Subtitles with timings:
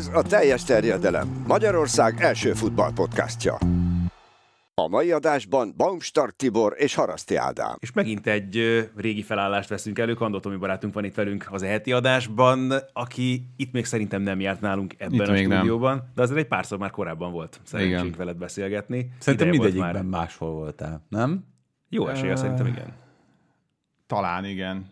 [0.00, 1.44] Ez a teljes terjedelem.
[1.46, 3.58] Magyarország első futballpodcastja.
[4.74, 7.76] A mai adásban Baumstark Tibor és Haraszti Ádám.
[7.78, 8.56] És megint egy
[8.96, 10.14] régi felállást veszünk elő.
[10.14, 14.60] Kandó Tomi barátunk van itt velünk az eheti adásban, aki itt még szerintem nem járt
[14.60, 15.56] nálunk ebben Itt a még nem.
[15.58, 18.14] stúdióban, de azért egy párszor már korábban volt szerencsénk Igen.
[18.18, 19.10] veled beszélgetni.
[19.18, 20.20] Szerintem Ideje volt mindegyikben már.
[20.20, 21.44] máshol voltál, nem?
[21.88, 22.94] Jó esélye, szerintem igen.
[24.06, 24.86] Talán igen.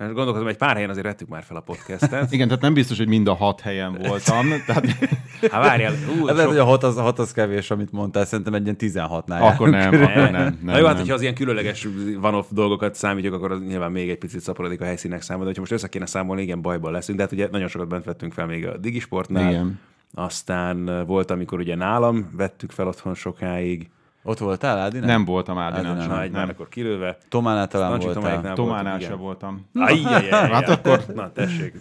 [0.00, 2.32] Hát Gondolkozom, egy pár helyen azért vettük már fel a podcastet.
[2.32, 4.48] Igen, tehát nem biztos, hogy mind a hat helyen voltam.
[4.66, 4.86] Tehát
[5.50, 6.66] Hát várjál, ú, Hát lehet, hogy sok...
[6.66, 9.40] a hat az, a hat az kevés, amit mondtál, szerintem egy ilyen 16-nál.
[9.40, 10.32] akkor nem, akkor nem.
[10.32, 10.96] nem, Na jó, hát nem.
[10.96, 11.88] hogyha az ilyen különleges
[12.20, 15.60] van-off dolgokat számítjuk, akkor az nyilván még egy picit szaporodik a helyszínek száma, de hogyha
[15.60, 17.18] most össze kéne számolni, igen, bajban leszünk.
[17.18, 19.50] De hát ugye nagyon sokat bent vettünk fel még a Digisportnál.
[19.50, 19.80] Igen.
[20.14, 23.90] Aztán volt, amikor ugye nálam vettük fel otthon sokáig.
[24.22, 24.98] Ott voltál, Ádi?
[24.98, 26.10] Nem voltam Ádinál Ádinál, sem.
[26.16, 26.54] Na, egy már Nem.
[26.54, 27.18] akkor kilőve.
[27.28, 28.22] Tománál talán Nancsi voltál.
[28.22, 29.24] Tomáiknál Tománál voltunk, sem igen.
[29.24, 29.66] voltam.
[29.74, 31.74] Ajjajjaj, Hát akkor- Na, tessék.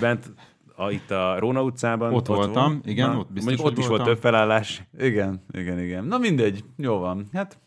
[0.00, 0.30] Bent
[0.76, 2.14] a, itt a Róna utcában.
[2.14, 4.06] Ott voltam, igen, Na, ott biztos, Mondjuk ott is volt voltam.
[4.14, 6.04] több felállás, Igen, igen, igen.
[6.04, 7.28] Na mindegy, jó van.
[7.32, 7.58] Hát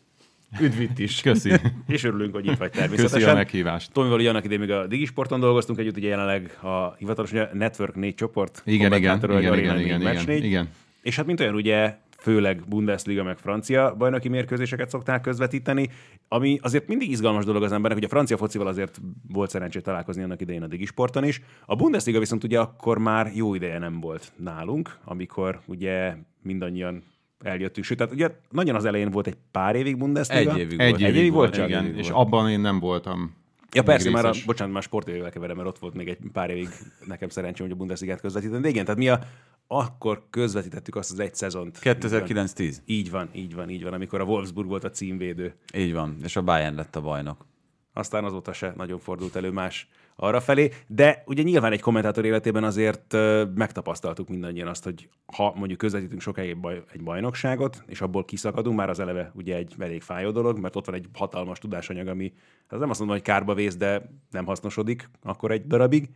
[0.60, 1.20] üdv itt is.
[1.20, 1.52] Köszi.
[1.86, 3.34] És örülünk, hogy itt vagy Köszi a természetesen.
[3.34, 3.92] meghívást.
[3.92, 8.14] Tomival annak idején még a Digisporton dolgoztunk együtt, ugye jelenleg a hivatalos ugye Network 4
[8.14, 8.62] csoport.
[8.64, 10.44] Igen, igen, igen, igen, igen, 4, Match igen, 4.
[10.44, 10.68] igen.
[11.02, 11.96] És hát mint olyan ugye
[12.26, 15.88] főleg Bundesliga meg francia bajnoki mérkőzéseket szokták közvetíteni,
[16.28, 19.00] ami azért mindig izgalmas dolog az embernek, hogy a francia focival azért
[19.32, 21.42] volt szerencsé találkozni annak idején a Digisporton is.
[21.66, 27.02] A Bundesliga viszont ugye akkor már jó ideje nem volt nálunk, amikor ugye mindannyian
[27.44, 27.86] eljöttünk.
[27.86, 30.52] Sőt, tehát ugye nagyon az elején volt egy pár évig Bundesliga.
[30.52, 31.00] egy évig Egy volt.
[31.00, 31.82] évig, évig volt volt, igen.
[31.82, 32.26] Egy évig És volt.
[32.26, 33.34] abban én nem voltam.
[33.72, 36.68] Ja persze, már a, bocsánat, már sportévével keverem, mert ott volt még egy pár évig
[37.06, 38.62] nekem szerencsém, hogy a Bundesligát közvetíteni.
[38.62, 39.20] De igen, tehát mi a,
[39.66, 41.78] akkor közvetítettük azt az egy szezont.
[41.82, 42.76] 2009-10.
[42.84, 45.54] Így van, így van, így van, amikor a Wolfsburg volt a címvédő.
[45.74, 46.16] Így van.
[46.22, 47.46] És a Bayern lett a bajnok.
[47.92, 52.64] Aztán azóta se nagyon fordult elő más arra felé, de ugye nyilván egy kommentátor életében
[52.64, 53.16] azért
[53.54, 58.76] megtapasztaltuk mindannyian azt, hogy ha mondjuk közvetítünk sokáig egy, baj, egy bajnokságot, és abból kiszakadunk,
[58.76, 62.32] már az eleve ugye egy elég fájó dolog, mert ott van egy hatalmas tudásanyag, ami
[62.68, 66.08] az nem azt mondom, hogy kárba vész, de nem hasznosodik akkor egy darabig.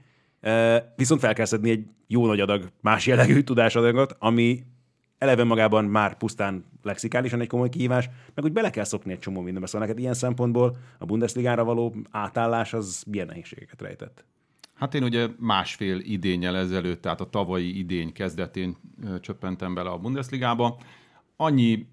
[0.96, 4.62] Viszont fel kell szedni egy jó nagy adag más jellegű tudásanyagot, ami
[5.18, 9.40] eleve magában már pusztán lexikálisan egy komoly kihívás, meg úgy bele kell szokni egy csomó
[9.40, 9.66] mindenbe.
[9.66, 14.24] Szóval neked ilyen szempontból a Bundesligára való átállás az milyen nehézségeket rejtett?
[14.74, 18.76] Hát én ugye másfél idényel ezelőtt, tehát a tavalyi idény kezdetén
[19.20, 20.80] csöppentem bele a Bundesligába.
[21.36, 21.86] Annyi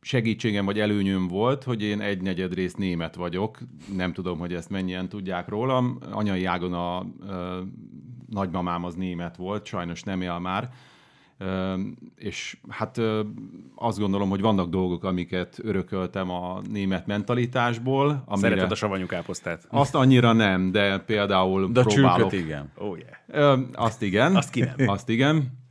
[0.00, 3.58] segítségem vagy előnyöm volt, hogy én egy negyed rész német vagyok.
[3.96, 5.98] Nem tudom, hogy ezt mennyien tudják rólam.
[6.10, 7.60] Anyai ágon a ö,
[8.28, 10.70] nagymamám az német volt, sajnos nem él már.
[12.16, 13.00] És hát
[13.74, 18.22] azt gondolom, hogy vannak dolgok, amiket örököltem a német mentalitásból.
[18.26, 18.48] Amire...
[18.48, 19.66] Szereted a savanyú káposztát?
[19.70, 22.30] Azt annyira nem, de például De próbálok.
[22.30, 22.70] csülköt igen.
[22.76, 23.60] Oh yeah.
[23.72, 24.36] Azt igen.
[24.36, 24.88] Azt ki nem.
[24.88, 25.62] Azt igen.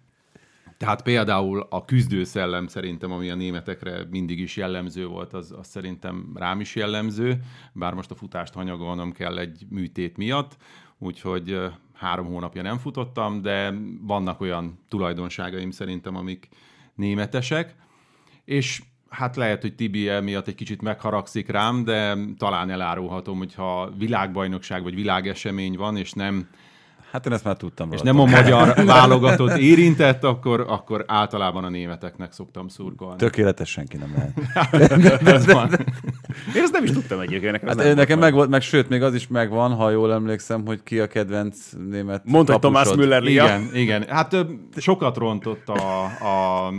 [0.77, 6.31] Tehát például a küzdőszellem szerintem, ami a németekre mindig is jellemző volt, az, az szerintem
[6.35, 7.39] rám is jellemző,
[7.73, 10.57] bár most a futást hanyagolnom kell egy műtét miatt,
[10.97, 11.59] úgyhogy
[12.03, 16.49] három hónapja nem futottam, de vannak olyan tulajdonságaim szerintem, amik
[16.95, 17.75] németesek,
[18.45, 24.83] és hát lehet, hogy Tibi miatt egy kicsit megharagszik rám, de talán elárulhatom, hogyha világbajnokság
[24.83, 26.49] vagy világesemény van, és nem
[27.13, 31.69] Hát én ezt már tudtam és nem a magyar válogatott érintett, akkor, akkor általában a
[31.69, 33.15] németeknek szoktam szurkolni.
[33.15, 35.21] Tökéletes senki nem lehet.
[35.37, 35.69] Ez van.
[36.55, 37.51] Én ezt nem is tudtam egyébként.
[37.51, 40.65] Nekem, Hát nekem volt meg volt, meg sőt, még az is megvan, ha jól emlékszem,
[40.65, 41.57] hogy ki a kedvenc
[41.89, 42.97] német Thomas kapusod.
[42.97, 43.23] Müller.
[43.23, 44.05] Igen, igen.
[44.09, 44.35] Hát
[44.77, 46.69] sokat rontott a, a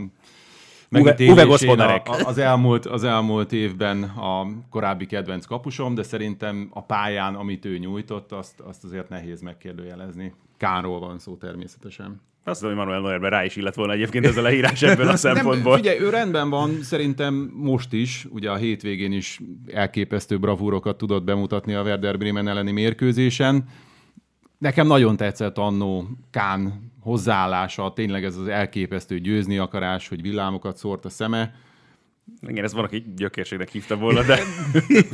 [1.03, 1.81] megítélésén
[2.25, 7.79] az, elmúlt, az elmúlt évben a korábbi kedvenc kapusom, de szerintem a pályán, amit ő
[7.79, 10.35] nyújtott, azt, azt azért nehéz megkérdőjelezni.
[10.57, 12.21] Kánról van szó természetesen.
[12.47, 15.17] Azt tudom, hogy Manuel Neuerben rá is illett volna egyébként ez a leírás ebből a
[15.17, 15.73] szempontból.
[15.73, 21.25] Nem, figyelj, ő rendben van, szerintem most is, ugye a hétvégén is elképesztő bravúrokat tudott
[21.25, 23.65] bemutatni a Werder Bremen elleni mérkőzésen.
[24.65, 31.05] Nekem nagyon tetszett annó Kán hozzáállása, tényleg ez az elképesztő győzni akarás, hogy villámokat szórt
[31.05, 31.55] a szeme.
[32.47, 34.39] Igen, ez van, aki gyökérségnek hívta volna, de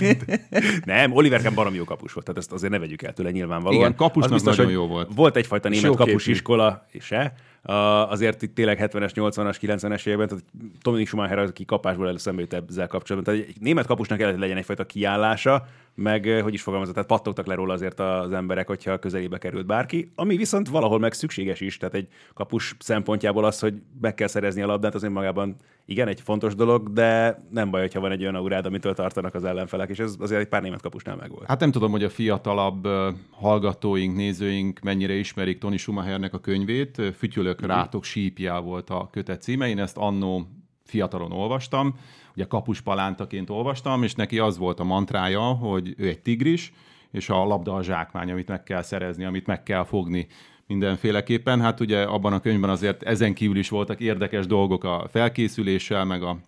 [0.84, 3.80] nem, Oliver Kahn barom jó kapus volt, tehát ezt azért ne vegyük el tőle nyilvánvalóan.
[3.80, 5.10] Igen, kapusnak biztos, nagyon jó volt.
[5.14, 6.10] Volt egyfajta És német jó képű.
[6.10, 7.32] kapusiskola, se.
[7.64, 7.74] Uh,
[8.10, 10.44] azért itt tényleg 70-es, 80-as, 90-es években, tehát
[10.82, 13.34] Dominik Schumacher, aki kapásból előszembe jut ezzel kapcsolatban.
[13.34, 17.54] Tehát egy német kapusnak kellett, legyen egyfajta kiállása, meg hogy is fogalmazott, tehát pattogtak le
[17.54, 21.94] róla azért az emberek, hogyha közelébe került bárki, ami viszont valahol meg szükséges is, tehát
[21.94, 26.54] egy kapus szempontjából az, hogy meg kell szerezni a labdát, az önmagában igen, egy fontos
[26.54, 30.14] dolog, de nem baj, hogyha van egy olyan aurád, amitől tartanak az ellenfelek, és ez
[30.18, 31.46] azért egy pár német kapusnál megvolt.
[31.46, 32.88] Hát nem tudom, hogy a fiatalabb
[33.30, 37.02] hallgatóink, nézőink mennyire ismerik Tony Schumachernek a könyvét.
[37.16, 39.68] Fütyülök rátok sípjá volt a kötet címe.
[39.68, 40.48] Én ezt annó
[40.84, 41.94] fiatalon olvastam,
[42.34, 46.72] ugye kapus palántaként olvastam, és neki az volt a mantrája, hogy ő egy tigris,
[47.10, 50.26] és a labda a zsákmány, amit meg kell szerezni, amit meg kell fogni
[50.66, 51.60] mindenféleképpen.
[51.60, 56.22] Hát ugye abban a könyvben azért ezen kívül is voltak érdekes dolgok a felkészüléssel, meg
[56.22, 56.38] a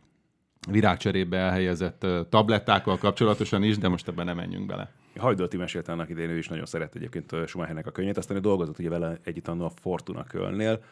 [0.70, 4.90] virágcserébe elhelyezett tablettákkal kapcsolatosan is, de most ebben nem menjünk bele.
[5.16, 8.78] Hajdolti mesélte annak idején, ő is nagyon szeret egyébként Schumachernek a könyvét, aztán ő dolgozott
[8.78, 10.82] ugye vele együtt annó a Fortuna Kölnél,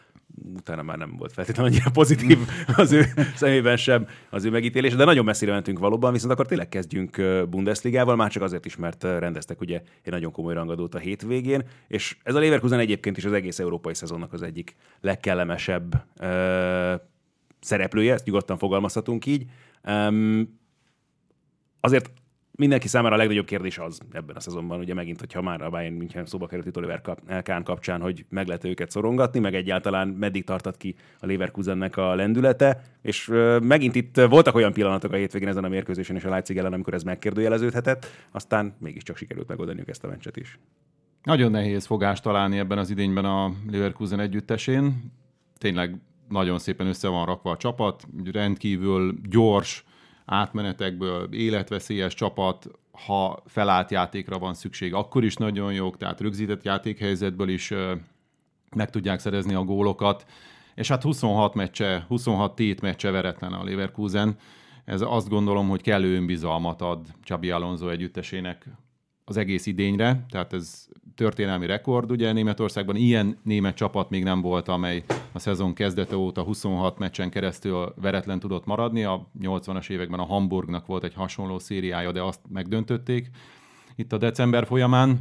[0.57, 2.39] utána már nem volt feltétlenül annyira pozitív
[2.77, 6.69] az ő szemében sem az ő megítélés, de nagyon messzire mentünk valóban, viszont akkor tényleg
[6.69, 11.63] kezdjünk Bundesligával, már csak azért is, mert rendeztek ugye egy nagyon komoly rangadót a hétvégén,
[11.89, 16.95] és ez a Leverkusen egyébként is az egész európai szezonnak az egyik legkellemesebb ö,
[17.61, 19.45] szereplője, ezt nyugodtan fogalmazhatunk így.
[19.85, 20.59] Um,
[21.81, 22.11] azért
[22.61, 25.95] mindenki számára a legnagyobb kérdés az ebben a szezonban, ugye megint, hogyha már a Bayern
[25.95, 27.01] München szóba került itt Oliver
[27.43, 32.15] Kahn kapcsán, hogy meg lehet őket szorongatni, meg egyáltalán meddig tartat ki a Leverkusennek a
[32.15, 33.31] lendülete, és
[33.63, 36.95] megint itt voltak olyan pillanatok a hétvégén ezen a mérkőzésen és a Leipzig ellen, amikor
[36.95, 40.59] ez megkérdőjeleződhetett, aztán mégiscsak sikerült megoldaniuk ezt a meccset is.
[41.23, 45.13] Nagyon nehéz fogást találni ebben az idényben a Leverkusen együttesén.
[45.59, 45.97] Tényleg
[46.29, 49.85] nagyon szépen össze van rakva a csapat, rendkívül gyors
[50.31, 52.71] átmenetekből, életveszélyes csapat,
[53.07, 57.73] ha felállt játékra van szükség, akkor is nagyon jók, tehát rögzített játékhelyzetből is
[58.77, 60.27] meg tudják szerezni a gólokat.
[60.75, 64.37] És hát 26 meccse, 26 tét meccse veretlen a Leverkusen.
[64.85, 68.67] Ez azt gondolom, hogy kellő önbizalmat ad Csabi Alonso együttesének
[69.25, 70.89] az egész idényre, tehát ez
[71.21, 76.43] történelmi rekord, ugye Németországban ilyen német csapat még nem volt, amely a szezon kezdete óta
[76.43, 82.13] 26 meccsen keresztül veretlen tudott maradni, a 80-as években a Hamburgnak volt egy hasonló szériája,
[82.13, 83.31] de azt megdöntötték
[83.97, 85.19] itt a december folyamán,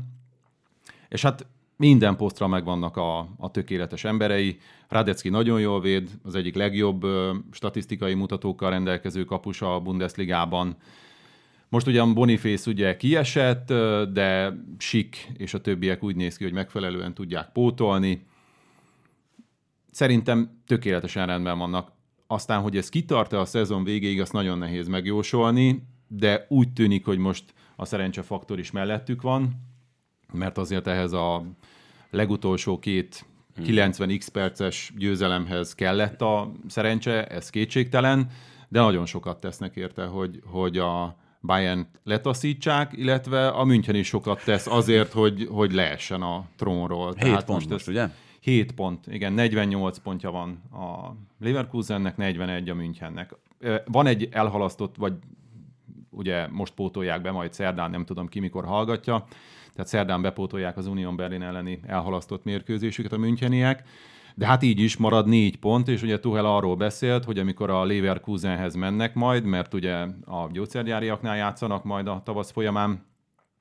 [1.10, 4.60] és hát minden posztra megvannak a, a tökéletes emberei.
[4.88, 10.78] Radecki nagyon jól véd, az egyik legjobb ö, statisztikai mutatókkal rendelkező kapus a Bundesligában.
[11.69, 13.68] Most ugyan Boniface ugye kiesett,
[14.13, 18.25] de Sik és a többiek úgy néz ki, hogy megfelelően tudják pótolni.
[19.92, 21.92] Szerintem tökéletesen rendben vannak.
[22.27, 27.18] Aztán, hogy ez kitart-e a szezon végéig, azt nagyon nehéz megjósolni, de úgy tűnik, hogy
[27.18, 29.51] most a szerencsefaktor is mellettük van,
[30.33, 31.44] mert azért ehhez a
[32.10, 33.25] legutolsó két
[33.57, 38.31] 90x perces győzelemhez kellett a szerencse, ez kétségtelen,
[38.68, 44.44] de nagyon sokat tesznek érte, hogy, hogy a Bayern letaszítsák, illetve a München is sokat
[44.44, 47.14] tesz azért, hogy, hogy leessen a trónról.
[47.18, 48.08] 7 pont most, most, ugye?
[48.40, 53.36] 7 pont, igen, 48 pontja van a Leverkusennek, 41 a Münchennek.
[53.86, 55.14] Van egy elhalasztott, vagy
[56.10, 59.26] ugye most pótolják be, majd szerdán, nem tudom ki mikor hallgatja,
[59.74, 63.84] tehát szerdán bepótolják az Union Berlin elleni elhalasztott mérkőzésüket a müncheniek,
[64.40, 67.86] de hát így is marad négy pont, és ugye Tuchel arról beszélt, hogy amikor a
[67.86, 69.94] Leverkusenhez mennek majd, mert ugye
[70.26, 73.06] a gyógyszergyáriaknál játszanak majd a tavasz folyamán,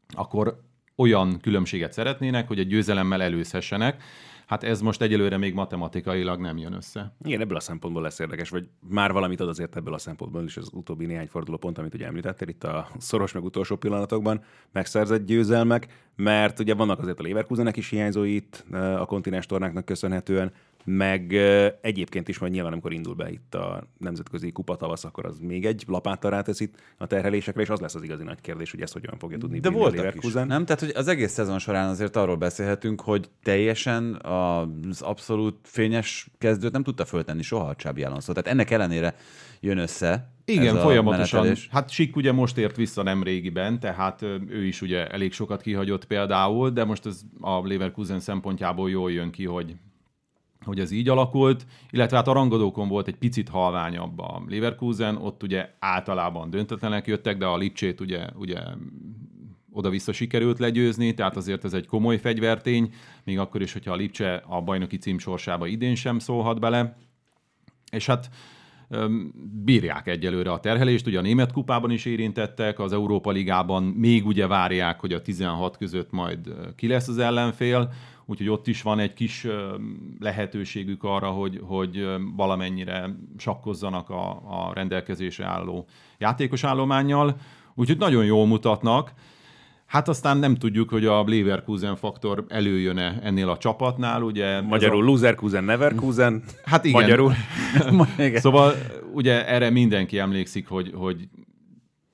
[0.09, 0.61] akkor
[0.97, 4.03] olyan különbséget szeretnének, hogy egy győzelemmel előzhessenek.
[4.47, 7.15] Hát ez most egyelőre még matematikailag nem jön össze.
[7.25, 10.57] Igen, ebből a szempontból lesz érdekes, vagy már valamit ad azért ebből a szempontból is
[10.57, 14.43] az utóbbi néhány fordulópont, amit ugye említettél itt a szoros meg utolsó pillanatokban
[14.73, 15.87] megszerzett győzelmek,
[16.17, 20.53] mert ugye vannak azért a Leverkusennek is hiányzói itt eh, a kontinens tornáknak köszönhetően,
[20.85, 21.33] meg
[21.81, 25.67] egyébként is majd nyilván, amikor indul be itt a nemzetközi kupa tavasz, akkor az még
[25.67, 28.93] egy lapáttal rátesz itt a terhelésekre, és az lesz az igazi nagy kérdés, hogy ezt
[28.93, 30.47] hogyan fogja tudni De a voltak is, Leverkusen.
[30.47, 30.65] nem?
[30.65, 36.73] Tehát, hogy az egész szezon során azért arról beszélhetünk, hogy teljesen az abszolút fényes kezdőt
[36.73, 38.33] nem tudta föltenni soha a Csábi Alonso.
[38.33, 39.15] Tehát ennek ellenére
[39.61, 41.41] jön össze Igen, ez a folyamatosan.
[41.41, 41.69] menetelés.
[41.73, 46.05] Hát Sik ugye most ért vissza nem régiben, tehát ő is ugye elég sokat kihagyott
[46.05, 49.75] például, de most ez a Leverkusen szempontjából jól jön ki, hogy
[50.65, 55.43] hogy ez így alakult, illetve hát a rangadókon volt egy picit halványabb a Leverkusen, ott
[55.43, 58.61] ugye általában döntetlenek jöttek, de a Lipcsét ugye, ugye
[59.73, 62.93] oda-vissza sikerült legyőzni, tehát azért ez egy komoly fegyvertény,
[63.25, 66.97] még akkor is, hogyha a Lipcse a bajnoki cím sorsába idén sem szólhat bele.
[67.91, 68.31] És hát
[69.65, 74.47] bírják egyelőre a terhelést, ugye a német kupában is érintettek, az Európa Ligában még ugye
[74.47, 77.93] várják, hogy a 16 között majd ki lesz az ellenfél,
[78.29, 79.47] úgyhogy ott is van egy kis
[80.21, 82.07] lehetőségük arra, hogy, hogy
[82.37, 85.87] valamennyire sakkozzanak a, a rendelkezésre álló
[86.19, 87.37] játékos állományjal,
[87.75, 89.13] úgyhogy nagyon jól mutatnak.
[89.87, 94.61] Hát aztán nem tudjuk, hogy a Leverkusen faktor előjön-e ennél a csapatnál, ugye.
[94.61, 95.05] Magyarul a...
[95.05, 96.43] Loserkusen, Neverkusen.
[96.65, 97.01] Hát igen.
[97.01, 97.33] Magyarul.
[98.19, 98.41] Igen.
[98.41, 98.75] Szóval
[99.13, 101.29] ugye erre mindenki emlékszik, hogy, hogy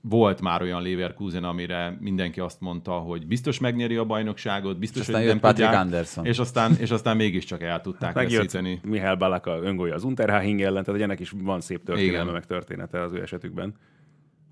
[0.08, 5.06] volt már olyan Leverkusen, amire mindenki azt mondta, hogy biztos megnyeri a bajnokságot, biztos, És
[5.06, 6.26] aztán hogy nem Patrick tudják, Anderson.
[6.26, 8.80] És aztán, és aztán mégiscsak el tudták Megjött veszíteni.
[8.84, 12.32] Mihály Balaka öngolja az Unterhaching ellen, tehát ennek is van szép történelme, Igen.
[12.32, 13.74] meg története az ő esetükben.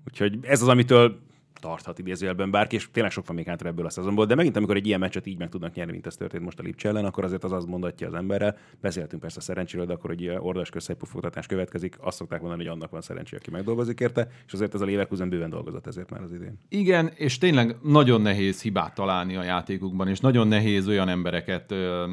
[0.07, 1.19] Úgyhogy ez az, amitől
[1.63, 4.75] tarthat idézőjelben bárki, és tényleg sok van még hátra ebből a szezonból, de megint amikor
[4.75, 7.23] egy ilyen meccset így meg tudnak nyerni, mint ez történt most a Lipcse ellen, akkor
[7.23, 8.55] azért az azt mondatja az emberre.
[8.81, 13.01] Beszéltünk persze szerencséről, de akkor egy ordas közszegypufogtatás következik, azt szokták mondani, hogy annak van
[13.01, 16.59] szerencsé, aki megdolgozik érte, és azért ez a Leverkusen bőven dolgozott ezért már az idén.
[16.69, 22.11] Igen, és tényleg nagyon nehéz hibát találni a játékukban, és nagyon nehéz olyan embereket ö,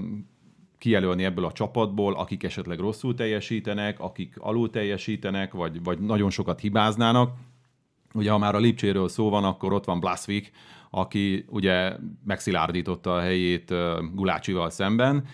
[0.78, 6.60] kijelölni ebből a csapatból, akik esetleg rosszul teljesítenek, akik alul teljesítenek, vagy, vagy nagyon sokat
[6.60, 7.32] hibáznának.
[8.14, 10.50] Ugye, ha már a Lipcséről szó van, akkor ott van Blasvik,
[10.90, 13.74] aki ugye megszilárdította a helyét
[14.14, 15.24] Gulácsival szemben,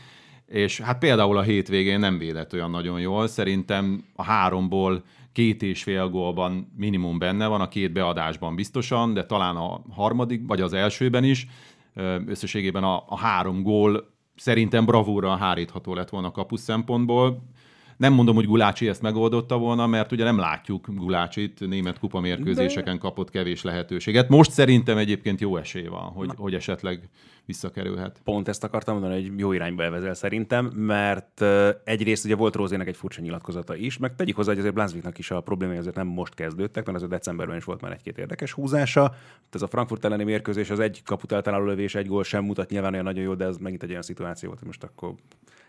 [0.46, 3.26] és hát például a hétvégén nem védett olyan nagyon jól.
[3.26, 9.24] Szerintem a háromból két és fél gólban minimum benne van, a két beadásban biztosan, de
[9.24, 11.46] talán a harmadik, vagy az elsőben is.
[12.26, 17.42] Összességében a, a három gól szerintem bravúra hárítható lett volna kapus szempontból.
[17.96, 22.98] Nem mondom, hogy Gulácsi ezt megoldotta volna, mert ugye nem látjuk Gulácsit, német kupa mérkőzéseken
[22.98, 24.28] kapott kevés lehetőséget.
[24.28, 27.08] Most szerintem egyébként jó esély van, hogy, hogy esetleg
[27.46, 28.20] visszakerülhet.
[28.24, 31.44] Pont ezt akartam mondani, hogy jó irányba elvezel szerintem, mert
[31.84, 35.30] egyrészt ugye volt Rózének egy furcsa nyilatkozata is, meg tegyük hozzá, hogy azért Blanzviknak is
[35.30, 39.14] a problémái azért nem most kezdődtek, mert azért decemberben is volt már egy-két érdekes húzása.
[39.50, 42.92] Ez a Frankfurt elleni mérkőzés, az egy kaput eltaláló lövés, egy gól sem mutat nyilván
[42.92, 45.14] olyan nagyon jó, de ez megint egy olyan szituáció volt, hogy most akkor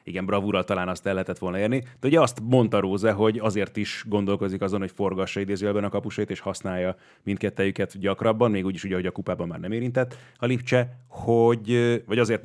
[0.08, 1.84] igen, bravúrral talán azt el lehetett volna érni.
[2.00, 6.30] De ugye azt mondta Róze, hogy azért is gondolkozik azon, hogy forgassa idézőjelben a kapusait,
[6.30, 10.98] és használja mindkettejüket gyakrabban, még úgyis ugye, hogy a kupában már nem érintett a Lipcse,
[11.08, 11.67] hogy,
[12.06, 12.44] vagy azért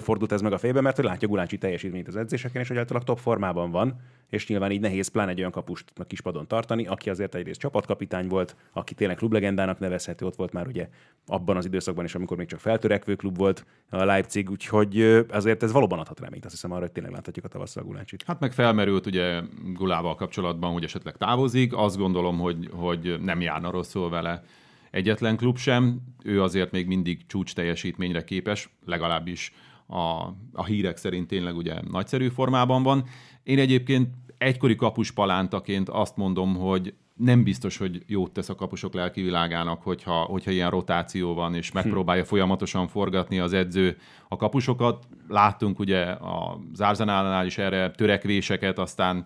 [0.00, 3.06] fordult ez meg a fejbe, mert hogy látja Gulácsi teljesítményt az edzéseken, és hogy általában
[3.06, 7.10] top formában van, és nyilván így nehéz pláne egy olyan kapust a kispadon tartani, aki
[7.10, 10.88] azért egyrészt csapatkapitány volt, aki tényleg klublegendának nevezhető, ott volt már ugye
[11.26, 15.72] abban az időszakban is, amikor még csak feltörekvő klub volt a Leipzig, úgyhogy azért ez
[15.72, 18.22] valóban adhat reményt, azt hiszem arra, hogy tényleg láthatjuk a tavasszal Gulácsit.
[18.26, 19.40] Hát meg felmerült ugye
[19.74, 21.76] Gulával kapcsolatban, hogy esetleg távozik.
[21.76, 24.42] Azt gondolom, hogy, hogy nem járna rosszul vele
[24.90, 26.00] egyetlen klub sem.
[26.24, 29.52] Ő azért még mindig csúcs teljesítményre képes, legalábbis
[29.86, 33.04] a, a hírek szerint tényleg ugye nagyszerű formában van.
[33.42, 38.94] Én egyébként egykori kapus palántaként azt mondom, hogy nem biztos, hogy jót tesz a kapusok
[38.94, 43.96] lelki világának, hogyha, hogyha ilyen rotáció van, és megpróbálja folyamatosan forgatni az edző
[44.28, 45.06] a kapusokat.
[45.28, 49.24] Láttunk ugye az Arsenalnál is erre törekvéseket, aztán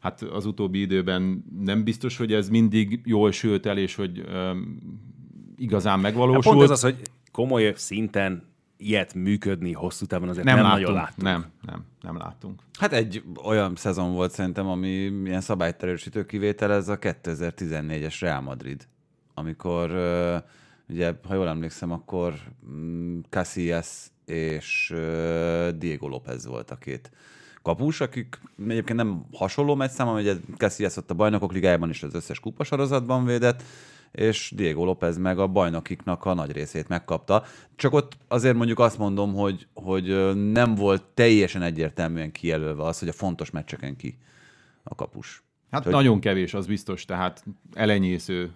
[0.00, 4.78] hát az utóbbi időben nem biztos, hogy ez mindig jól sült el, és hogy öm,
[5.56, 6.44] igazán Hát megvalósult.
[6.44, 7.00] pont ez az, hogy
[7.32, 11.22] komoly szinten ilyet működni hosszú távon azért nem, nem láttunk, nagyon láttunk.
[11.22, 12.60] Nem, nem, nem láttunk.
[12.78, 14.88] Hát egy olyan szezon volt szerintem, ami
[15.24, 18.86] ilyen szabályterősítő kivétel, ez a 2014-es Real Madrid,
[19.34, 19.90] amikor
[20.88, 22.34] ugye, ha jól emlékszem, akkor
[22.70, 24.94] mm, Casillas és
[25.76, 27.10] Diego López volt a két
[27.62, 32.40] kapus, akik egyébként nem hasonló meccszám, ugye Casillas ott a bajnokok ligájában is az összes
[32.40, 33.62] kupasorozatban védett,
[34.12, 37.44] és Diego López meg a bajnokiknak a nagy részét megkapta.
[37.76, 43.08] Csak ott azért mondjuk azt mondom, hogy, hogy nem volt teljesen egyértelműen kijelölve az, hogy
[43.08, 44.18] a fontos meccseken ki
[44.82, 45.42] a kapus.
[45.70, 45.92] Hát hogy...
[45.92, 48.52] nagyon kevés, az biztos, tehát elenyésző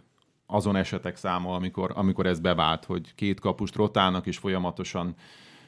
[0.46, 5.14] azon esetek száma, amikor, amikor ez bevált, hogy két kapust rotálnak, és folyamatosan,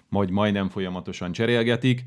[0.08, 2.04] majd majdnem folyamatosan cserélgetik.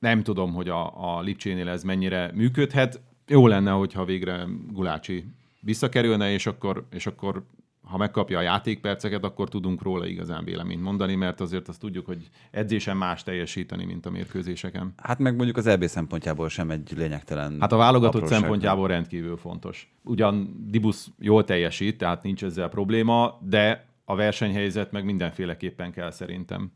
[0.00, 3.00] Nem tudom, hogy a, a Lipcsénél ez mennyire működhet.
[3.26, 5.24] Jó lenne, hogyha végre Gulácsi
[5.60, 7.44] visszakerülne, és akkor, és akkor
[7.90, 12.28] ha megkapja a játékperceket, akkor tudunk róla igazán véleményt mondani, mert azért azt tudjuk, hogy
[12.50, 14.92] edzésen más teljesíteni, mint a mérkőzéseken.
[14.96, 18.38] Hát meg mondjuk az EB szempontjából sem egy lényegtelen Hát a válogatott apróság.
[18.38, 19.92] szempontjából rendkívül fontos.
[20.02, 26.72] Ugyan Dibusz jól teljesít, tehát nincs ezzel probléma, de a versenyhelyzet meg mindenféleképpen kell szerintem.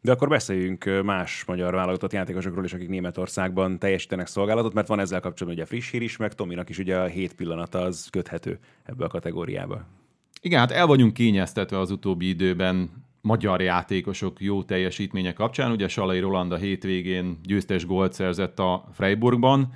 [0.00, 5.20] De akkor beszéljünk más magyar válogatott játékosokról is, akik Németországban teljesítenek szolgálatot, mert van ezzel
[5.20, 9.04] kapcsolatban ugye friss hír is, meg Tominak is ugye a hét pillanata az köthető ebbe
[9.04, 9.84] a kategóriába.
[10.40, 12.90] Igen, hát el vagyunk kényeztetve az utóbbi időben
[13.20, 15.70] magyar játékosok jó teljesítménye kapcsán.
[15.70, 19.72] Ugye Salai Roland a hétvégén győztes gólt szerzett a Freiburgban,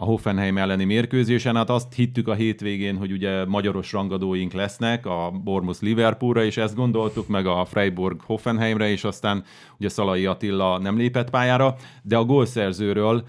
[0.00, 1.56] a Hoffenheim elleni mérkőzésen.
[1.56, 6.74] Hát azt hittük a hétvégén, hogy ugye magyaros rangadóink lesznek a Bournemouth Liverpoolra, és ezt
[6.74, 9.44] gondoltuk meg a Freiburg Hoffenheimre, és aztán
[9.78, 13.24] ugye Szalai Attila nem lépett pályára, de a gólszerzőről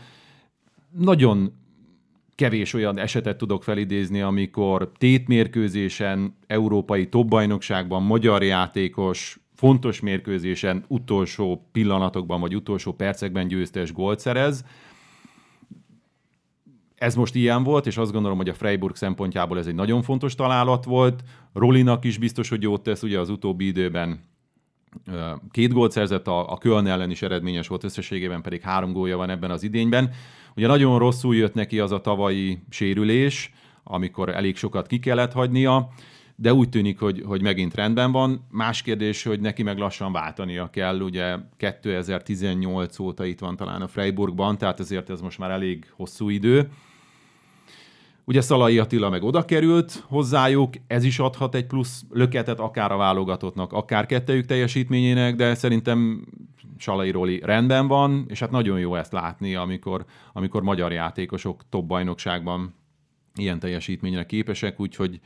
[0.98, 1.54] nagyon
[2.36, 12.40] kevés olyan esetet tudok felidézni, amikor tétmérkőzésen, európai topbajnokságban magyar játékos fontos mérkőzésen utolsó pillanatokban
[12.40, 14.66] vagy utolsó percekben győztes gólt szerez.
[17.00, 20.36] Ez most ilyen volt, és azt gondolom, hogy a Freiburg szempontjából ez egy nagyon fontos
[20.36, 21.24] találat volt.
[21.54, 24.20] Rolinak is biztos, hogy jót tesz, ugye az utóbbi időben
[25.52, 29.30] két gólt szerzett, a, a Köln ellen is eredményes volt, összességében pedig három gólja van
[29.30, 30.12] ebben az idényben.
[30.56, 33.54] Ugye nagyon rosszul jött neki az a tavalyi sérülés,
[33.84, 35.90] amikor elég sokat ki kellett hagynia,
[36.36, 38.48] de úgy tűnik, hogy, hogy megint rendben van.
[38.52, 43.88] Más kérdés, hogy neki meg lassan váltania kell, ugye 2018 óta itt van talán a
[43.88, 46.70] Freiburgban, tehát ezért ez most már elég hosszú idő.
[48.30, 52.98] Ugye Szalai Attila meg oda került hozzájuk, ez is adhat egy plusz löketet akár a
[52.98, 56.26] válogatottnak, akár kettejük teljesítményének, de szerintem
[56.78, 61.86] Salai Roli rendben van, és hát nagyon jó ezt látni, amikor, amikor magyar játékosok top
[61.86, 62.74] bajnokságban
[63.36, 65.20] ilyen teljesítményre képesek, úgyhogy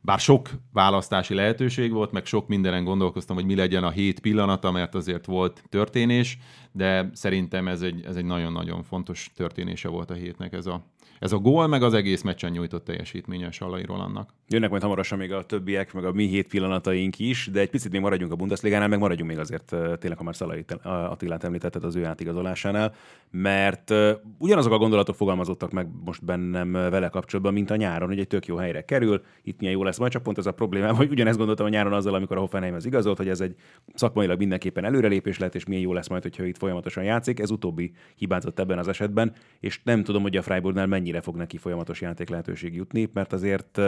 [0.00, 4.70] bár sok választási lehetőség volt, meg sok mindenen gondolkoztam, hogy mi legyen a hét pillanata,
[4.70, 6.38] mert azért volt történés,
[6.76, 10.84] de szerintem ez egy, ez egy nagyon-nagyon fontos történése volt a hétnek ez a,
[11.18, 14.34] ez a gól, meg az egész meccsen nyújtott teljesítménye Salai Rolandnak.
[14.48, 17.92] Jönnek majd hamarosan még a többiek, meg a mi hét pillanataink is, de egy picit
[17.92, 19.64] még maradjunk a Bundesligánál, meg maradjunk még azért
[19.98, 22.94] tényleg, ha már Szalai Attilát említetted az ő átigazolásánál,
[23.30, 23.92] mert
[24.38, 28.46] ugyanazok a gondolatok fogalmazottak meg most bennem vele kapcsolatban, mint a nyáron, hogy egy tök
[28.46, 31.38] jó helyre kerül, itt milyen jó lesz majd, csak pont ez a problémám, hogy ugyanezt
[31.38, 33.54] gondoltam a nyáron azzal, amikor a Hoffenheim az igazolt, hogy ez egy
[33.94, 37.40] szakmailag mindenképpen előrelépés lett, és milyen jó lesz majd, hogyha itt folyamatosan játszik.
[37.40, 41.56] Ez utóbbi hibázott ebben az esetben, és nem tudom, hogy a Freiburgnál mennyire fog neki
[41.56, 43.80] folyamatos játék lehetőség jutni, mert azért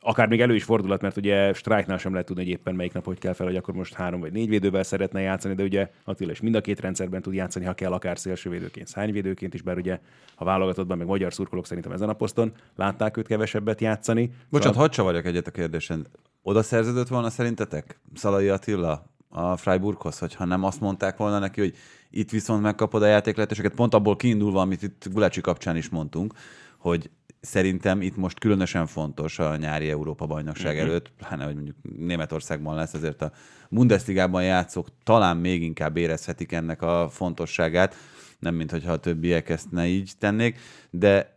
[0.00, 3.04] akár még elő is fordulat, mert ugye Strike-nál sem lehet tudni, hogy éppen melyik nap
[3.04, 6.30] hogy kell fel, hogy akkor most három vagy négy védővel szeretne játszani, de ugye Attila
[6.30, 10.00] is mind a két rendszerben tud játszani, ha kell, akár szélsővédőként, szányvédőként is, bár ugye
[10.34, 14.26] a válogatottban, meg magyar szurkolók szerintem ezen a poszton látták őt kevesebbet játszani.
[14.26, 14.80] Bocsánat, szóval...
[14.80, 16.06] hadd csavarjak egyet a kérdésen.
[16.42, 21.76] Oda szerződött volna szerintetek Szalai Attila a Freiburghoz, hogyha nem azt mondták volna neki, hogy
[22.10, 26.34] itt viszont megkapod a játék lehetőséget, pont abból kiindulva, amit itt Gulácsi kapcsán is mondtunk,
[26.78, 27.10] hogy
[27.40, 30.88] szerintem itt most különösen fontos a nyári Európa bajnokság uh-huh.
[30.90, 33.32] előtt, pláne, hogy mondjuk Németországban lesz, azért a
[33.68, 37.96] Bundesligában játszók talán még inkább érezhetik ennek a fontosságát,
[38.38, 40.58] nem mint hogyha a többiek ezt ne így tennék,
[40.90, 41.33] de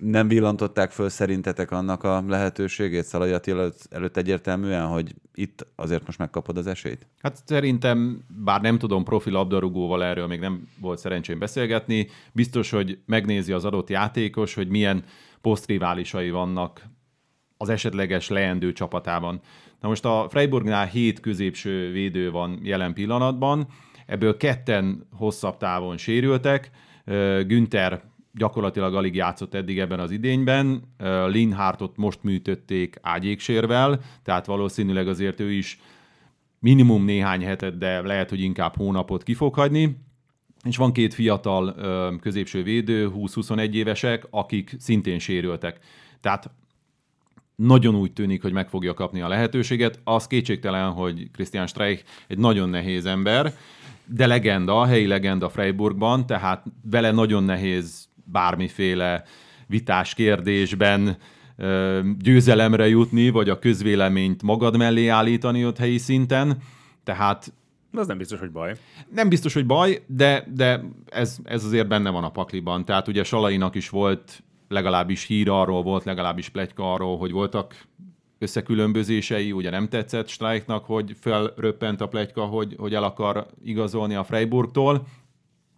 [0.00, 6.18] nem villantották föl szerintetek annak a lehetőségét Szalai Attila előtt egyértelműen, hogy itt azért most
[6.18, 7.06] megkapod az esélyt?
[7.22, 12.98] Hát szerintem, bár nem tudom profi labdarúgóval erről még nem volt szerencsém beszélgetni, biztos, hogy
[13.06, 15.04] megnézi az adott játékos, hogy milyen
[15.40, 16.82] posztriválisai vannak
[17.56, 19.40] az esetleges leendő csapatában.
[19.80, 23.66] Na most a Freiburgnál hét középső védő van jelen pillanatban,
[24.06, 26.70] ebből ketten hosszabb távon sérültek,
[27.46, 30.82] Günther gyakorlatilag alig játszott eddig ebben az idényben.
[31.26, 35.80] Linhártot most műtötték ágyéksérvel, tehát valószínűleg azért ő is
[36.58, 39.96] minimum néhány hetet, de lehet, hogy inkább hónapot ki fog hagyni.
[40.64, 41.74] És van két fiatal
[42.20, 45.78] középső védő, 20-21 évesek, akik szintén sérültek.
[46.20, 46.50] Tehát
[47.56, 50.00] nagyon úgy tűnik, hogy meg fogja kapni a lehetőséget.
[50.04, 53.54] Az kétségtelen, hogy Christian Streich egy nagyon nehéz ember,
[54.04, 59.24] de legenda, helyi legenda Freiburgban, tehát vele nagyon nehéz bármiféle
[59.66, 61.16] vitás kérdésben
[62.18, 66.56] győzelemre jutni, vagy a közvéleményt magad mellé állítani ott helyi szinten.
[67.04, 67.52] Tehát
[67.92, 68.76] az nem biztos, hogy baj.
[69.14, 72.84] Nem biztos, hogy baj, de, de ez, ez azért benne van a pakliban.
[72.84, 77.74] Tehát ugye Salainak is volt legalábbis hír arról, volt legalábbis plegyka arról, hogy voltak
[78.38, 84.24] összekülönbözései, ugye nem tetszett Strike-nak, hogy felröppent a plegyka, hogy, hogy el akar igazolni a
[84.24, 85.06] Freiburgtól.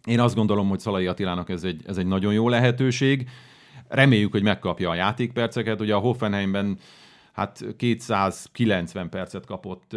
[0.05, 3.29] Én azt gondolom, hogy Szalai Attilának ez egy, ez egy nagyon jó lehetőség.
[3.87, 5.81] Reméljük, hogy megkapja a játékperceket.
[5.81, 6.77] Ugye a Hoffenheimben
[7.33, 9.93] hát 290 percet kapott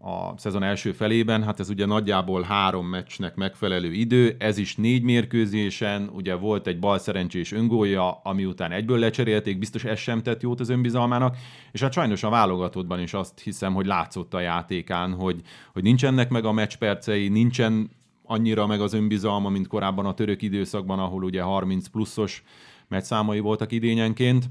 [0.00, 5.02] a szezon első felében, hát ez ugye nagyjából három meccsnek megfelelő idő, ez is négy
[5.02, 10.42] mérkőzésen, ugye volt egy bal szerencsés öngólja, ami után egyből lecserélték, biztos ez sem tett
[10.42, 11.36] jót az önbizalmának,
[11.72, 15.40] és hát sajnos a válogatottban is azt hiszem, hogy látszott a játékán, hogy,
[15.72, 17.90] hogy nincsenek meg a meccspercei, nincsen
[18.32, 22.42] annyira meg az önbizalma, mint korábban a török időszakban, ahol ugye 30 pluszos
[22.88, 24.50] meccszámai voltak idényenként,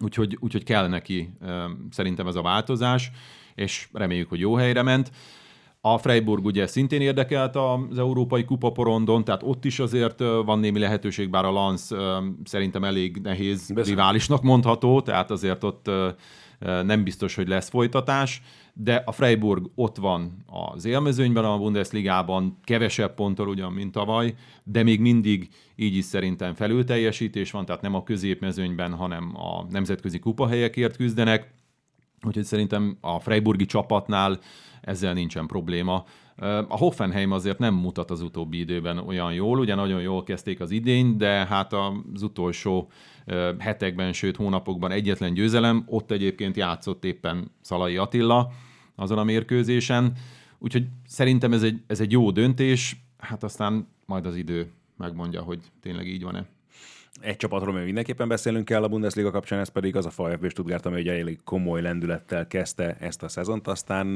[0.00, 1.34] úgyhogy, úgyhogy kell neki
[1.90, 3.10] szerintem ez a változás,
[3.54, 5.10] és reméljük, hogy jó helyre ment.
[5.80, 10.78] A Freiburg ugye szintén érdekelt az Európai Kupa porondon, tehát ott is azért van némi
[10.78, 11.96] lehetőség, bár a Lance
[12.44, 13.94] szerintem elég nehéz Beszél.
[13.94, 15.90] riválisnak mondható, tehát azért ott
[16.58, 18.42] nem biztos, hogy lesz folytatás,
[18.74, 24.34] de a Freiburg ott van az élmezőnyben, a Bundesligában kevesebb ponttal ugyan, mint tavaly,
[24.64, 30.18] de még mindig így is szerintem felülteljesítés van, tehát nem a középmezőnyben, hanem a nemzetközi
[30.18, 31.50] kupahelyekért küzdenek,
[32.22, 34.38] úgyhogy szerintem a Freiburgi csapatnál
[34.80, 36.04] ezzel nincsen probléma.
[36.68, 40.70] A Hoffenheim azért nem mutat az utóbbi időben olyan jól, ugye nagyon jól kezdték az
[40.70, 42.90] idény, de hát az utolsó
[43.58, 48.52] hetekben, sőt hónapokban egyetlen győzelem, ott egyébként játszott éppen Szalai Attila
[48.96, 50.12] azon a mérkőzésen,
[50.58, 55.60] úgyhogy szerintem ez egy, ez egy jó döntés, hát aztán majd az idő megmondja, hogy
[55.80, 56.46] tényleg így van-e
[57.20, 60.86] egy csapatról még mindenképpen beszélünk kell a Bundesliga kapcsán, ez pedig az a VfB Stuttgart,
[60.86, 64.06] ami egy elég komoly lendülettel kezdte ezt a szezont, aztán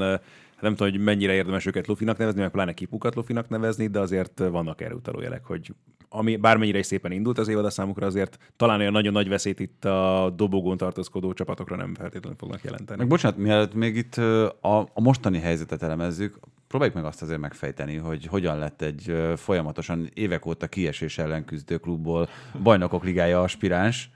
[0.61, 4.39] nem tudom, hogy mennyire érdemes őket Lufinak nevezni, meg pláne kipukat Lufinak nevezni, de azért
[4.39, 5.75] vannak erre utaló jelek, hogy
[6.09, 9.61] ami bármennyire is szépen indult az évad a számukra, azért talán olyan nagyon nagy veszélyt
[9.61, 12.99] itt a dobogón tartózkodó csapatokra nem feltétlenül fognak jelenteni.
[12.99, 17.97] Meg bocsánat, mielőtt még itt a, a mostani helyzetet elemezzük, próbáljuk meg azt azért megfejteni,
[17.97, 22.29] hogy hogyan lett egy folyamatosan évek óta kiesés ellen küzdő klubból
[22.63, 24.11] bajnokok ligája aspiráns.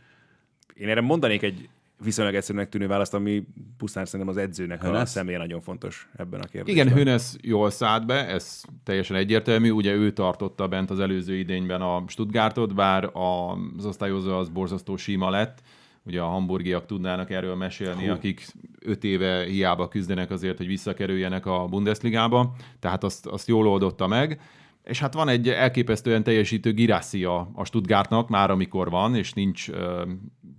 [0.74, 1.68] Én erre mondanék egy
[2.02, 5.00] viszonylag egyszerűnek tűnő választ, ami pusztán szerintem az edzőnek Hönesz?
[5.00, 6.86] a személye nagyon fontos ebben a kérdésben.
[6.86, 9.70] Igen, Hönesz jól szállt be, ez teljesen egyértelmű.
[9.70, 15.30] Ugye ő tartotta bent az előző idényben a Stuttgartot, bár az osztályozó az borzasztó síma
[15.30, 15.62] lett.
[16.04, 18.12] Ugye a hamburgiak tudnának erről mesélni, Hú.
[18.12, 18.46] akik
[18.80, 22.54] öt éve hiába küzdenek azért, hogy visszakerüljenek a Bundesligába.
[22.80, 24.40] Tehát azt, azt jól oldotta meg
[24.84, 30.02] és hát van egy elképesztően teljesítő Girassi a, Stuttgartnak, már amikor van, és nincs ö,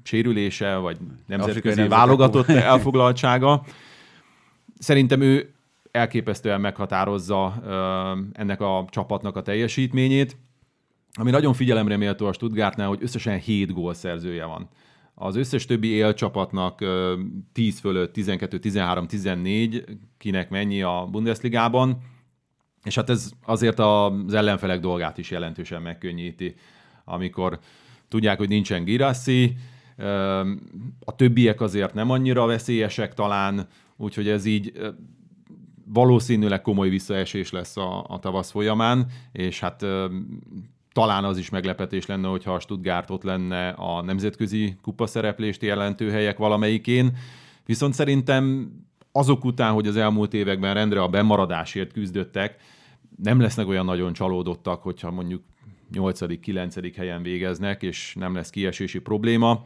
[0.04, 3.64] sérülése, vagy nemzetközi válogatott elfoglaltsága.
[4.80, 5.54] Szerintem ő
[5.92, 7.72] elképesztően meghatározza ö,
[8.34, 10.38] ennek a csapatnak a teljesítményét.
[11.14, 14.70] Ami nagyon figyelemre méltó a Stuttgartnál, hogy összesen 7 gólszerzője van.
[15.16, 16.86] Az összes többi élcsapatnak
[17.54, 19.84] 10 fölött, 12, 13, 14,
[20.18, 21.98] kinek mennyi a Bundesligában,
[22.84, 26.56] és hát ez azért az ellenfelek dolgát is jelentősen megkönnyíti,
[27.06, 27.60] amikor
[28.08, 29.58] tudják, hogy nincsen Girassi,
[31.00, 34.72] a többiek azért nem annyira veszélyesek talán, úgyhogy ez így
[35.86, 39.86] valószínűleg komoly visszaesés lesz a, a tavasz folyamán, és hát
[40.94, 46.38] talán az is meglepetés lenne, hogyha a Stuttgart ott lenne a nemzetközi kupaszereplést jelentő helyek
[46.38, 47.18] valamelyikén.
[47.66, 48.72] Viszont szerintem
[49.12, 52.56] azok után, hogy az elmúlt években rendre a bemaradásért küzdöttek,
[53.24, 55.44] nem lesznek olyan nagyon csalódottak, hogyha mondjuk
[55.94, 56.94] 8.-9.
[56.96, 59.66] helyen végeznek, és nem lesz kiesési probléma.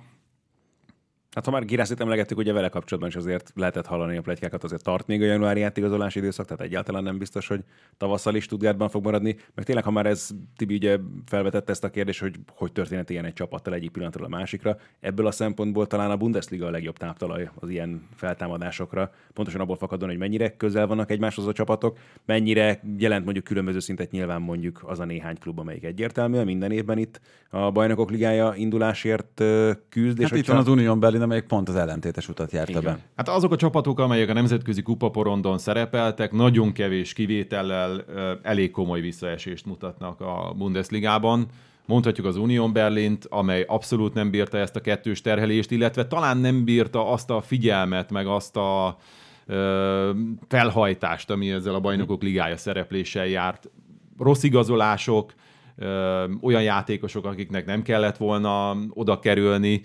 [1.38, 4.84] Hát ha már Girászit emlegettük, ugye vele kapcsolatban is azért lehetett hallani a plegykákat, azért
[4.84, 7.63] tart még a januári átigazolási időszak, tehát egyáltalán nem biztos, hogy
[7.97, 9.36] tavasszal is Stuttgartban fog maradni.
[9.56, 13.26] Meg tényleg, ha már ez Tibi ugye felvetette ezt a kérdést, hogy hogy történhet ilyen
[13.26, 17.50] egy csapattal egyik pillanatról a másikra, ebből a szempontból talán a Bundesliga a legjobb táptalaj
[17.56, 23.23] az ilyen feltámadásokra, pontosan abból fakadóan, hogy mennyire közel vannak egymáshoz a csapatok, mennyire jelent
[23.23, 27.71] mondjuk különböző szintet nyilván mondjuk az a néhány klub, amelyik egyértelműen minden évben itt a
[27.71, 29.43] bajnokok ligája indulásért
[29.89, 30.21] küzd.
[30.21, 32.83] Hát és itt van az Unión belül amelyik pont az ellentétes utat járta Igen.
[32.83, 32.99] be.
[33.15, 38.05] Hát azok a csapatok, amelyek a nemzetközi kupaporondon szerepeltek, nagyon kevés kivétellel
[38.41, 41.45] elég komoly visszaesést mutatnak a Bundesligában.
[41.85, 46.63] Mondhatjuk az Union Berlint, amely abszolút nem bírta ezt a kettős terhelést, illetve talán nem
[46.63, 48.97] bírta azt a figyelmet, meg azt a
[49.45, 50.11] ö,
[50.47, 53.69] felhajtást, ami ezzel a bajnokok ligája szerepléssel járt.
[54.17, 55.33] Rossz igazolások,
[55.75, 59.81] ö, olyan játékosok, akiknek nem kellett volna oda kerülni,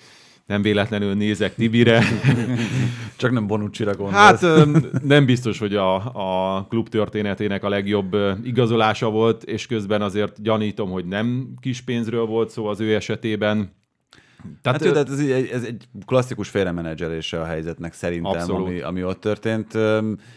[0.47, 2.03] nem véletlenül nézek Tibire.
[3.17, 4.41] Csak nem Bonucci-ra gondolsz.
[4.41, 5.95] Hát nem biztos, hogy a,
[6.57, 12.25] a klub történetének a legjobb igazolása volt, és közben azért gyanítom, hogy nem kis pénzről
[12.27, 13.81] volt szó az ő esetében.
[14.63, 19.21] Tehát, hát, ő, ez, egy, ez egy klasszikus félremenedzselése a helyzetnek szerintem, ami, ami ott
[19.21, 19.79] történt.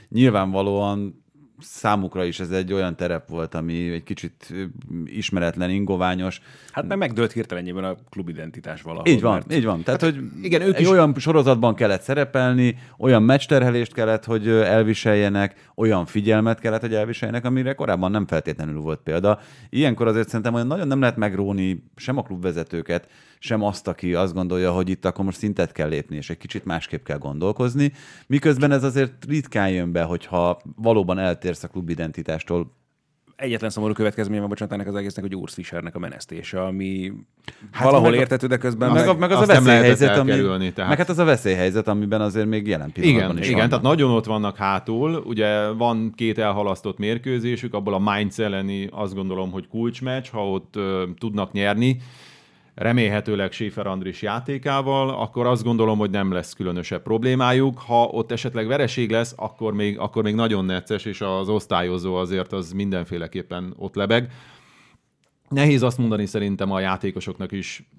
[0.09, 1.24] Nyilvánvalóan
[1.59, 4.53] számukra is ez egy olyan terep volt, ami egy kicsit
[5.05, 6.41] ismeretlen, ingoványos.
[6.71, 9.07] Hát meg megdőlt hirtelenjében a klubidentitás valahol.
[9.07, 9.53] Így van, mert...
[9.53, 9.83] így van.
[9.83, 10.87] Tehát, hát, hogy igen, ők is...
[10.87, 17.73] olyan sorozatban kellett szerepelni, olyan meccsterhelést kellett, hogy elviseljenek, olyan figyelmet kellett, hogy elviseljenek, amire
[17.73, 19.39] korábban nem feltétlenül volt példa.
[19.69, 23.07] Ilyenkor azért szerintem olyan nagyon nem lehet megróni sem a klubvezetőket,
[23.39, 26.65] sem azt, aki azt gondolja, hogy itt akkor most szintet kell lépni, és egy kicsit
[26.65, 27.91] másképp kell gondolkozni.
[28.27, 32.71] Miközben ez azért ritkán jön be, hogyha valóban eltérsz a klub identitástól
[33.35, 37.11] egyetlen szomorú következménye van, bocsánat, ennek az egésznek, hogy Urs Fischernek a menesztése, ami
[37.71, 40.31] hát valahol meg a- értető, de közben Meg, meg, meg az a veszélyhelyzet, ami,
[40.73, 43.69] tehát- meg hát az a veszélyhelyzet, amiben azért még jelen pillanatban Igen, is igen vannak.
[43.69, 45.15] tehát nagyon ott vannak hátul.
[45.25, 50.75] Ugye van két elhalasztott mérkőzésük, abból a Mainz elleni azt gondolom, hogy kulcsmeccs, ha ott
[50.75, 51.97] ö, tudnak nyerni,
[52.75, 57.79] remélhetőleg Schäfer Andris játékával, akkor azt gondolom, hogy nem lesz különösebb problémájuk.
[57.79, 62.53] Ha ott esetleg vereség lesz, akkor még, akkor még nagyon necces, és az osztályozó azért
[62.53, 64.31] az mindenféleképpen ott lebeg.
[65.49, 67.89] Nehéz azt mondani szerintem a játékosoknak is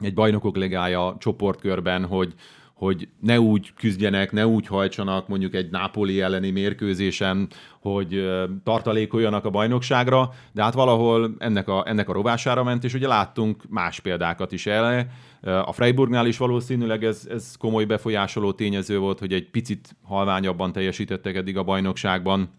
[0.00, 2.34] egy bajnokok ligája csoportkörben, hogy,
[2.82, 7.48] hogy ne úgy küzdjenek, ne úgy hajtsanak mondjuk egy Napoli elleni mérkőzésen,
[7.80, 8.30] hogy
[8.64, 13.62] tartalékoljanak a bajnokságra, de hát valahol ennek a, ennek a rovására ment, és ugye láttunk
[13.68, 15.06] más példákat is el.
[15.42, 21.36] A Freiburgnál is valószínűleg ez, ez komoly befolyásoló tényező volt, hogy egy picit halványabban teljesítettek
[21.36, 22.50] eddig a bajnokságban,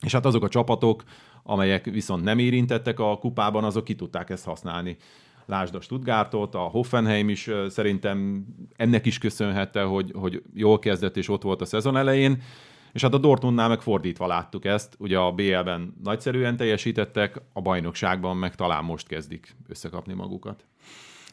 [0.00, 1.02] és hát azok a csapatok,
[1.42, 4.96] amelyek viszont nem érintettek a kupában, azok ki tudták ezt használni.
[5.48, 11.28] Lásd a Stuttgartot, a Hoffenheim is szerintem ennek is köszönhette, hogy, hogy jól kezdett és
[11.28, 12.42] ott volt a szezon elején,
[12.92, 18.36] és hát a Dortmundnál meg fordítva láttuk ezt, ugye a BL-ben nagyszerűen teljesítettek, a bajnokságban
[18.36, 20.64] meg talán most kezdik összekapni magukat.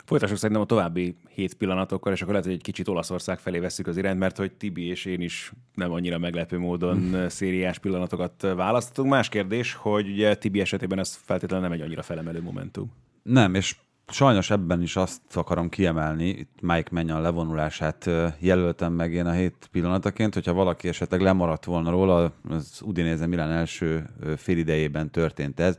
[0.05, 3.87] Folytassuk szerintem a további hét pillanatokkal, és akkor lehet, hogy egy kicsit Olaszország felé vesszük
[3.87, 9.09] az irányt, mert hogy Tibi és én is nem annyira meglepő módon szériás pillanatokat választottunk.
[9.09, 12.91] Más kérdés, hogy ugye Tibi esetében ez feltétlenül nem egy annyira felemelő momentum.
[13.23, 13.75] Nem, és
[14.07, 19.67] sajnos ebben is azt akarom kiemelni, itt Mike Menyan levonulását jelöltem meg én a hét
[19.71, 25.77] pillanataként, hogyha valaki esetleg lemaradt volna róla, az Udinéze Milán első ö, félidejében történt ez,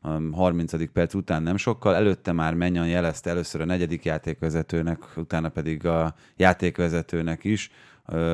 [0.00, 0.92] a 30.
[0.92, 6.14] perc után nem sokkal, előtte már Menyan jelezte először a negyedik játékvezetőnek, utána pedig a
[6.36, 7.70] játékvezetőnek is,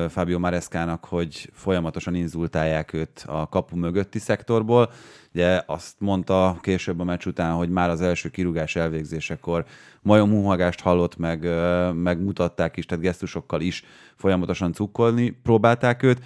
[0.09, 4.91] Fábio Mareskának, hogy folyamatosan inzultálják őt a kapu mögötti szektorból.
[5.33, 9.65] Ugye azt mondta később a meccs után, hogy már az első kirúgás elvégzésekor
[10.01, 13.83] majom huhagást hallott, meg, ö, megmutatták is, tehát gesztusokkal is
[14.15, 16.19] folyamatosan cukkolni próbálták őt.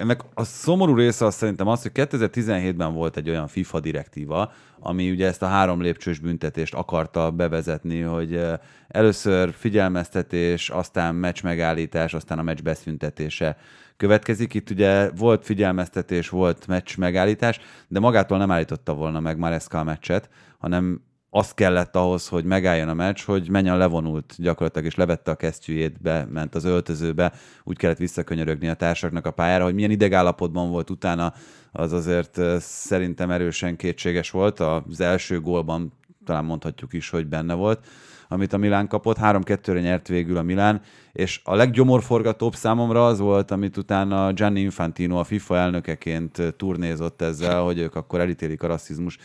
[0.00, 5.10] Ennek a szomorú része az szerintem az, hogy 2017-ben volt egy olyan FIFA direktíva, ami
[5.10, 8.40] ugye ezt a három lépcsős büntetést akarta bevezetni, hogy
[8.88, 13.56] először figyelmeztetés, aztán meccs megállítás, aztán a meccs beszüntetése
[13.96, 14.54] következik.
[14.54, 19.84] Itt ugye volt figyelmeztetés, volt meccs megállítás, de magától nem állította volna meg Maresca a
[19.84, 25.30] meccset, hanem az kellett ahhoz, hogy megálljon a meccs, hogy menjen levonult gyakorlatilag, és levette
[25.30, 25.96] a kesztyűjét,
[26.30, 27.32] ment az öltözőbe,
[27.64, 31.32] úgy kellett visszakönyörögni a társaknak a pályára, hogy milyen idegállapotban volt utána,
[31.72, 34.60] az azért szerintem erősen kétséges volt.
[34.60, 35.92] Az első gólban
[36.24, 37.86] talán mondhatjuk is, hogy benne volt,
[38.28, 39.16] amit a Milán kapott.
[39.20, 40.80] 3-2-re nyert végül a Milán,
[41.12, 47.62] és a leggyomorforgatóbb számomra az volt, amit utána Gianni Infantino a FIFA elnökeként turnézott ezzel,
[47.62, 49.18] hogy ők akkor elítélik a rasszizmus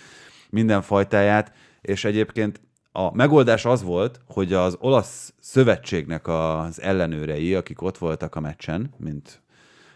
[0.50, 1.52] minden fajtáját,
[1.86, 8.36] és egyébként a megoldás az volt, hogy az olasz szövetségnek az ellenőrei, akik ott voltak
[8.36, 9.41] a meccsen, mint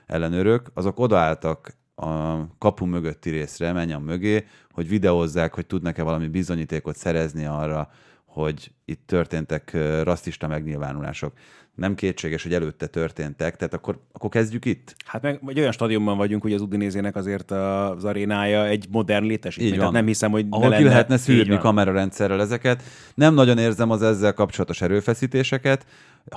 [0.06, 6.96] ellenőrök, azok odaálltak a kapu mögötti részre, menjen mögé, hogy videózzák, hogy tudnak-e valami bizonyítékot
[6.96, 7.90] szerezni arra,
[8.26, 11.34] hogy itt történtek rasszista megnyilvánulások.
[11.80, 14.96] Nem kétséges, hogy előtte történtek, tehát akkor, akkor kezdjük itt.
[15.06, 19.78] Hát meg egy olyan stadionban vagyunk, hogy az Udinézének azért az arénája egy modern létesítmény.
[19.78, 22.84] Tehát nem hiszem, hogy Ahol ne ki lehetne szűrni kamerarendszerrel ezeket.
[23.16, 25.86] Nem nagyon érzem az ezzel kapcsolatos erőfeszítéseket,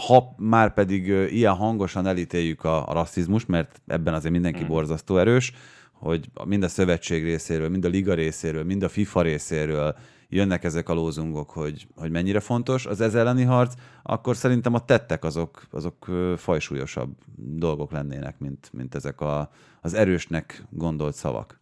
[0.06, 4.68] ha már pedig ilyen hangosan elítéljük a, a rasszizmust, mert ebben azért mindenki Hmm.
[4.68, 5.52] borzasztó erős,
[5.92, 9.96] hogy mind a szövetség részéről, mind a liga részéről, mind a FIFA részéről
[10.32, 14.84] jönnek ezek a lózungok, hogy, hogy mennyire fontos az ez elleni harc, akkor szerintem a
[14.84, 21.60] tettek azok, azok fajsúlyosabb dolgok lennének, mint, mint ezek a, az erősnek gondolt szavak.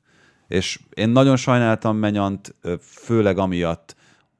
[0.49, 3.97] És én nagyon sajnáltam Menyant, főleg amiatt,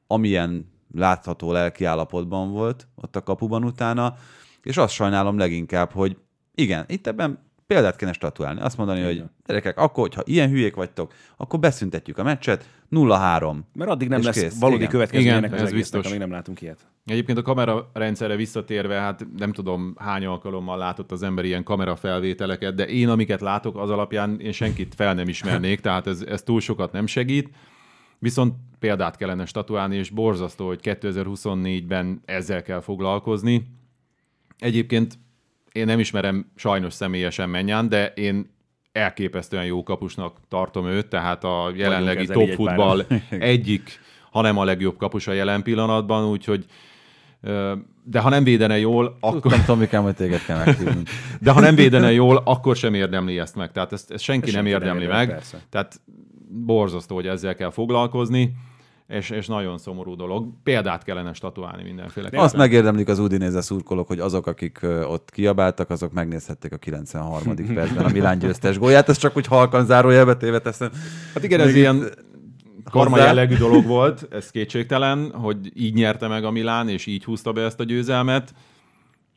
[0.07, 4.17] amilyen látható lelki állapotban volt ott a kapuban utána,
[4.63, 6.17] és azt sajnálom leginkább, hogy
[6.55, 7.39] igen, itt ebben
[7.75, 8.61] példát kéne statuálni.
[8.61, 13.57] Azt mondani, hogy gyerekek, akkor, hogyha ilyen hülyék vagytok, akkor beszüntetjük a meccset, 0-3.
[13.75, 14.59] Mert addig nem lesz kész.
[14.59, 14.91] valódi Igen.
[14.91, 16.07] következménye Igen, ennek az ez egésznek, biztos.
[16.07, 16.87] amíg nem látunk ilyet.
[17.05, 22.75] Egyébként a kamera rendszerre visszatérve, hát nem tudom hány alkalommal látott az ember ilyen kamerafelvételeket,
[22.75, 26.61] de én amiket látok, az alapján én senkit fel nem ismernék, tehát ez, ez túl
[26.61, 27.51] sokat nem segít.
[28.19, 33.67] Viszont példát kellene statuálni, és borzasztó, hogy 2024-ben ezzel kell foglalkozni.
[34.59, 35.19] Egyébként
[35.73, 38.59] én nem ismerem sajnos személyesen Mennyán, de én
[38.93, 44.97] elképesztően jó kapusnak tartom őt, tehát a jelenlegi top egy futball egyik, hanem a legjobb
[44.97, 46.65] kapus a jelen pillanatban, úgyhogy
[48.05, 50.65] de ha nem védene jól, akkor, Tudtam, Tomikám, hogy téged kell
[51.41, 53.73] de ha nem védene jól, akkor sem érdemli ezt meg.
[53.73, 55.37] Tehát ezt, ezt senki Ezt nem senki nem érdemli érdemli, meg.
[55.37, 55.61] persze.
[55.71, 56.01] Tehát
[56.49, 58.53] borzasztó, hogy ezzel kell foglalkozni
[59.11, 60.49] és, és nagyon szomorú dolog.
[60.63, 62.29] Példát kellene statuálni mindenféle.
[62.33, 67.55] Azt megérdemlik az Udinéze szurkolók, hogy azok, akik ott kiabáltak, azok megnézhették a 93.
[67.75, 69.09] percben a Milán győztes gólját.
[69.09, 70.91] Ez csak úgy halkan zárójelbe téve teszem.
[71.35, 72.05] Hát igen, ez ilyen
[72.91, 77.53] karma jellegű dolog volt, ez kétségtelen, hogy így nyerte meg a Milán, és így húzta
[77.53, 78.55] be ezt a győzelmet.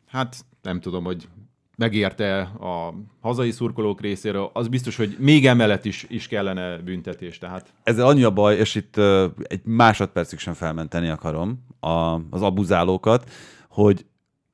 [0.08, 1.28] Hát nem tudom, hogy
[1.76, 7.38] megérte a hazai szurkolók részéről, az biztos, hogy még emellett is, is kellene büntetés.
[7.38, 7.74] Tehát.
[7.84, 8.98] Ez annyi a baj, és itt
[9.44, 11.90] egy másodpercig sem felmenteni akarom a,
[12.30, 13.30] az abuzálókat,
[13.70, 14.06] hogy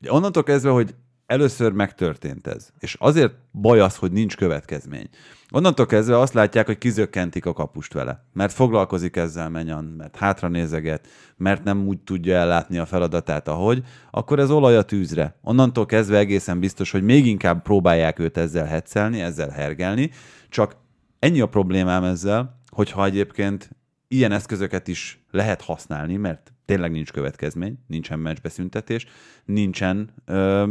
[0.08, 0.95] onnantól kezdve, hogy
[1.30, 2.70] először megtörtént ez.
[2.80, 5.10] És azért baj az, hogy nincs következmény.
[5.52, 8.26] Onnantól kezdve azt látják, hogy kizökkentik a kapust vele.
[8.34, 13.84] Mert foglalkozik ezzel menyan, mert hátra nézeget, mert nem úgy tudja ellátni a feladatát, ahogy,
[14.12, 15.38] akkor ez olaj a tűzre.
[15.42, 20.12] Onnantól kezdve egészen biztos, hogy még inkább próbálják őt ezzel hetszelni, ezzel hergelni,
[20.50, 20.76] csak
[21.20, 23.70] ennyi a problémám ezzel, hogyha egyébként
[24.08, 29.05] ilyen eszközöket is lehet használni, mert tényleg nincs következmény, nincsen meccsbeszüntetés,
[29.45, 30.65] nincsen ö,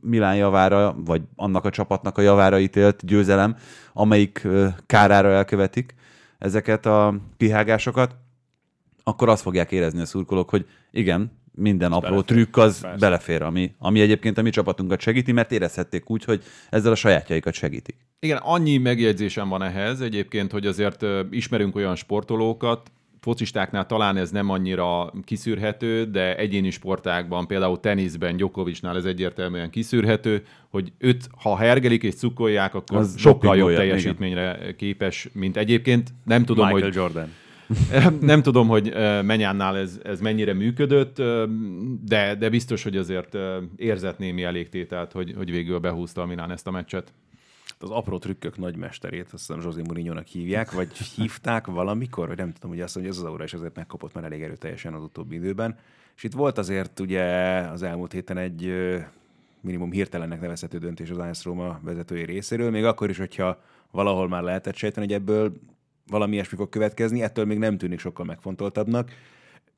[0.00, 3.56] Milán javára, vagy annak a csapatnak a javára ítélt győzelem,
[3.92, 5.94] amelyik ö, kárára elkövetik
[6.38, 8.16] ezeket a kihágásokat,
[9.02, 12.24] akkor azt fogják érezni a szurkolók, hogy igen, minden apró belefér.
[12.24, 12.98] trükk az Persze.
[12.98, 17.54] belefér, ami, ami egyébként a mi csapatunkat segíti, mert érezhették úgy, hogy ezzel a sajátjaikat
[17.54, 17.96] segítik.
[18.18, 22.90] Igen, annyi megjegyzésem van ehhez egyébként, hogy azért ismerünk olyan sportolókat,
[23.20, 30.42] focistáknál talán ez nem annyira kiszűrhető, de egyéni sportákban, például teniszben, Gyokovicsnál ez egyértelműen kiszűrhető,
[30.68, 34.76] hogy őt, ha hergelik és cukolják, akkor az sokkal jobb teljesítményre igen.
[34.76, 36.08] képes, mint egyébként.
[36.24, 36.94] Nem tudom, Michael hogy...
[36.94, 37.28] Jordan.
[38.20, 41.22] Nem tudom, hogy Menyánnál ez, ez mennyire működött,
[42.04, 43.36] de, de biztos, hogy azért
[43.76, 47.12] érzett némi elégtételt, hogy, hogy végül behúzta a Milán ezt a meccset
[47.82, 52.70] az apró trükkök nagymesterét, azt hiszem José mourinho hívják, vagy hívták valamikor, vagy nem tudom,
[52.70, 55.78] hogy azt mondja, ez az aura is azért megkapott már elég erőteljesen az utóbbi időben.
[56.16, 57.22] És itt volt azért ugye
[57.60, 58.74] az elmúlt héten egy
[59.60, 64.42] minimum hirtelennek nevezhető döntés az AS Roma vezetői részéről, még akkor is, hogyha valahol már
[64.42, 65.52] lehetett sejteni, hogy ebből
[66.06, 69.10] valami ilyesmi fog következni, ettől még nem tűnik sokkal megfontoltabbnak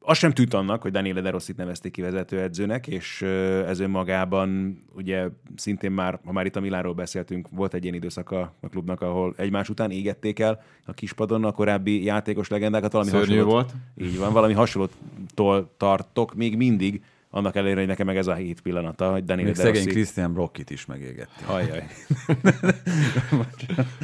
[0.04, 3.22] az sem tűnt annak, hogy Daniele De Rossit nevezték ki vezetőedzőnek, és
[3.66, 8.54] ez önmagában ugye szintén már, ha már itt a Milánról beszéltünk, volt egy ilyen időszaka
[8.60, 12.92] a klubnak, ahol egymás után égették el a kispadon a korábbi játékos legendákat.
[12.92, 13.74] Valami Szörnyű hasonlót, volt.
[14.10, 17.02] Így van, valami hasonlótól tartok még mindig,
[17.34, 19.76] annak ellenére, hogy nekem meg ez a hét pillanata, hogy Daniel Még De Rossi...
[19.76, 21.44] szegény Christian Brockit is megégette.
[21.46, 21.86] Ajaj.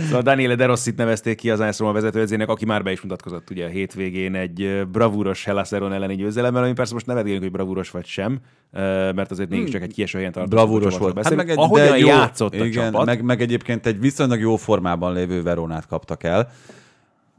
[0.06, 3.50] szóval Daniele De Rossit nevezték ki az AS Roma vezetőedzének, aki már be is mutatkozott
[3.50, 8.06] ugye a hétvégén egy bravúros Helaseron elleni győzelemmel, ami persze most nevetgélünk, hogy bravúros vagy
[8.06, 8.40] sem,
[9.14, 10.52] mert azért mégiscsak egy kieső helyen tartott.
[10.52, 11.22] Bravúros volt.
[11.22, 13.06] Hát meg egy, Ahogyan jó, játszott igen, a csapat.
[13.06, 16.50] Meg, meg, egyébként egy viszonylag jó formában lévő Veronát kaptak el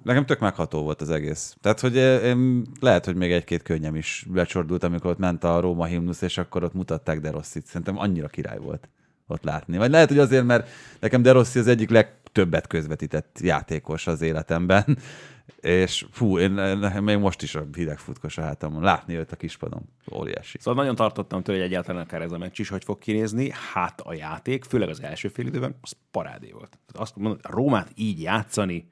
[0.09, 1.55] Nekem tök megható volt az egész.
[1.61, 5.85] Tehát, hogy én, lehet, hogy még egy-két könnyem is becsordult, amikor ott ment a Róma
[5.85, 7.65] himnusz, és akkor ott mutatták De Rossit.
[7.65, 8.89] Szerintem annyira király volt
[9.27, 9.77] ott látni.
[9.77, 10.69] Vagy lehet, hogy azért, mert
[10.99, 14.97] nekem De Rossi az egyik legtöbbet közvetített játékos az életemben,
[15.85, 18.83] és fú, én, nekem még most is a hideg futkos a hátamon.
[18.83, 19.81] Látni őt a kispadon.
[20.11, 20.57] Óriási.
[20.59, 23.51] Szóval nagyon tartottam tőle, hogy egyáltalán akár ez a meccs is, hogy fog kinézni.
[23.73, 26.79] Hát a játék, főleg az első fél időben, az parádé volt.
[26.93, 28.89] Azt mondom, Rómát így játszani,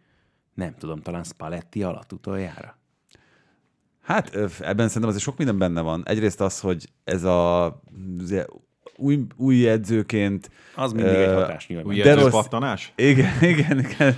[0.58, 2.78] nem tudom, talán Spalletti alatt utoljára?
[4.02, 6.04] Hát ebben szerintem azért sok minden benne van.
[6.06, 7.82] Egyrészt az, hogy ez a
[8.96, 10.50] új, új edzőként...
[10.76, 11.88] Az mindig uh, egy hatás nyilván.
[11.88, 12.94] Új edző pattanás?
[12.96, 14.16] Igen, igen, igen.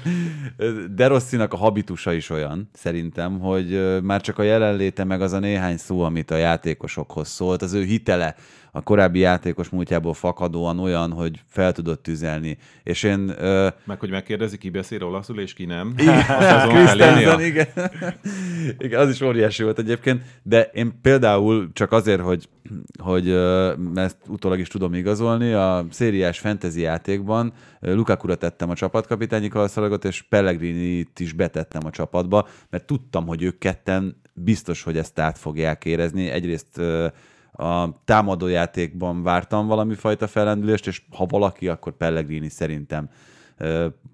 [0.96, 5.40] De Rosszinak a habitusa is olyan, szerintem, hogy már csak a jelenléte, meg az a
[5.40, 8.36] néhány szó, amit a játékosokhoz szólt, az ő hitele
[8.72, 12.58] a korábbi játékos múltjából fakadóan olyan, hogy fel tudott tüzelni.
[12.84, 13.34] És én...
[13.38, 13.68] Ö...
[13.86, 15.94] Meg hogy megkérdezi, ki beszél olaszul, és ki nem.
[15.98, 17.68] Igen, igen.
[18.78, 22.50] igen, az is óriási volt egyébként, de én például csak azért, hogy,
[23.04, 23.30] hogy
[23.96, 30.22] ezt utólag is tudom igazolni, a szériás fantasy játékban Lukakura tettem a csapatkapitányi kalszalagot, és
[30.22, 35.86] Pellegrini-t is betettem a csapatba, mert tudtam, hogy ők ketten biztos, hogy ezt át fogják
[35.86, 36.30] érezni.
[36.30, 36.82] Egyrészt
[37.52, 43.10] a támadójátékban vártam valami fajta felendülést, és ha valaki, akkor Pellegrini szerintem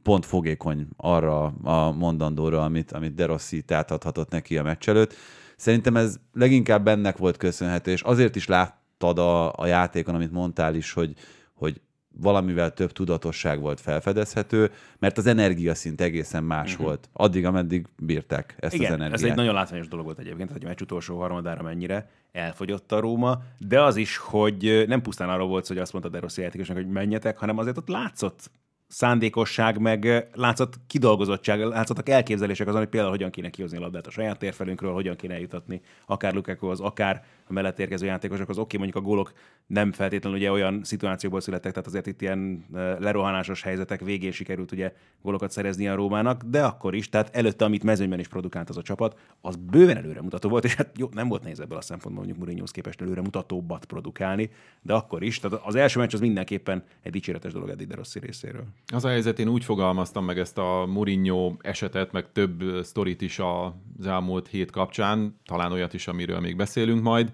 [0.03, 5.13] pont fogékony arra a mondandóra, amit, amit De Rossi átadhatott neki a meccs előtt.
[5.57, 10.75] Szerintem ez leginkább ennek volt köszönhető, és azért is láttad a, a játékon, amit mondtál
[10.75, 11.13] is, hogy,
[11.53, 11.81] hogy
[12.21, 16.85] valamivel több tudatosság volt felfedezhető, mert az energiaszint egészen más uh-huh.
[16.85, 17.09] volt.
[17.13, 19.19] Addig, ameddig bírták ezt Igen, az energiát.
[19.19, 22.99] ez egy nagyon látványos dolog volt egyébként, hogy a meccs utolsó harmadára mennyire elfogyott a
[22.99, 26.77] Róma, de az is, hogy nem pusztán arról volt, hogy azt mondta De Rossi játékosnak,
[26.77, 28.49] hogy menjetek, hanem azért ott látszott
[28.87, 34.11] szándékosság, meg látszott kidolgozottság, látszottak elképzelések azon, hogy például hogyan kéne kihozni a labdát a
[34.11, 38.57] saját térfelünkről, hogyan kéne eljutatni akár Lukakuhoz, akár a mellett érkező játékosokhoz.
[38.57, 39.33] Oké, mondjuk a gólok
[39.67, 42.65] nem feltétlenül ugye olyan szituációból születtek, tehát azért itt ilyen
[42.99, 47.83] lerohanásos helyzetek végén sikerült ugye gólokat szerezni a Rómának, de akkor is, tehát előtte, amit
[47.83, 51.41] mezőnyben is produkált az a csapat, az bőven előremutató volt, és hát jó, nem volt
[51.41, 54.49] nehéz ebből a szempontból mondjuk Mourinho's képest előremutatóbbat produkálni,
[54.81, 58.19] de akkor is, tehát az első meccs az mindenképpen egy dicséretes dolog Eddie De Rossi
[58.19, 58.65] részéről.
[58.93, 63.39] Az a helyzet, én úgy fogalmaztam meg ezt a Mourinho esetet, meg több sztorit is
[63.39, 67.31] az elmúlt hét kapcsán, talán olyat is, amiről még beszélünk majd,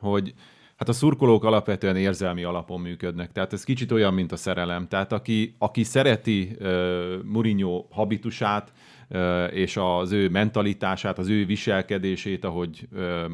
[0.00, 0.34] hogy
[0.76, 3.32] hát a szurkolók alapvetően érzelmi alapon működnek.
[3.32, 4.88] Tehát ez kicsit olyan, mint a szerelem.
[4.88, 8.72] Tehát aki, aki szereti uh, Mourinho habitusát,
[9.08, 13.24] uh, és az ő mentalitását, az ő viselkedését, ahogy uh,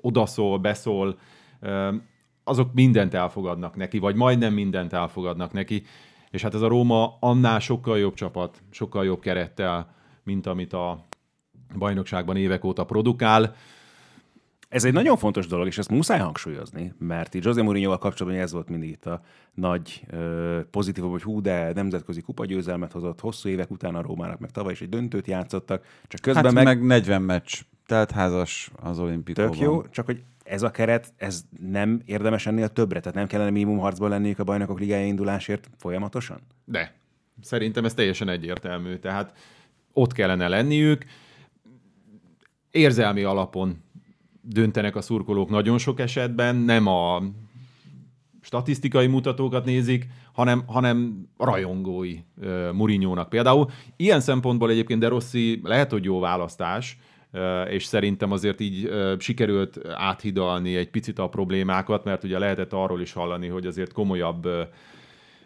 [0.00, 1.18] odaszól, beszól,
[1.62, 1.94] uh,
[2.44, 5.82] azok mindent elfogadnak neki, vagy majdnem mindent elfogadnak neki.
[6.30, 11.06] És hát ez a Róma annál sokkal jobb csapat, sokkal jobb kerettel, mint amit a
[11.78, 13.54] bajnokságban évek óta produkál.
[14.74, 18.52] Ez egy nagyon fontos dolog, és ezt muszáj hangsúlyozni, mert így José Mourinho-val kapcsolatban ez
[18.52, 19.20] volt mindig itt a
[19.54, 20.06] nagy
[20.70, 24.80] pozitívum, hogy hú, de nemzetközi kupagyőzelmet hozott hosszú évek után a Rómának, meg tavaly is
[24.80, 26.64] egy döntőt játszottak, csak közben hát meg...
[26.64, 29.50] meg 40 meccs, tehát házas az olimpikóban.
[29.50, 33.00] Tök jó, csak hogy ez a keret, ez nem érdemes ennél többre?
[33.00, 36.40] Tehát nem kellene minimum harcban lenniük a bajnokok ligája indulásért folyamatosan?
[36.64, 36.92] De.
[37.40, 38.96] Szerintem ez teljesen egyértelmű.
[38.96, 39.36] Tehát
[39.92, 41.04] ott kellene lenniük.
[42.70, 43.82] Érzelmi alapon
[44.46, 47.22] döntenek a szurkolók nagyon sok esetben, nem a
[48.40, 53.70] statisztikai mutatókat nézik, hanem, hanem rajongói uh, Murinyónak például.
[53.96, 56.98] Ilyen szempontból egyébként De Rossi lehet, hogy jó választás,
[57.70, 63.12] és szerintem azért így sikerült áthidalni egy picit a problémákat, mert ugye lehetett arról is
[63.12, 64.48] hallani, hogy azért komolyabb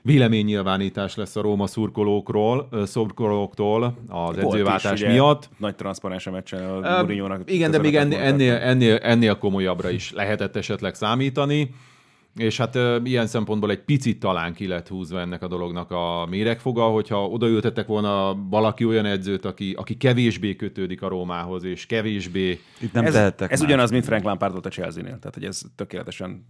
[0.08, 5.48] véleménynyilvánítás lesz a Róma szurkolókról, szurkolóktól az Volt edzőváltás is, miatt.
[5.56, 10.12] Nagy transzparens a meccsen a uh, Igen, de még ennél, ennél, ennél, ennél komolyabbra is
[10.12, 11.74] lehetett esetleg számítani.
[12.36, 16.26] És hát uh, ilyen szempontból egy picit talán ki lett húzva ennek a dolognak a
[16.30, 22.60] méregfoga, hogyha odaültettek volna valaki olyan edzőt, aki, aki kevésbé kötődik a Rómához, és kevésbé...
[22.80, 26.44] Itt nem ez, ez ugyanaz, mint Frank Lampard volt a Chelsea-nél, tehát hogy ez tökéletesen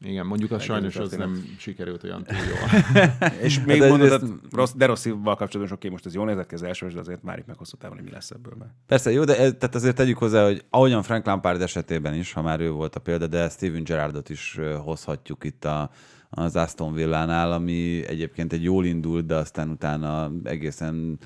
[0.00, 3.02] igen, mondjuk az sajnos az nem sikerült olyan túl jól.
[3.46, 4.24] és még hát mondod, ezt...
[4.52, 7.38] rossz, de Rosszival kapcsolatban oké, most ez jól nézett ki az első, de azért már
[7.38, 8.54] itt meg hosszú távon, hogy mi lesz ebből.
[8.58, 8.70] Mert...
[8.86, 12.42] Persze, jó, de ez, tehát azért tegyük hozzá, hogy ahogyan Frank Lampard esetében is, ha
[12.42, 15.90] már ő volt a példa, de Steven Gerrardot is hozhatjuk itt a,
[16.30, 21.18] az Aston Villánál, ami egyébként egy jól indult, de aztán utána egészen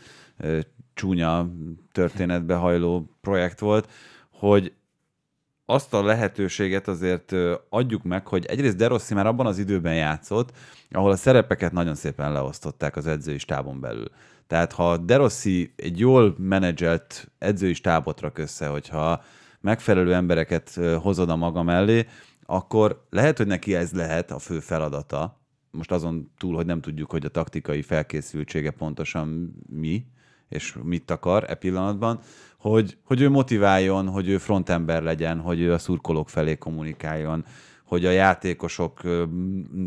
[0.95, 1.51] csúnya
[1.93, 3.91] történetbe hajló projekt volt,
[4.31, 4.73] hogy
[5.71, 7.35] azt a lehetőséget azért
[7.69, 10.53] adjuk meg, hogy egyrészt De Rossi már abban az időben játszott,
[10.91, 14.09] ahol a szerepeket nagyon szépen leosztották az edzői stábon belül.
[14.47, 19.23] Tehát ha De Rossi egy jól menedzselt edzői stábot rak össze, hogyha
[19.61, 22.07] megfelelő embereket hozod a maga mellé,
[22.47, 25.41] akkor lehet, hogy neki ez lehet a fő feladata.
[25.71, 30.07] Most azon túl, hogy nem tudjuk, hogy a taktikai felkészültsége pontosan mi,
[30.49, 32.21] és mit akar e pillanatban,
[32.61, 37.45] hogy, hogy ő motiváljon, hogy ő frontember legyen, hogy ő a szurkolók felé kommunikáljon,
[37.85, 39.01] hogy a játékosok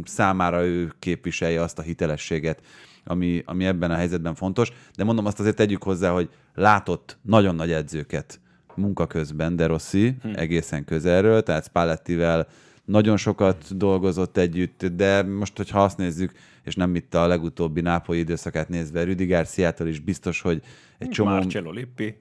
[0.04, 2.62] számára ő képviselje azt a hitelességet,
[3.04, 4.72] ami, ami ebben a helyzetben fontos.
[4.96, 8.40] De mondom azt azért tegyük hozzá, hogy látott nagyon nagy edzőket
[8.76, 10.30] munka közben De Rossi, hm.
[10.36, 12.48] egészen közelről, tehát Spallettivel
[12.86, 16.32] nagyon sokat dolgozott együtt, de most, hogyha azt nézzük,
[16.64, 20.62] és nem itt a legutóbbi nápolyi időszakát nézve, Rüdi Garciától is biztos, hogy
[20.98, 21.30] egy csomó...
[21.30, 22.20] Marcello Lippi.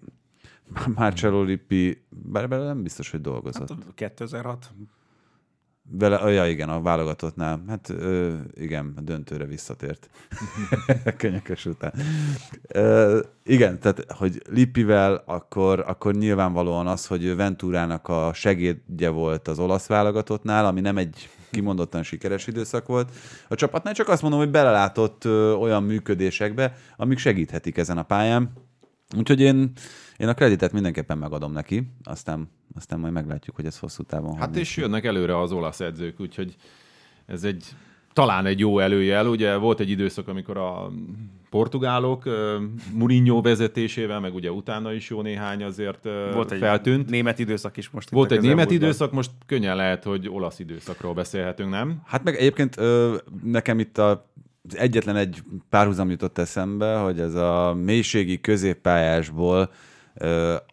[0.96, 3.68] Marcello Lippi, bár bele nem biztos, hogy dolgozott.
[3.68, 4.72] Hát 2006.
[5.90, 7.64] Vele, ja igen, a válogatottnál.
[7.68, 10.10] Hát ö, igen, a döntőre visszatért.
[11.16, 11.92] Könyökös után.
[12.68, 19.58] Ö, igen, tehát, hogy Lippivel, akkor, akkor nyilvánvalóan az, hogy Venturának a segédje volt az
[19.58, 23.12] olasz válogatottnál, ami nem egy kimondottan sikeres időszak volt.
[23.48, 28.52] A csapatnál csak azt mondom, hogy belelátott ö, olyan működésekbe, amik segíthetik ezen a pályán.
[29.16, 29.72] Úgyhogy én,
[30.22, 34.36] én a kreditet mindenképpen megadom neki, aztán, aztán majd meglátjuk, hogy ez hosszú távon.
[34.36, 36.56] Hát és jönnek előre az olasz edzők, úgyhogy
[37.26, 37.64] ez egy
[38.12, 39.26] talán egy jó előjel.
[39.26, 40.90] Ugye volt egy időszak, amikor a
[41.50, 42.24] portugálok
[42.92, 47.10] Mourinho vezetésével, meg ugye utána is jó néhány azért volt egy feltűnt.
[47.10, 48.10] német időszak is most.
[48.10, 52.02] Volt egy német időszak, most könnyen lehet, hogy olasz időszakról beszélhetünk, nem?
[52.04, 52.80] Hát meg egyébként
[53.42, 54.30] nekem itt a
[54.70, 59.70] egyetlen egy párhuzam jutott eszembe, hogy ez a mélységi középpályásból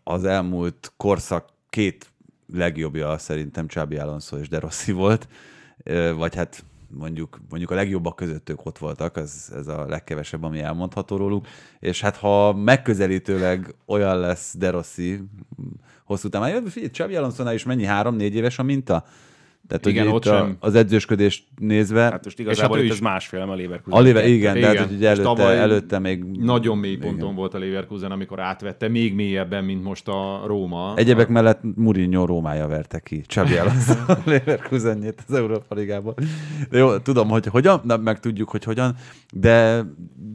[0.04, 2.12] az elmúlt korszak két
[2.54, 5.28] legjobbja szerintem Csábi Alonso és De Rossi volt,
[6.16, 10.60] vagy hát mondjuk, mondjuk a legjobbak között ők ott voltak, ez, ez a legkevesebb, ami
[10.60, 11.48] elmondható róluk,
[11.80, 15.20] és hát ha megközelítőleg olyan lesz De Rossi
[16.04, 19.06] hosszú távon, figyelj, Csabi Alonso is mennyi, három-négy éves a minta?
[19.70, 20.56] Tehát, Igen, hogy ott a, sem.
[20.60, 22.02] az edzősködést nézve...
[22.02, 24.00] Hát most igazából hát ő itt is- ez másfél, a Leverkusen.
[24.00, 26.24] a Lever, igen, de Igen, hát, hogy és előtte, előtte még...
[26.24, 27.08] Nagyon mély igen.
[27.10, 30.94] ponton volt a Leverkusen, amikor átvette, még mélyebben, mint most a Róma.
[30.96, 36.16] Egyebek mellett Mourinho Rómája verte ki Csabi a Leverkusenjét az Európa Ligából.
[36.70, 38.96] De jó, tudom, hogy hogyan, na, meg tudjuk, hogy hogyan,
[39.34, 39.86] de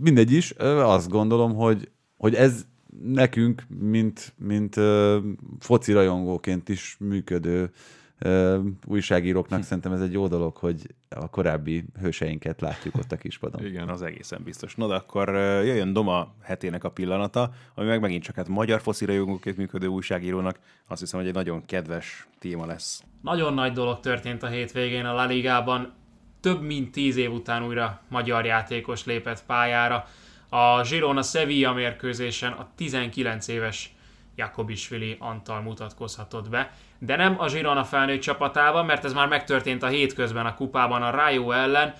[0.00, 0.50] mindegy is,
[0.82, 2.66] azt gondolom, hogy, hogy ez
[3.02, 5.14] nekünk, mint, mint uh,
[5.58, 7.68] foci rajongóként is működő uh,
[8.86, 13.66] újságíróknak szerintem ez egy jó dolog, hogy a korábbi hőseinket látjuk ott a kispadon.
[13.66, 13.88] Igen.
[13.88, 14.74] Az egészen biztos.
[14.74, 18.80] No, de akkor ö, jöjjön Doma hetének a pillanata, ami meg megint csak hát magyar
[18.80, 23.02] foszira jogóként működő újságírónak azt hiszem, hogy egy nagyon kedves téma lesz.
[23.22, 25.92] Nagyon nagy dolog történt a hétvégén a La Ligában.
[26.40, 30.04] Több mint tíz év után újra magyar játékos lépett pályára.
[30.48, 33.94] A Girona Sevilla mérkőzésen a 19 éves
[34.36, 39.86] Jakobisvili Antal mutatkozhatott be, de nem a Girona felnőtt csapatában, mert ez már megtörtént a
[39.86, 41.94] hétközben a kupában a Rayo ellen,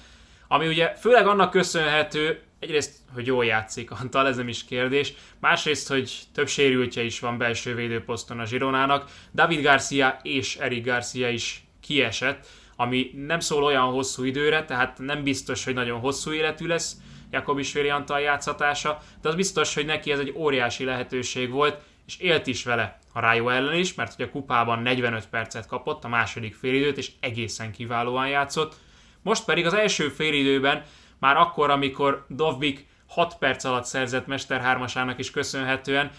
[0.49, 5.89] ami ugye főleg annak köszönhető, egyrészt, hogy jól játszik Antal, ez nem is kérdés, másrészt,
[5.89, 11.65] hogy több sérültje is van belső védőposzton a Zsironának, David Garcia és Eric Garcia is
[11.81, 16.97] kiesett, ami nem szól olyan hosszú időre, tehát nem biztos, hogy nagyon hosszú életű lesz
[17.31, 22.47] Jakobisvili Antal játszhatása, de az biztos, hogy neki ez egy óriási lehetőség volt, és élt
[22.47, 26.55] is vele a Rájó ellen is, mert hogy a kupában 45 percet kapott, a második
[26.55, 28.75] félidőt, és egészen kiválóan játszott.
[29.23, 30.83] Most pedig az első félidőben,
[31.19, 36.11] már akkor, amikor Dovbik 6 perc alatt szerzett Mester 3 is köszönhetően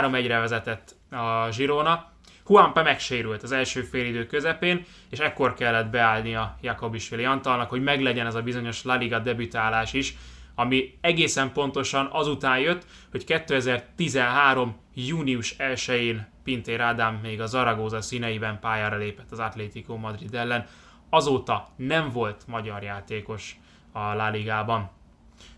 [0.00, 2.12] 3-1-re vezetett a Girona.
[2.48, 8.34] Juanpe megsérült az első félidő közepén, és ekkor kellett beállnia Jakobisvili Antalnak, hogy meglegyen ez
[8.34, 10.14] a bizonyos La Liga debütálás is,
[10.54, 14.82] ami egészen pontosan azután jött, hogy 2013.
[14.94, 20.66] június 1-én Pintér Ádám még a Zaragoza színeiben pályára lépett az Atlético Madrid ellen.
[21.10, 23.56] Azóta nem volt magyar játékos
[23.92, 24.90] a La Ligában.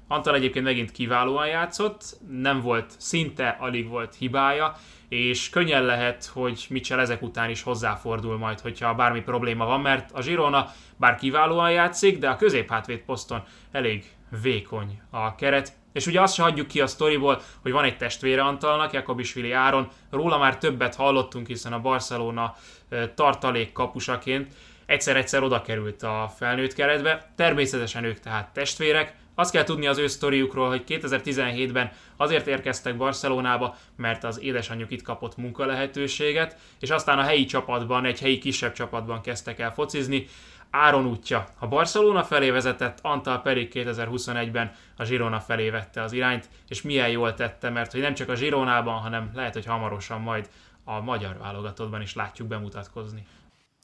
[0.08, 4.74] Antal egyébként megint kiválóan játszott, nem volt, szinte alig volt hibája,
[5.08, 10.10] és könnyen lehet, hogy Mitchell ezek után is hozzáfordul majd, hogyha bármi probléma van, mert
[10.12, 14.04] a Girona bár kiválóan játszik, de a középhátvéd poszton elég
[14.42, 15.72] vékony a keret.
[15.96, 19.88] És ugye azt se hagyjuk ki a sztoriból, hogy van egy testvére Antalnak, Jakobisvili Áron,
[20.10, 22.56] róla már többet hallottunk, hiszen a Barcelona
[23.14, 24.52] tartalék kapusaként
[24.86, 27.32] egyszer-egyszer oda került a felnőtt keretbe.
[27.36, 33.76] Természetesen ők tehát testvérek, azt kell tudni az ő sztoriukról, hogy 2017-ben azért érkeztek Barcelonába,
[33.96, 39.20] mert az édesanyjuk itt kapott munkalehetőséget, és aztán a helyi csapatban, egy helyi kisebb csapatban
[39.20, 40.26] kezdtek el focizni.
[40.70, 46.48] Áron útja a Barcelona felé vezetett, Antal pedig 2021-ben a Girona felé vette az irányt,
[46.68, 50.48] és milyen jól tette, mert hogy nem csak a Gironában, hanem lehet, hogy hamarosan majd
[50.84, 53.26] a magyar válogatottban is látjuk bemutatkozni.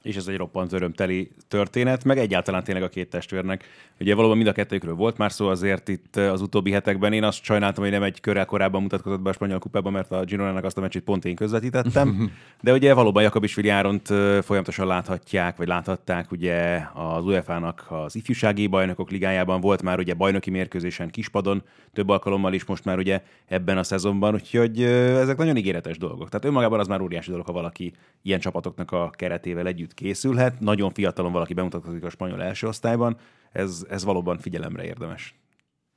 [0.03, 3.63] És ez egy roppant örömteli történet, meg egyáltalán tényleg a két testvérnek.
[3.99, 7.43] Ugye valóban mind a kettőkről volt már szó, azért itt az utóbbi hetekben én azt
[7.43, 10.77] sajnáltam, hogy nem egy körrel korábban mutatkozott be a spanyol kupában, mert a Gironának azt
[10.77, 12.31] a meccsét pont én közvetítettem.
[12.61, 18.67] De ugye valóban Jakabisvili Áront ö, folyamatosan láthatják, vagy láthatták ugye az UEFA-nak az ifjúsági
[18.67, 23.77] bajnokok ligájában volt már ugye bajnoki mérkőzésen kispadon, több alkalommal is most már ugye ebben
[23.77, 26.29] a szezonban, úgyhogy ö, ezek nagyon ígéretes dolgok.
[26.29, 30.59] Tehát önmagában az már óriási dolog, ha valaki ilyen csapatoknak a keretével együtt készülhet.
[30.59, 33.17] Nagyon fiatalon valaki bemutatkozik a spanyol első osztályban,
[33.51, 35.35] ez, ez valóban figyelemre érdemes.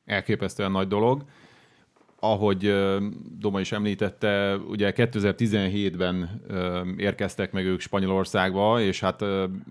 [0.05, 1.25] elképesztően nagy dolog.
[2.21, 2.75] Ahogy
[3.39, 9.25] Doma is említette, ugye 2017-ben ö, érkeztek meg ők Spanyolországba, és hát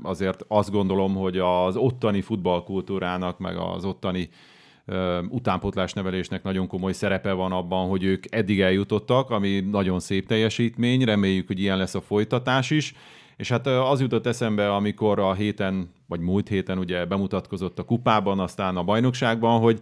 [0.04, 4.30] azért azt gondolom, hogy az ottani futballkultúrának, meg az ottani
[4.86, 10.28] ö, utánpotlás nevelésnek nagyon komoly szerepe van abban, hogy ők eddig eljutottak, ami nagyon szép
[10.28, 12.94] teljesítmény, reméljük, hogy ilyen lesz a folytatás is.
[13.38, 18.40] És hát az jutott eszembe, amikor a héten, vagy múlt héten ugye bemutatkozott a kupában,
[18.40, 19.80] aztán a bajnokságban, hogy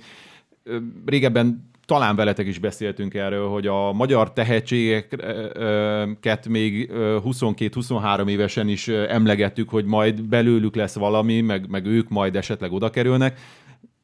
[1.06, 8.88] régebben talán veletek is beszéltünk erről, hogy a magyar tehetségeket még ö, 22-23 évesen is
[8.88, 13.40] emlegettük, hogy majd belőlük lesz valami, meg, meg ők majd esetleg oda kerülnek.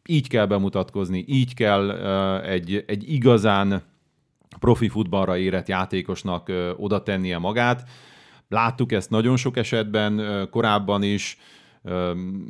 [0.06, 1.92] Így kell bemutatkozni, így kell
[2.42, 3.82] egy, egy igazán
[4.60, 7.90] profi futballra érett játékosnak oda tennie magát.
[8.50, 11.38] Láttuk ezt nagyon sok esetben korábban is,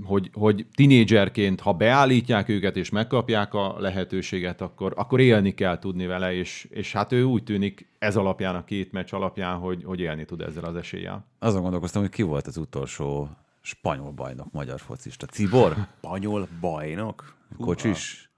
[0.04, 6.06] hogy, hogy tinédzserként, ha beállítják őket és megkapják a lehetőséget, akkor, akkor élni kell tudni
[6.06, 10.00] vele, és, és hát ő úgy tűnik ez alapján, a két meccs alapján, hogy, hogy
[10.00, 11.26] élni tud ezzel az eséllyel.
[11.40, 13.30] Azon gondolkoztam, hogy ki volt az utolsó
[13.62, 15.26] Spanyol bajnok, magyar focista.
[15.26, 15.76] Cibor?
[15.98, 17.36] Spanyol bajnok?
[17.58, 18.29] Kocsis?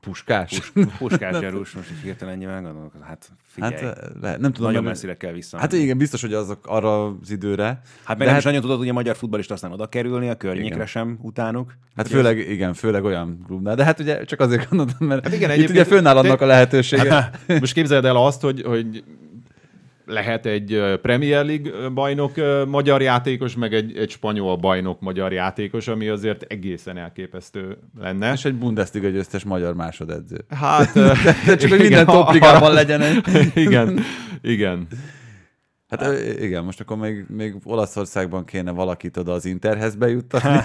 [0.00, 0.70] Puskás?
[0.74, 2.92] Pus, puskás gyarús, most így hirtelen ennyivel gondolok.
[3.00, 3.74] Hát figyelj.
[3.74, 4.70] Hát le, nem tudom.
[4.70, 5.58] Nagyon messzire kell vissza.
[5.58, 7.80] Hát igen, biztos, hogy azok arra az időre.
[8.04, 10.86] Hát meg hát, is nagyon tudod ugye magyar futballista aztán oda kerülni, a környékre Igen.
[10.86, 11.74] sem utánuk.
[11.96, 13.74] hát főleg, igen, főleg olyan klubnál.
[13.74, 17.30] De hát ugye csak azért gondoltam, mert hát igen, itt ugye fönnáll annak a lehetősége.
[17.46, 19.04] Most képzeld el azt, hogy, hogy
[20.10, 22.32] lehet egy Premier League bajnok
[22.66, 28.32] magyar játékos, meg egy, egy spanyol bajnok magyar játékos, ami azért egészen elképesztő lenne.
[28.32, 30.44] És egy Bundesliga győztes magyar másodedző.
[30.48, 31.12] Hát, ö,
[31.46, 33.50] De csak, hogy minden topligában legyen egy.
[33.54, 34.00] Igen,
[34.42, 34.86] igen.
[35.90, 40.50] Hát ö, igen, most akkor még, még Olaszországban kéne valakit oda az Interhez bejuttatni.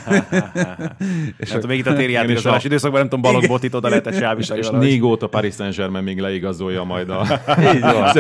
[1.38, 3.74] És nem tudom, még itt a téri és játékozás a- időszakban nem tudom, Balog Botit
[3.74, 7.26] oda lehetett sávítani És négy óta Paris Saint-Germain még leigazolja majd a...
[7.74, 8.12] Így van.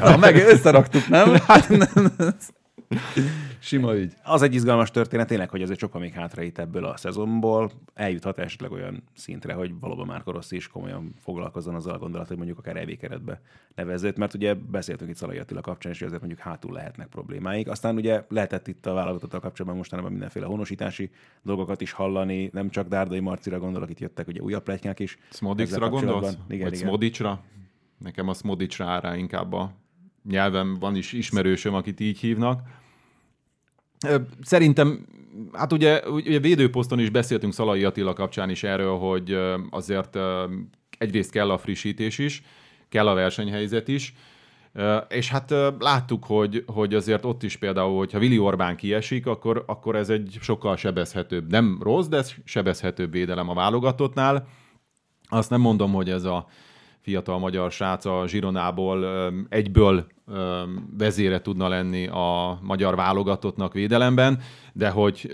[0.10, 1.34] Na, meg összeraktuk, nem?
[1.46, 2.12] Hát, nem.
[3.58, 4.12] Sima ügy.
[4.22, 7.70] Az egy izgalmas történet tényleg, hogy azért sokkal még hátraít ebből a szezonból.
[7.94, 12.36] Eljuthat esetleg olyan szintre, hogy valóban már Rossi is komolyan foglalkozzon azzal a gondolat, hogy
[12.36, 13.40] mondjuk akár EV keretbe
[13.74, 17.68] nevezőt, mert ugye beszéltünk itt Szalai Attila kapcsán, és hogy azért mondjuk hátul lehetnek problémáik.
[17.68, 21.10] Aztán ugye lehetett itt a válogatottal kapcsolatban mostanában mindenféle honosítási
[21.42, 25.18] dolgokat is hallani, nem csak Dárdai Marcira gondolok, itt jöttek ugye újabb pletykák is.
[25.30, 26.36] Smodixra ezzel gondolsz?
[26.48, 26.88] Igen, Vagy igen.
[26.88, 27.42] Smodicsra?
[27.98, 29.72] Nekem a Smodicsra áll rá inkább a
[30.24, 32.60] nyelven van is ismerősöm, akit így hívnak.
[34.42, 35.06] Szerintem,
[35.52, 39.38] hát ugye, ugye védőposzton is beszéltünk Szalai Attila kapcsán is erről, hogy
[39.70, 40.18] azért
[40.98, 42.42] egyrészt kell a frissítés is,
[42.88, 44.14] kell a versenyhelyzet is,
[45.08, 49.96] és hát láttuk, hogy, hogy azért ott is például, hogyha Vili Orbán kiesik, akkor, akkor
[49.96, 54.46] ez egy sokkal sebezhetőbb, nem rossz, de sebezhetőbb védelem a válogatottnál.
[55.28, 56.46] Azt nem mondom, hogy ez a
[57.02, 59.06] fiatal magyar srác a Zsironából
[59.48, 60.06] egyből
[60.98, 64.40] vezére tudna lenni a magyar válogatottnak védelemben,
[64.72, 65.30] de hogy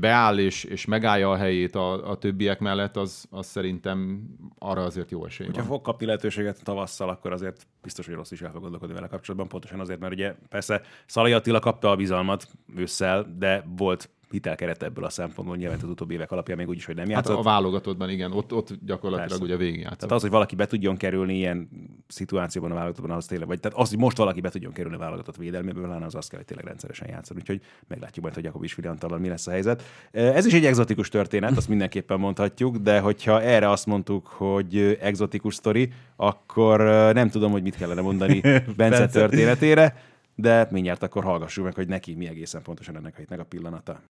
[0.00, 4.22] beáll és, és megállja a helyét a, a többiek mellett, az, az szerintem
[4.58, 5.70] arra azért jó esély Hogyha van.
[5.70, 9.48] fog kapni lehetőséget tavasszal, akkor azért biztos, hogy rossz is el fog gondolkodni vele kapcsolatban,
[9.48, 15.04] pontosan azért, mert ugye persze Szalai Attila kapta a bizalmat ősszel, de volt hitelkeret ebből
[15.04, 17.36] a szempontból, nyilván az utóbbi évek alapján még úgyis, hogy nem Hát játszott.
[17.38, 19.44] a válogatottban igen, ott, ott gyakorlatilag Persze.
[19.44, 19.98] ugye végigjátszott.
[19.98, 21.68] Tehát az, hogy valaki be tudjon kerülni ilyen
[22.08, 25.00] szituációban a válogatottban, az tényleg, vagy tehát az, hogy most valaki be tudjon kerülni a
[25.00, 27.40] válogatott védelméből, lána az azt kell, hogy tényleg rendszeresen játszani.
[27.40, 29.82] Úgyhogy meglátjuk majd, hogy Jakobis Filiantallal mi lesz a helyzet.
[30.10, 35.54] Ez is egy egzotikus történet, azt mindenképpen mondhatjuk, de hogyha erre azt mondtuk, hogy egzotikus
[35.54, 36.80] sztori, akkor
[37.14, 38.40] nem tudom, hogy mit kellene mondani
[38.76, 39.96] Bence történetére,
[40.34, 44.00] de mindjárt akkor hallgassuk meg, hogy neki mi egészen pontosan ennek a hétnek a pillanata.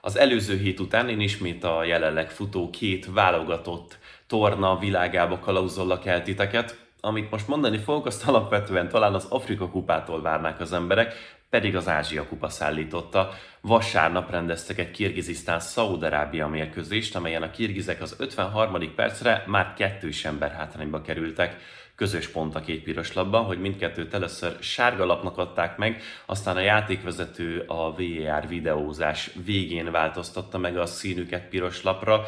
[0.00, 6.22] Az előző hét után én ismét a jelenleg futó két válogatott torna világába kalauzollak el
[6.22, 6.78] titeket.
[7.00, 11.14] Amit most mondani fogok, azt alapvetően talán az Afrika kupától várnák az emberek,
[11.50, 13.30] pedig az Ázsia kupa szállította.
[13.60, 18.94] Vasárnap rendeztek egy Kirgizisztán Szaúd-Arábia mérkőzést, amelyen a kirgizek az 53.
[18.94, 21.56] percre már kettős ember hátrányba kerültek.
[22.00, 26.60] Közös pont a két piros labban, hogy mindkettőt először sárga lapnak adták meg, aztán a
[26.60, 32.24] játékvezető a VAR videózás végén változtatta meg a színüket piros lapra,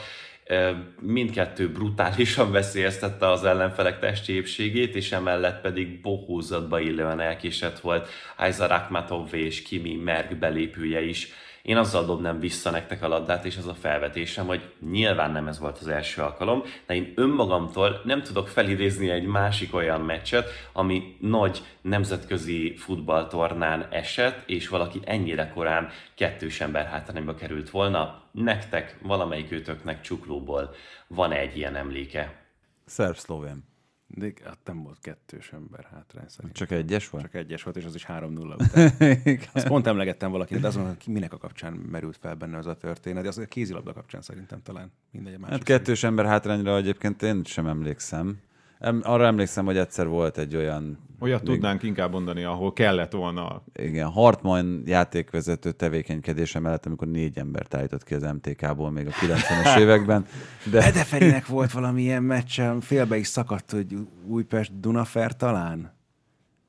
[1.01, 8.67] mindkettő brutálisan veszélyeztette az ellenfelek testi épségét, és emellett pedig bohózatba illően elkésett volt Aiza
[8.67, 11.33] Rakhmatov és Kimi Merg belépője is.
[11.63, 15.59] Én azzal dobnám vissza nektek a labdát, és az a felvetésem, hogy nyilván nem ez
[15.59, 21.17] volt az első alkalom, de én önmagamtól nem tudok felidézni egy másik olyan meccset, ami
[21.21, 28.23] nagy nemzetközi futballtornán esett, és valaki ennyire korán kettős ember hátrányba került volna.
[28.33, 30.75] Nektek, valamelyik őtöknek csuklóból
[31.07, 32.43] van egy ilyen emléke.
[32.85, 33.72] Szerb-szlovén.
[34.15, 36.55] De hát nem volt kettős ember hátrány szerint.
[36.55, 37.25] Csak egyes volt?
[37.25, 39.39] Csak egyes volt, és az is 3-0 után.
[39.53, 43.23] Azt pont emlegettem valakinek, de azon, minek a kapcsán merült fel benne az a történet,
[43.23, 45.55] de az a kézilabda kapcsán szerintem talán mindegy a másik.
[45.55, 48.41] Hát kettős ember hátrányra egyébként én sem emlékszem.
[48.83, 53.63] Em, arra emlékszem, hogy egyszer volt egy olyan Olyat tudnánk inkább mondani, ahol kellett volna
[53.75, 59.79] igen, Hartmann játékvezető tevékenykedése mellett, amikor négy embert állított ki az MTK-ból még a 90-es
[59.85, 60.27] években.
[60.71, 65.93] De Edeferinek volt valamilyen meccsen, félbe is szakadt, hogy Újpest Dunafer talán.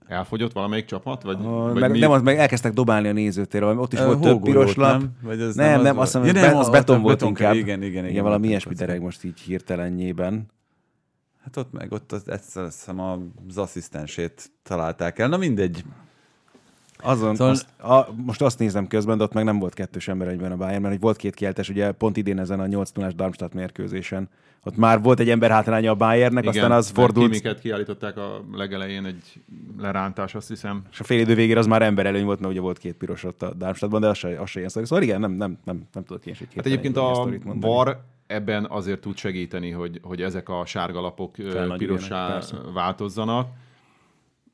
[0.08, 1.24] elfogyott valamelyik csapat?
[1.24, 2.00] Vagy, Uh, vagy meg, mi?
[2.00, 4.92] nem, az meg elkezdtek dobálni a nézőtérre, valami- ott is Ö, volt több piros lap.
[5.00, 5.12] nem?
[5.22, 6.08] Vagy ez nem, nem az nem, volt?
[6.08, 7.54] azt hiszem, Ja, az ott beton volt inkább.
[7.54, 10.46] igen, igen, igen, igen valami ilyesmi dereg most így hirtelenjében.
[11.44, 15.28] Hát ott meg ott az, egyszer azt hiszem az asszisztensét találták el.
[15.28, 15.84] Na mindegy.
[16.98, 20.28] Azon, Szóval- azt, a, most azt nézem közben, de ott meg nem volt kettős ember
[20.28, 23.12] egyben a Bayern, mert hogy volt két kieltes, ugye pont idén ezen a 8 0
[23.12, 24.30] Darmstadt mérkőzésen.
[24.64, 29.06] Ott már volt egy ember hátránya a Bayernnek, aztán az fordult, Kimiket kiállították a legelején
[29.06, 29.42] egy
[29.78, 30.82] lerántás, azt hiszem.
[30.92, 33.24] és a fél idő végére az már ember előny volt, mert ugye volt két piros
[33.24, 34.86] ott a Darmstadtban, de az se, az se ilyen sztori.
[34.86, 37.60] Szóval igen, nem, nem, nem, nem tudok én is egy Hát egyébként a mondani.
[37.60, 38.04] VAR
[38.34, 41.36] ebben azért tud segíteni, hogy, hogy ezek a sárgalapok
[41.78, 42.58] pirossá persze.
[42.74, 43.48] változzanak.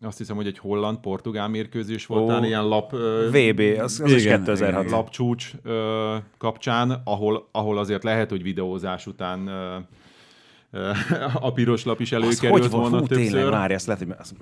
[0.01, 2.91] Azt hiszem, hogy egy holland-portugál mérkőzés volt, Ó, talán ilyen lap...
[3.31, 4.83] VB, az, az is Igen, 2006.
[4.83, 4.95] igen.
[4.95, 9.75] lapcsúcs ö, kapcsán, ahol, ahol azért lehet, hogy videózás után ö,
[10.71, 10.91] ö,
[11.47, 12.99] a piros lap is Az előkerült hogy volna van?
[12.99, 13.49] Hú, tényleg, többször.
[13.49, 14.33] várj, ezt lehet, hogy az,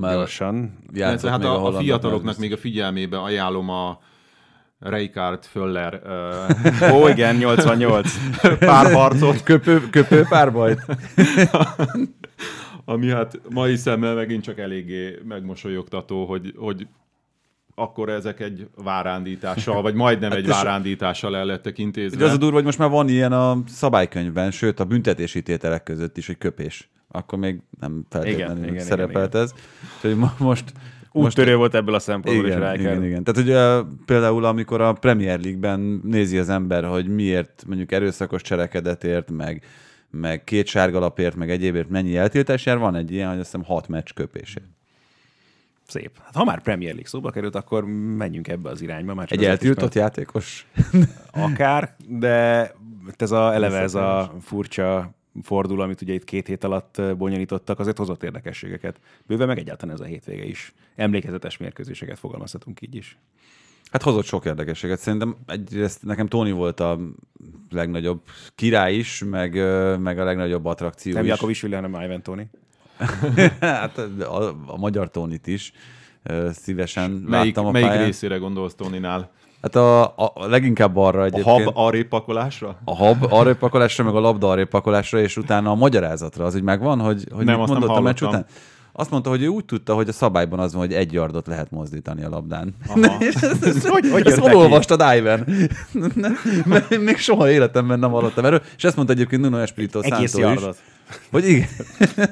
[0.00, 0.78] gyorsan.
[0.96, 3.98] Hát a, a fiataloknak még a figyelmébe ajánlom a
[4.78, 6.44] Reikard Föller ö,
[6.94, 8.12] Ó, igen, 88.
[8.58, 10.84] párharcot, Köpő, köpő párbajt.
[12.84, 16.86] ami hát mai szemmel megint csak eléggé megmosolyogtató, hogy, hogy
[17.74, 22.16] akkor ezek egy várándítással, vagy majdnem egy és- várándítással el lettek intézve.
[22.16, 25.82] Ugye az a durva, hogy most már van ilyen a szabálykönyvben, sőt a büntetési tételek
[25.82, 26.88] között is, hogy köpés.
[27.08, 29.52] Akkor még nem feltétlenül Igen, igen, szerepelt ez.
[29.96, 30.72] Úgyhogy mo- most...
[31.12, 32.80] Úttörő volt ebből a szempontból is igen, Rijkaard.
[32.80, 33.24] igen, igen.
[33.24, 39.30] Tehát ugye például, amikor a Premier League-ben nézi az ember, hogy miért mondjuk erőszakos cselekedetért,
[39.30, 39.64] meg,
[40.10, 43.88] meg két sárgalapért, meg egyébért mennyi eltiltás jár, van egy ilyen, hogy azt hiszem hat
[43.88, 44.66] meccs köpésért.
[45.86, 46.10] Szép.
[46.24, 47.84] Hát, ha már Premier League szóba került, akkor
[48.16, 49.14] menjünk ebbe az irányba.
[49.14, 50.66] Már csak Egy is, eltiltott játékos?
[51.30, 52.72] Akár, de
[53.16, 57.96] ez a, eleve ez a furcsa fordul, amit ugye itt két hét alatt bonyolítottak, azért
[57.96, 59.00] hozott érdekességeket.
[59.26, 60.74] Bőven meg egyáltalán ez a hétvége is.
[60.96, 63.18] Emlékezetes mérkőzéseket fogalmazhatunk így is.
[63.90, 64.98] Hát hozott sok érdekességet.
[64.98, 66.98] Szerintem egyrészt nekem Tony volt a
[67.70, 68.20] legnagyobb
[68.54, 69.54] király is, meg,
[70.00, 71.30] meg a legnagyobb attrakció Nem is.
[71.30, 72.50] Jakovics hanem Ivan Tony.
[73.60, 75.72] hát a, a magyar Tónit is
[76.50, 78.04] szívesen melyik, láttam a melyik pályán.
[78.04, 79.30] részére gondolsz Toninál?
[79.62, 81.64] Hát a, a, a leginkább arra A egyébként.
[81.64, 82.76] hab arrébb pakolásra?
[82.84, 86.44] a hab arrébb pakolásra, meg a labda arrébb pakolásra, és utána a magyarázatra.
[86.44, 88.46] Az úgy megvan, hogy, hogy Nem, mit azt nem mondott a meccs után?
[88.98, 91.70] Azt mondta, hogy ő úgy tudta, hogy a szabályban az van, hogy egy yardot lehet
[91.70, 92.74] mozdítani a labdán.
[93.18, 95.46] És ezt, ezt, hogy, ezt olvastad, Ivan?
[97.04, 98.62] Még soha életemben nem hallottam erről.
[98.76, 100.54] És ezt mondta egyébként Nuno Espirito Egész Santo is.
[100.54, 100.76] yardot.
[101.30, 101.68] Hogy igen,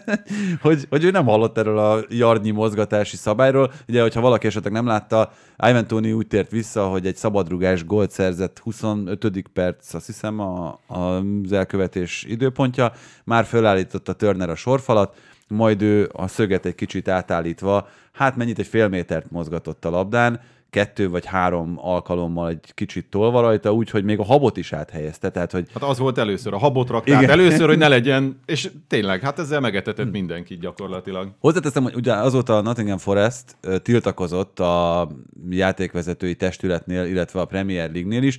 [0.63, 3.73] hogy, hogy ő nem hallott erről a yardnyi mozgatási szabályról.
[3.89, 5.33] Ugye, hogyha valaki esetleg nem látta,
[5.69, 9.45] Ivan Toni úgy tért vissza, hogy egy szabadrugás gólt szerzett 25.
[9.53, 12.93] perc, azt hiszem a, az elkövetés időpontja.
[13.25, 15.17] Már fölállította Turner a sorfalat,
[15.49, 20.41] majd ő a szöget egy kicsit átállítva, hát mennyit egy fél métert mozgatott a labdán,
[20.71, 25.53] kettő vagy három alkalommal egy kicsit tolva rajta, úgyhogy még a habot is áthelyezte, tehát
[25.53, 27.31] hogy Hát az volt először, a habot rakták Igen.
[27.31, 31.29] először, hogy ne legyen, és tényleg, hát ezzel megetetett mindenkit gyakorlatilag.
[31.39, 35.09] Hozzáteszem, hogy ugye azóta a Nottingham Forest tiltakozott a
[35.51, 38.39] játékvezetői testületnél, illetve a Premier League-nél is.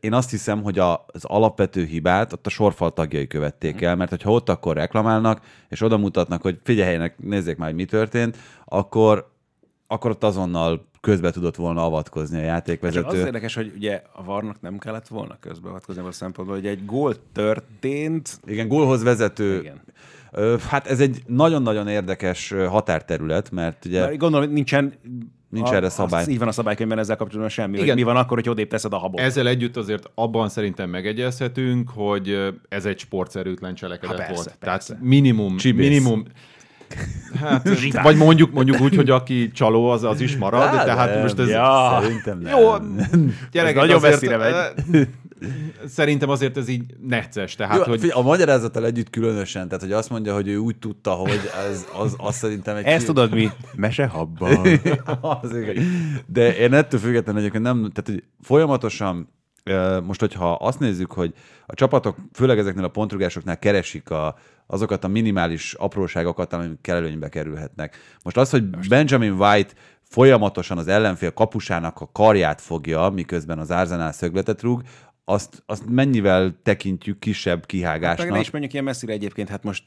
[0.00, 4.10] Én azt hiszem, hogy a, az alapvető hibát ott a sorfal tagjai követték el, mert
[4.10, 9.30] hogyha ott akkor reklamálnak, és oda mutatnak, hogy figyeljenek, nézzék már, hogy mi történt, akkor,
[9.86, 13.18] akkor ott azonnal közbe tudott volna avatkozni a Csak az játékvezető.
[13.18, 18.40] érdekes, hogy ugye a varnak nem kellett volna közbeavatkozni a szempontból, hogy egy gól történt,
[18.44, 19.58] Igen, gólhoz vezető.
[19.58, 19.80] Igen.
[20.68, 24.06] Hát ez egy nagyon-nagyon érdekes határterület, mert ugye...
[24.06, 24.94] De gondolom, nincsen
[25.50, 26.22] Nincs erre szabály.
[26.22, 27.74] Az, így van a szabálykönyvben ezzel kapcsolatban semmi.
[27.74, 27.86] Igen.
[27.86, 29.20] Hogy mi van akkor, hogy odébb teszed a habot?
[29.20, 34.56] Ezzel együtt azért abban szerintem megegyezhetünk, hogy ez egy sportszerűtlen cselekedet Há, persze, volt.
[34.58, 34.92] persze.
[34.92, 35.88] Tehát minimum, Csibész.
[35.88, 36.24] minimum,
[37.40, 37.68] Hát,
[38.02, 41.20] vagy mondjuk, mondjuk úgy, hogy aki csaló, az, az is marad, Hát, tehát nem.
[41.22, 41.48] most ez...
[41.48, 41.98] Ja.
[42.02, 42.58] Szerintem nem.
[42.58, 42.70] Jó,
[43.52, 44.54] gyerekek, nagyon azért, messzire megy.
[45.86, 50.10] Szerintem azért ez így necces, tehát, Jó, hogy a magyarázattal együtt különösen, tehát hogy azt
[50.10, 52.84] mondja, hogy ő úgy tudta, hogy ez, az, az szerintem egy...
[52.84, 53.48] Ezt tudod mi?
[53.74, 54.66] Mesehabban.
[55.20, 55.56] az.
[56.26, 59.28] De én ettől függetlenül egyébként nem, tehát hogy folyamatosan
[60.02, 61.34] most, hogyha azt nézzük, hogy
[61.66, 64.36] a csapatok, főleg ezeknél a pontrugásoknál keresik a,
[64.66, 67.96] azokat a minimális apróságokat, amik előnybe kerülhetnek.
[68.22, 69.72] Most az, hogy Benjamin White
[70.02, 74.82] folyamatosan az ellenfél kapusának a karját fogja, miközben az Arsenal szögletet rúg,
[75.30, 78.30] azt, azt mennyivel tekintjük kisebb Meg kihágásnak.
[78.30, 79.84] ne is menjünk ilyen messzire egyébként, hát most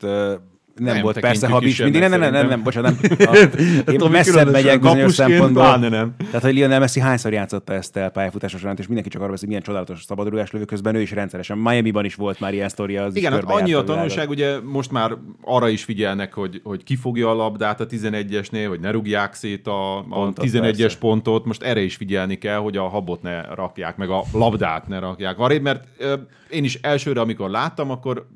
[0.75, 3.29] nem, Nem volt persze habis mindig, nem, nem, nem, nem, nem, bocsánat, nem.
[3.33, 5.63] A, én Tomi messzebb megyek bizonyos szempontból.
[5.63, 6.15] pláne nem.
[6.25, 9.47] Tehát, hogy Lionel Messi hányszor játszotta ezt el pályafutása során, és mindenki csak arra beszél,
[9.47, 11.57] milyen csodálatos szabadrugás lövő közben ő is rendszeresen.
[11.57, 13.03] Miami-ban is volt már ilyen sztoria.
[13.03, 17.29] Az Igen, hát annyi a tanulság, ugye most már arra is figyelnek, hogy, hogy kifogja
[17.29, 20.97] a labdát a 11-esnél, hogy ne rúgják szét a, a Pontot, 11-es persze.
[20.97, 21.45] pontot.
[21.45, 25.39] Most erre is figyelni kell, hogy a habot ne rakják, meg a labdát ne rakják
[25.39, 25.83] arrébb, mert
[26.49, 28.27] én is elsőre, amikor láttam, akkor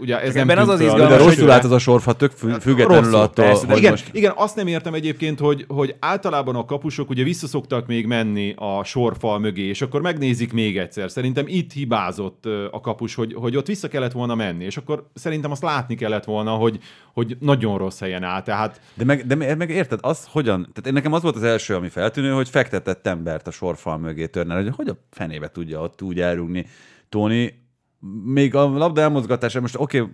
[0.00, 3.02] ugye ez nem az az izgalmas, De rosszul állt az a sorfa, tök fü- függetlenül
[3.02, 4.08] Rosszul, attól, persze, hogy igen, most...
[4.12, 8.84] igen, azt nem értem egyébként, hogy, hogy általában a kapusok ugye visszaszoktak még menni a
[8.84, 11.10] sorfal mögé, és akkor megnézik még egyszer.
[11.10, 15.50] Szerintem itt hibázott a kapus, hogy, hogy ott vissza kellett volna menni, és akkor szerintem
[15.50, 16.78] azt látni kellett volna, hogy,
[17.12, 18.42] hogy nagyon rossz helyen áll.
[18.42, 21.74] Tehát De meg, de meg, érted, az hogyan, tehát én nekem az volt az első,
[21.74, 26.02] ami feltűnő, hogy fektetett embert a sorfal mögé törnel, hogy hogy a fenébe tudja ott
[26.02, 26.66] úgy elrúgni
[27.08, 27.65] Tóni,
[28.24, 30.12] még a labda elmozgatása, most oké, okay,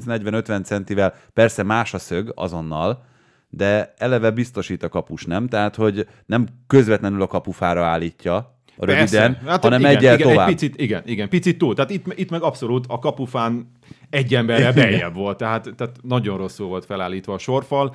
[0.00, 3.04] 30-40-50 centivel, persze más a szög azonnal,
[3.50, 5.48] de eleve biztosít a kapus, nem?
[5.48, 10.48] Tehát, hogy nem közvetlenül a kapufára állítja röviden, Hát, hanem igen, egyel igen, tovább.
[10.48, 11.74] Egy picit, igen, igen, picit túl.
[11.74, 13.72] Tehát itt, itt meg abszolút a kapufán
[14.10, 17.94] egy emberrel beljebb volt, tehát, tehát nagyon rosszul volt felállítva a sorfal.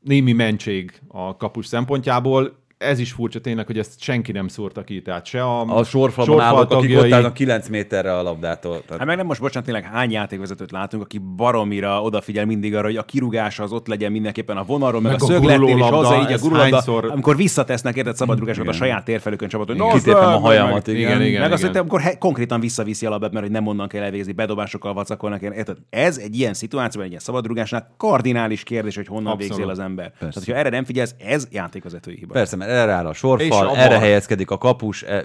[0.00, 2.61] Némi mentség a kapus szempontjából.
[2.82, 6.40] Ez is furcsa tényleg, hogy ezt senki nem szúrta ki, tehát se a, A sorfalban
[6.40, 8.72] állók, akik tagjai- ott állnak 9 méterre a labdától.
[8.72, 12.86] Tehát Hát meg nem most, bocsánat, tényleg hány játékvezetőt látunk, aki baromira odafigyel mindig arra,
[12.86, 15.82] hogy a kirúgása az ott legyen mindenképpen a vonalról, meg, Meg a a szögletnél, és
[15.82, 18.86] haza így a gurulabda, hányszor- amikor visszatesznek érted szabadrugásokat a Igen.
[18.86, 19.76] saját térfelükön csapaton.
[19.76, 21.00] Igen, kitépem a hajamat, igen.
[21.00, 21.40] Igen, igen.
[21.40, 24.32] meg azt, hogy amikor he- konkrétan visszaviszi a labdát, mert hogy nem onnan kell elvégezni,
[24.32, 25.42] bedobásokkal vacakolnak.
[25.42, 25.76] Érted?
[25.90, 29.48] Ez egy ilyen szituációban, egy ilyen szabadrugásnál kardinális kérdés, hogy honnan Abszolút.
[29.56, 30.12] végzél az ember.
[30.18, 32.32] Tehát, hogyha erre nem figyelsz, ez játékvezetői hiba.
[32.32, 35.24] Persze, mert erre áll a sorfal, erre helyezkedik a kapus, e,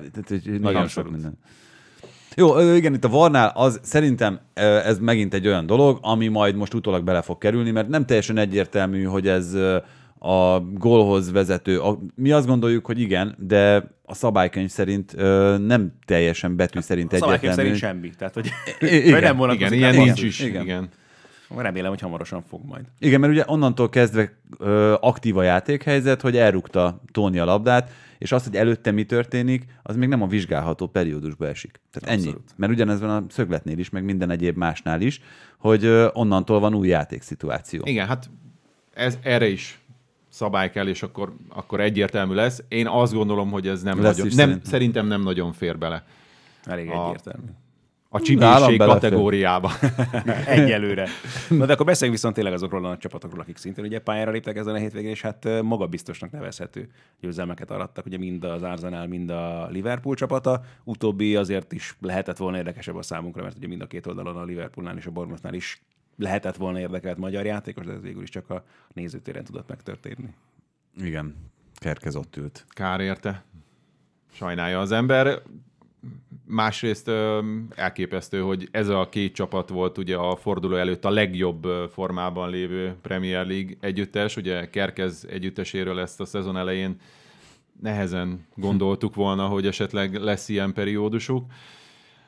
[0.61, 1.37] nagyon sok minden.
[2.35, 6.73] Jó, igen, itt a Varnál az szerintem ez megint egy olyan dolog, ami majd most
[6.73, 9.53] utólag bele fog kerülni, mert nem teljesen egyértelmű, hogy ez
[10.19, 11.79] a gólhoz vezető.
[11.79, 17.13] A, mi azt gondoljuk, hogy igen, de a szabálykönyv szerint ö, nem teljesen betű szerint
[17.13, 17.77] A szabálykönyv egyértelmű.
[17.79, 18.15] szerint semmi.
[18.17, 20.39] Tehát, hogy, I- igen, hogy nem vonatkozik Igen, ilyen nincs is.
[20.39, 20.61] Igen.
[20.63, 20.89] Igen.
[21.55, 22.85] Remélem, hogy hamarosan fog majd.
[22.99, 28.31] Igen, mert ugye onnantól kezdve ö, aktív a játékhelyzet, hogy elrúgta Tóni a labdát, és
[28.31, 31.79] az, hogy előtte mi történik, az még nem a vizsgálható periódusba esik.
[31.91, 32.27] Tehát ennyi.
[32.27, 32.53] Abszolút.
[32.55, 35.21] Mert ugyanez van a szögletnél is, meg minden egyéb másnál is,
[35.57, 37.81] hogy ö, onnantól van új játékszituáció.
[37.85, 38.29] Igen, hát
[38.93, 39.79] ez, erre is
[40.29, 42.63] szabály kell, és akkor, akkor egyértelmű lesz.
[42.67, 44.63] Én azt gondolom, hogy ez nem Lesz nagyon, nem, szerintem.
[44.63, 46.03] szerintem nem nagyon fér bele
[46.65, 47.47] Elég A- egyértelmű.
[48.09, 49.71] A csibészség kategóriába.
[50.45, 51.07] Egyelőre.
[51.49, 54.73] Na de akkor beszéljünk viszont tényleg azokról a csapatokról, akik szintén ugye pályára léptek ezen
[54.73, 56.89] a hétvégén, és hát magabiztosnak nevezhető
[57.19, 60.61] győzelmeket arattak, ugye mind az Arsenal, mind a Liverpool csapata.
[60.83, 64.43] Utóbbi azért is lehetett volna érdekesebb a számunkra, mert ugye mind a két oldalon a
[64.43, 65.81] Liverpoolnál és a Bournemouthnál is
[66.17, 70.33] lehetett volna érdekelt magyar játékos, de ez végül is csak a nézőtéren tudott megtörténni.
[71.01, 71.35] Igen,
[71.75, 72.65] Kerkez ott ült.
[72.69, 73.43] Kár érte.
[74.33, 75.41] Sajnálja az ember.
[76.49, 77.11] Másrészt
[77.75, 82.95] elképesztő, hogy ez a két csapat volt ugye a forduló előtt a legjobb formában lévő
[83.01, 84.35] Premier League együttes.
[84.35, 86.95] Ugye Kerkez együtteséről ezt a szezon elején
[87.81, 91.51] nehezen gondoltuk volna, hogy esetleg lesz ilyen periódusuk.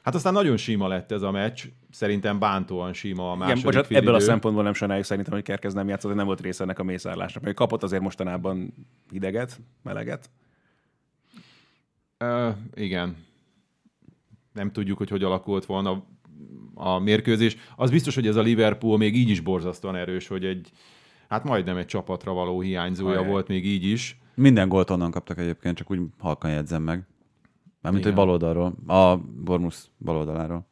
[0.01, 1.63] Hát aztán nagyon sima lett ez a meccs.
[1.91, 4.07] Szerintem bántóan sima a Igen, második bocsánat, félidő.
[4.07, 6.84] ebből a szempontból nem sajnáljuk szerintem, hogy Kerkez nem játszott, nem volt része ennek a
[6.84, 7.43] mészárlásnak.
[7.43, 8.74] Mert kapott azért mostanában
[9.11, 10.30] hideget, meleget.
[12.17, 13.28] Ö, igen.
[14.53, 16.05] Nem tudjuk, hogy hogy alakult volna
[16.73, 17.57] a mérkőzés.
[17.75, 20.71] Az biztos, hogy ez a Liverpool még így is borzasztóan erős, hogy egy,
[21.29, 23.29] hát majdnem egy csapatra való hiányzója Ajaj.
[23.29, 24.19] volt még így is.
[24.35, 27.07] Minden gólt onnan kaptak egyébként, csak úgy halkan jegyzem meg.
[27.81, 28.25] Mármint, hogy Igen.
[28.25, 30.67] baloldalról, a Bormus baloldaláról.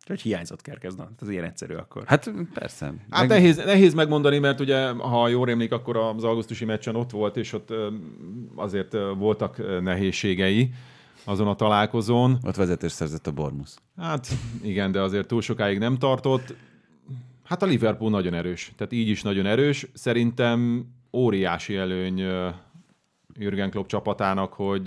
[0.00, 2.02] Úgyhogy hiányzott Kerkez, na, ez ilyen egyszerű akkor.
[2.06, 2.94] Hát persze.
[3.10, 7.36] Hát nehéz, nehéz megmondani, mert ugye, ha jól rémlik, akkor az augusztusi meccsen ott volt,
[7.36, 7.72] és ott
[8.54, 10.70] azért voltak nehézségei
[11.24, 12.38] azon a találkozón.
[12.42, 13.70] Ott vezetés szerzett a Bormus.
[13.96, 14.28] Hát
[14.62, 16.54] igen, de azért túl sokáig nem tartott.
[17.44, 19.86] Hát a Liverpool nagyon erős, tehát így is nagyon erős.
[19.94, 22.18] Szerintem óriási előny
[23.38, 24.84] Jürgen Klopp csapatának, hogy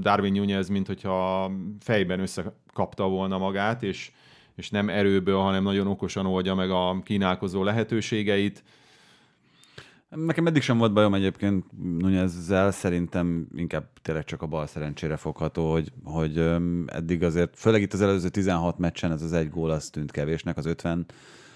[0.00, 4.10] Darwin Nunez, mint hogyha fejben összekapta volna magát, és,
[4.54, 8.64] és nem erőből, hanem nagyon okosan oldja meg a kínálkozó lehetőségeit.
[10.14, 11.64] Nekem eddig sem volt bajom egyébként
[11.98, 16.38] Nunezzel, szerintem inkább tényleg csak a bal szerencsére fogható, hogy, hogy
[16.86, 20.56] eddig azért, főleg itt az előző 16 meccsen ez az egy gól az tűnt kevésnek
[20.56, 21.06] az 50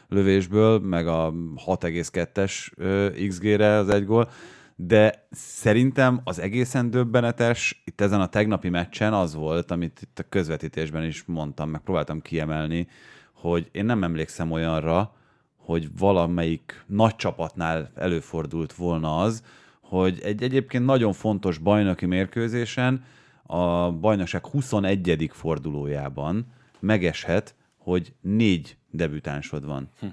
[0.09, 1.32] lövésből, meg a
[1.66, 4.30] 6,2-es ö, XG-re az egy gól,
[4.76, 10.28] de szerintem az egészen döbbenetes itt ezen a tegnapi meccsen az volt, amit itt a
[10.28, 12.88] közvetítésben is mondtam, meg próbáltam kiemelni,
[13.32, 15.14] hogy én nem emlékszem olyanra,
[15.66, 19.42] hogy valamelyik nagy csapatnál előfordult volna az,
[19.80, 23.04] hogy egy egyébként nagyon fontos bajnoki mérkőzésen
[23.42, 25.30] a bajnokság 21.
[25.32, 26.46] fordulójában
[26.80, 29.88] megeshet, hogy négy debütánsod van.
[30.00, 30.06] Hm.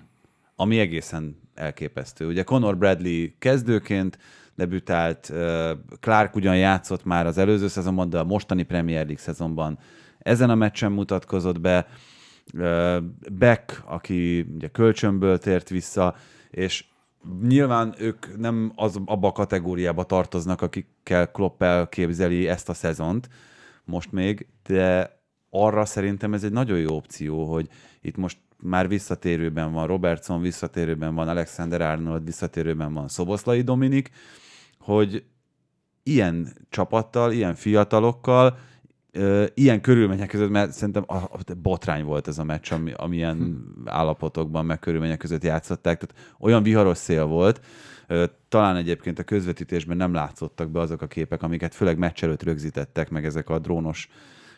[0.55, 2.27] Ami egészen elképesztő.
[2.27, 4.17] Ugye Conor Bradley kezdőként
[4.55, 5.33] debütált,
[5.99, 9.79] Clark ugyan játszott már az előző szezonban, de a mostani Premier League szezonban
[10.19, 11.87] ezen a meccsen mutatkozott be,
[13.31, 16.15] Beck, aki ugye kölcsönből tért vissza,
[16.49, 16.85] és
[17.41, 23.29] nyilván ők nem az, abba a kategóriába tartoznak, akikkel Klopp elképzeli ezt a szezont
[23.85, 25.17] most még, de
[25.49, 27.67] arra szerintem ez egy nagyon jó opció, hogy
[28.01, 34.09] itt most már visszatérőben van Robertson, visszatérőben van Alexander Arnold, visszatérőben van Szoboszlai Dominik,
[34.79, 35.23] hogy
[36.03, 38.57] ilyen csapattal, ilyen fiatalokkal,
[39.53, 43.87] ilyen körülmények között, mert szerintem a, a botrány volt ez a meccs, ami, amilyen hm.
[43.87, 45.99] állapotokban, meg körülmények között játszották.
[45.99, 47.61] Tehát olyan viharos szél volt,
[48.49, 53.09] talán egyébként a közvetítésben nem látszottak be azok a képek, amiket főleg meccs előtt rögzítettek,
[53.09, 54.09] meg ezek a drónos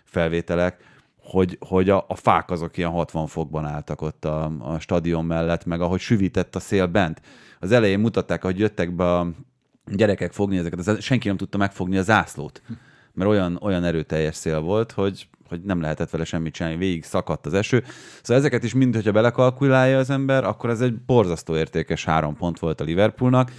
[0.04, 0.84] felvételek,
[1.18, 5.66] hogy, hogy a, a fák azok ilyen 60 fokban álltak ott a, a stadion mellett,
[5.66, 7.22] meg ahogy süvített a szél bent.
[7.60, 9.28] Az elején mutatták, hogy jöttek be a
[9.86, 12.62] gyerekek fogni ezeket, senki nem tudta megfogni a zászlót,
[13.16, 17.46] mert olyan, olyan erőteljes szél volt, hogy, hogy nem lehetett vele semmit csinálni, végig szakadt
[17.46, 17.84] az eső.
[18.22, 22.60] Szóval ezeket is mind, hogyha belekalkulálja az ember, akkor ez egy borzasztó értékes három pont
[22.60, 23.52] volt a Liverpoolnak,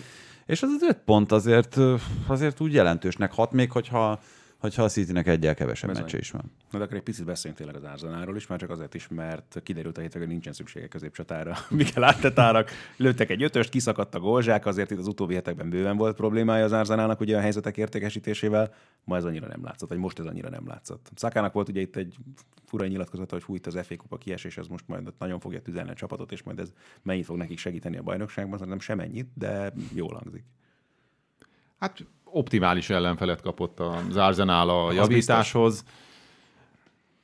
[0.47, 1.77] és az az öt pont azért,
[2.27, 4.21] azért úgy jelentősnek hat, még hogyha
[4.59, 6.05] hogyha a Citynek egyel kevesebb Bizony.
[6.05, 6.53] meccse is van.
[6.71, 9.61] Na, de akkor egy picit beszéljünk tényleg az Arzenáról is, már csak azért is, mert
[9.63, 11.57] kiderült a hétre, hogy nincsen szüksége középcsatára.
[11.71, 16.17] Mikel Ártetának lőttek egy ötöst, kiszakadt a golzsák, azért itt az utóbbi hetekben bőven volt
[16.17, 20.27] problémája az Arzenának ugye a helyzetek értékesítésével, ma ez annyira nem látszott, vagy most ez
[20.27, 21.11] annyira nem látszott.
[21.15, 22.17] Szakának volt ugye itt egy
[22.65, 25.95] fura nyilatkozata, hogy fújt az FA kupa kiesés, ez most majd nagyon fogja tüzelni a
[25.95, 30.45] csapatot, és majd ez mennyit fog nekik segíteni a bajnokságban, nem semennyit, de jól hangzik.
[31.79, 35.85] Hát optimális ellenfelet kapott az Arsenal a javításhoz.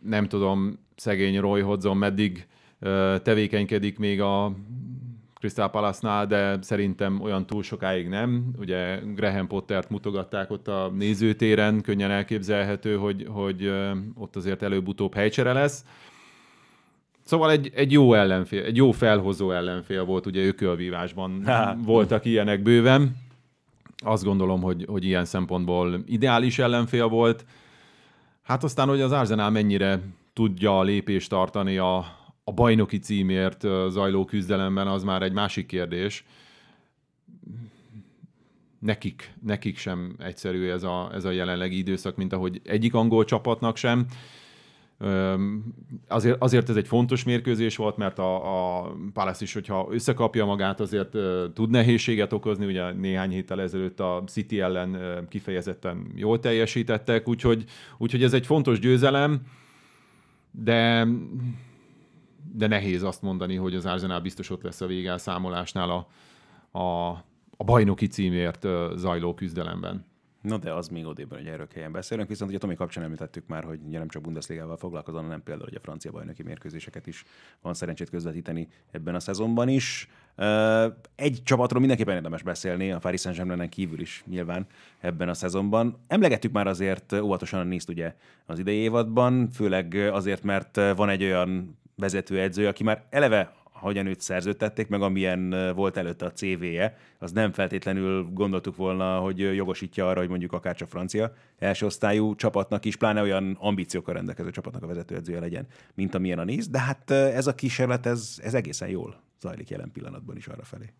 [0.03, 2.47] Nem tudom, szegény Roy Hodgson meddig
[3.23, 4.53] tevékenykedik még a
[5.35, 8.45] Crystal Palace-nál, de szerintem olyan túl sokáig nem.
[8.59, 13.73] Ugye Graham Pottert mutogatták ott a nézőtéren, könnyen elképzelhető, hogy, hogy
[14.15, 15.85] ott azért előbb-utóbb helycsere lesz.
[17.25, 21.49] Szóval egy, egy jó ellenfél, egy jó felhozó ellenfél volt, ugye ökölvívásban
[21.85, 23.22] voltak ilyenek bőven
[24.03, 27.45] azt gondolom, hogy, hogy ilyen szempontból ideális ellenfél volt.
[28.43, 30.01] Hát aztán, hogy az Arsenal mennyire
[30.33, 31.97] tudja a lépést tartani a,
[32.45, 36.25] a bajnoki címért zajló küzdelemben, az már egy másik kérdés.
[38.79, 43.77] Nekik, nekik sem egyszerű ez a, ez a jelenlegi időszak, mint ahogy egyik angol csapatnak
[43.77, 44.07] sem.
[46.09, 48.35] Azért, azért ez egy fontos mérkőzés volt, mert a,
[48.79, 51.17] a Palace is, hogyha összekapja magát, azért
[51.55, 52.67] tud nehézséget okozni.
[52.67, 54.99] Ugye néhány héttel ezelőtt a City ellen
[55.29, 57.65] kifejezetten jól teljesítettek, úgyhogy,
[57.99, 59.41] úgyhogy ez egy fontos győzelem,
[60.51, 61.07] de
[62.55, 66.07] de nehéz azt mondani, hogy az Arsenal biztos ott lesz a végelszámolásnál a,
[66.79, 67.09] a,
[67.57, 70.05] a bajnoki címért zajló küzdelemben.
[70.43, 73.65] Na de az még odében, hogy erről helyen beszélünk, viszont ugye Tomi kapcsán említettük már,
[73.65, 77.25] hogy ugye nem csak Bundesligával foglalkozom, hanem például hogy a francia bajnoki mérkőzéseket is
[77.61, 80.09] van szerencsét közvetíteni ebben a szezonban is.
[81.15, 84.67] Egy csapatról mindenképpen érdemes beszélni, a Paris saint kívül is nyilván
[85.01, 86.05] ebben a szezonban.
[86.07, 88.15] Emlegettük már azért óvatosan a nézt ugye
[88.47, 93.53] az idei évadban, főleg azért, mert van egy olyan vezetőedző, aki már eleve
[93.83, 99.39] hogyan őt szerződtették, meg amilyen volt előtte a CV-je, az nem feltétlenül gondoltuk volna, hogy
[99.39, 104.51] jogosítja arra, hogy mondjuk akár csak francia első osztályú csapatnak is, pláne olyan ambíciókkal rendelkező
[104.51, 108.55] csapatnak a vezetőedzője legyen, mint amilyen a Nice, de hát ez a kísérlet, ez, ez
[108.55, 110.93] egészen jól zajlik jelen pillanatban is arra felé.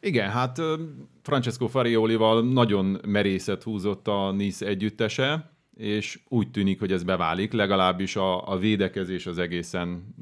[0.00, 0.60] Igen, hát
[1.22, 8.16] Francesco Fariolival nagyon merészet húzott a Nice együttese, és úgy tűnik, hogy ez beválik, legalábbis
[8.16, 10.14] a, a védekezés az egészen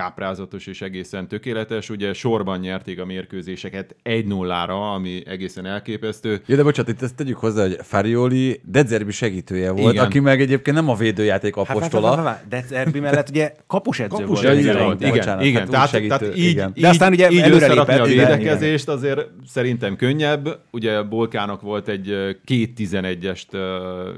[0.00, 1.90] káprázatos és egészen tökéletes.
[1.90, 6.40] Ugye sorban nyerték a mérkőzéseket 1-0-ra, ami egészen elképesztő.
[6.46, 10.04] Ja, de bocsánat, itt ezt tegyük hozzá, hogy Farioli Dezerbi segítője volt, Igen.
[10.04, 12.16] aki meg egyébként nem a védőjáték hát, hát, apostola.
[12.16, 14.58] Hát, hát, Dezerbi mellett ugye kapusedző kapus volt.
[14.58, 15.00] Igen, volt.
[15.00, 15.60] igen, bocsánat, igen.
[15.60, 16.72] Hát tehát, segítő, tehát így, igen.
[16.76, 18.96] De aztán ugye így összerakni a védekezést igen.
[18.96, 20.60] azért szerintem könnyebb.
[20.70, 23.46] Ugye Bolkának volt egy két 11-est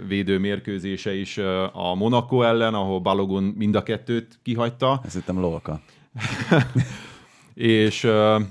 [0.09, 1.39] védőmérkőzése is
[1.73, 5.01] a Monaco ellen, ahol Balogun mind a kettőt kihagyta.
[5.05, 5.29] Ez itt
[5.73, 6.71] lovaka.
[7.55, 8.05] és...
[8.05, 8.43] Uh...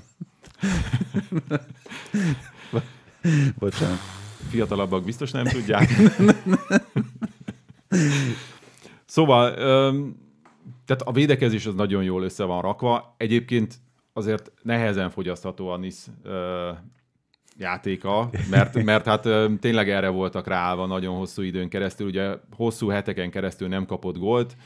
[3.58, 3.98] Bocsánat.
[4.48, 5.90] Fiatalabbak biztos nem tudják.
[9.04, 10.20] szóval, um,
[10.86, 13.14] tehát a védekezés az nagyon jól össze van rakva.
[13.16, 13.74] Egyébként
[14.12, 16.32] azért nehezen fogyasztható a NIS uh,
[17.58, 19.28] játéka, mert, mert hát
[19.60, 24.56] tényleg erre voltak ráállva nagyon hosszú időn keresztül, ugye hosszú heteken keresztül nem kapott gólt,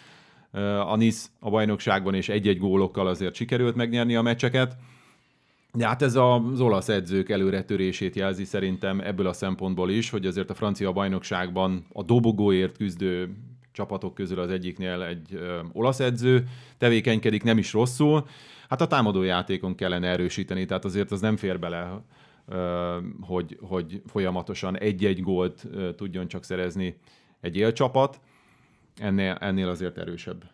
[0.86, 4.76] a NIS a bajnokságban, és egy-egy gólokkal azért sikerült megnyerni a meccseket.
[5.72, 10.50] De hát ez az olasz edzők előretörését jelzi szerintem ebből a szempontból is, hogy azért
[10.50, 13.36] a francia bajnokságban a dobogóért küzdő
[13.72, 15.38] csapatok közül az egyiknél egy
[15.72, 18.26] olasz edző tevékenykedik, nem is rosszul.
[18.68, 22.02] Hát a támadó játékon kellene erősíteni, tehát azért az nem fér bele,
[23.20, 25.66] hogy, hogy folyamatosan egy-egy gólt
[25.96, 26.96] tudjon csak szerezni
[27.40, 28.20] egy élcsapat.
[28.96, 30.44] Ennél, ennél azért erősebb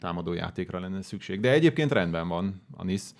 [0.00, 1.40] támadó játékra lenne szükség.
[1.40, 3.14] De egyébként rendben van a NISZ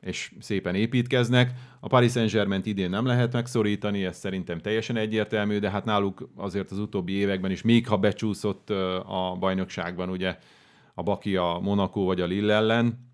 [0.00, 1.52] és szépen építkeznek.
[1.80, 6.70] A Paris Saint-Germain idén nem lehet megszorítani, ez szerintem teljesen egyértelmű, de hát náluk azért
[6.70, 8.70] az utóbbi években is, még ha becsúszott
[9.06, 10.38] a bajnokságban, ugye
[10.94, 13.12] a Baki a Monaco vagy a Lille ellen,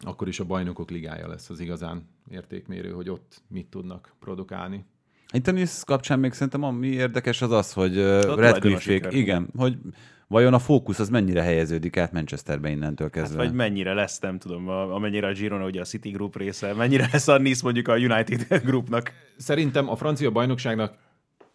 [0.00, 4.84] akkor is a bajnokok ligája lesz az igazán értékmérő, hogy ott mit tudnak produkálni.
[5.32, 5.54] Itt a
[5.84, 7.96] kapcsán még szerintem ami érdekes az az, hogy
[8.34, 9.78] Redcliffe igen, hogy
[10.28, 13.42] vajon a fókusz az mennyire helyeződik át Manchesterbe innentől Hát, kezdve?
[13.44, 17.08] vagy mennyire lesz, nem tudom, a- amennyire a Girona ugye a City Group része, mennyire
[17.12, 19.12] lesz a Nice mondjuk a United Groupnak.
[19.36, 20.94] Szerintem a francia bajnokságnak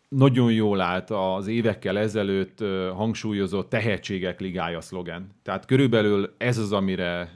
[0.09, 2.59] nagyon jól állt az évekkel ezelőtt
[2.95, 5.29] hangsúlyozott tehetségek ligája szlogen.
[5.43, 7.31] Tehát körülbelül ez az, amire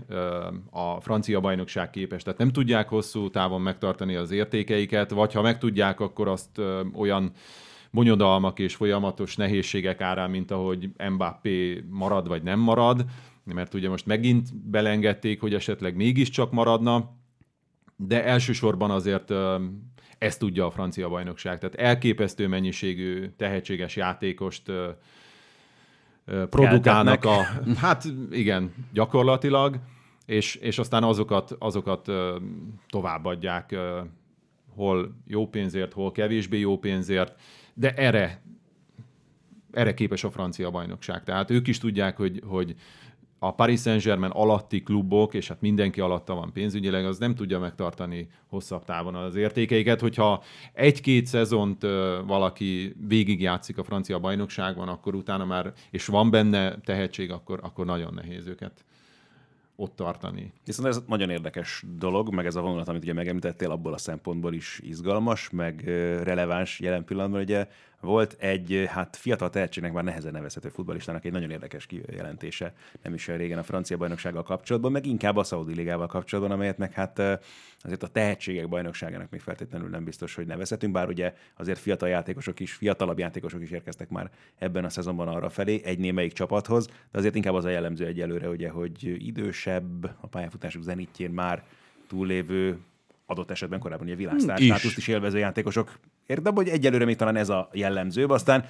[0.72, 2.24] a francia bajnokság képes.
[2.24, 6.62] Tehát nem tudják hosszú távon megtartani az értékeiket, vagy ha meg tudják, akkor azt
[6.96, 7.32] olyan
[7.92, 13.06] bonyodalmak és folyamatos nehézségek árán, mint ahogy Mbappé marad vagy nem marad,
[13.44, 17.16] mert ugye most megint belengedték, hogy esetleg mégiscsak maradna,
[17.96, 19.34] de elsősorban azért
[20.18, 21.60] ezt tudja a francia bajnokság.
[21.60, 24.72] Tehát elképesztő mennyiségű tehetséges játékost
[26.50, 27.44] produkálnak a...
[27.78, 29.80] Hát igen, gyakorlatilag,
[30.26, 32.12] és, és aztán azokat, azokat
[32.90, 33.76] továbbadják,
[34.76, 37.40] hol jó pénzért, hol kevésbé jó pénzért,
[37.80, 38.42] de erre
[39.72, 41.24] erre képes a francia bajnokság.
[41.24, 42.76] Tehát ők is tudják, hogy, hogy
[43.40, 48.28] a Paris Saint-Germain alatti klubok, és hát mindenki alatta van pénzügyileg, az nem tudja megtartani
[48.48, 50.02] hosszabb távon az értékeiket.
[50.02, 51.82] Hogyha egy-két szezont
[52.26, 58.14] valaki végigjátszik a francia bajnokságban, akkor utána már, és van benne tehetség, akkor, akkor nagyon
[58.14, 58.86] nehéz őket
[59.80, 60.54] ott tartani.
[60.66, 64.54] Viszont ez nagyon érdekes dolog, meg ez a vonulat, amit ugye megemlítettél, abból a szempontból
[64.54, 65.82] is izgalmas, meg
[66.24, 67.42] releváns jelen pillanatban.
[67.42, 67.68] Ugye
[68.02, 73.28] volt egy, hát fiatal tehetségnek már nehezen nevezhető futballistának egy nagyon érdekes kijelentése, nem is
[73.28, 77.20] olyan régen a francia bajnoksággal kapcsolatban, meg inkább a Szaudi ligával kapcsolatban, amelyet meg hát
[77.20, 77.34] ö,
[77.82, 82.60] azért a tehetségek bajnokságának még feltétlenül nem biztos, hogy nevezhetünk, bár ugye azért fiatal játékosok
[82.60, 87.18] is, fiatalabb játékosok is érkeztek már ebben a szezonban arra felé, egy némelyik csapathoz, de
[87.18, 91.64] azért inkább az a jellemző egyelőre, ugye, hogy idősebb, a pályafutásuk zenitjén már
[92.08, 92.80] túllévő,
[93.28, 94.66] adott esetben korábban ugye világsztár Is.
[94.66, 96.00] státuszt is élvező játékosok.
[96.26, 98.66] Értem, hogy egyelőre még talán ez a jellemző, aztán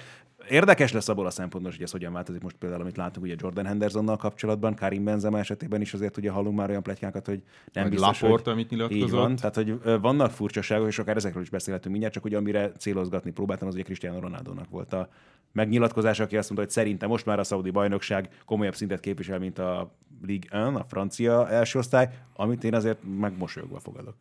[0.48, 3.66] érdekes lesz abból a szempontból, hogy ez hogyan változik most például, amit látunk ugye Jordan
[3.66, 7.42] Hendersonnal kapcsolatban, Karim Benzema esetében is azért ugye hallunk már olyan pletykákat, hogy
[7.72, 9.20] nem Vagy biztos, Laporte, hogy amit így nyilatkozott.
[9.20, 13.30] van, tehát hogy vannak furcsaságok, és akár ezekről is beszélhetünk mindjárt, csak hogy amire célozgatni
[13.30, 15.08] próbáltam, az ugye Cristiano Ronaldo-nak volt a
[15.52, 19.58] megnyilatkozása, aki azt mondta, hogy szerintem most már a szaudi bajnokság komolyabb szintet képvisel, mint
[19.58, 19.94] a
[20.26, 24.14] Ligue 1, a francia első osztály, amit én azért megmosolyogva fogadok.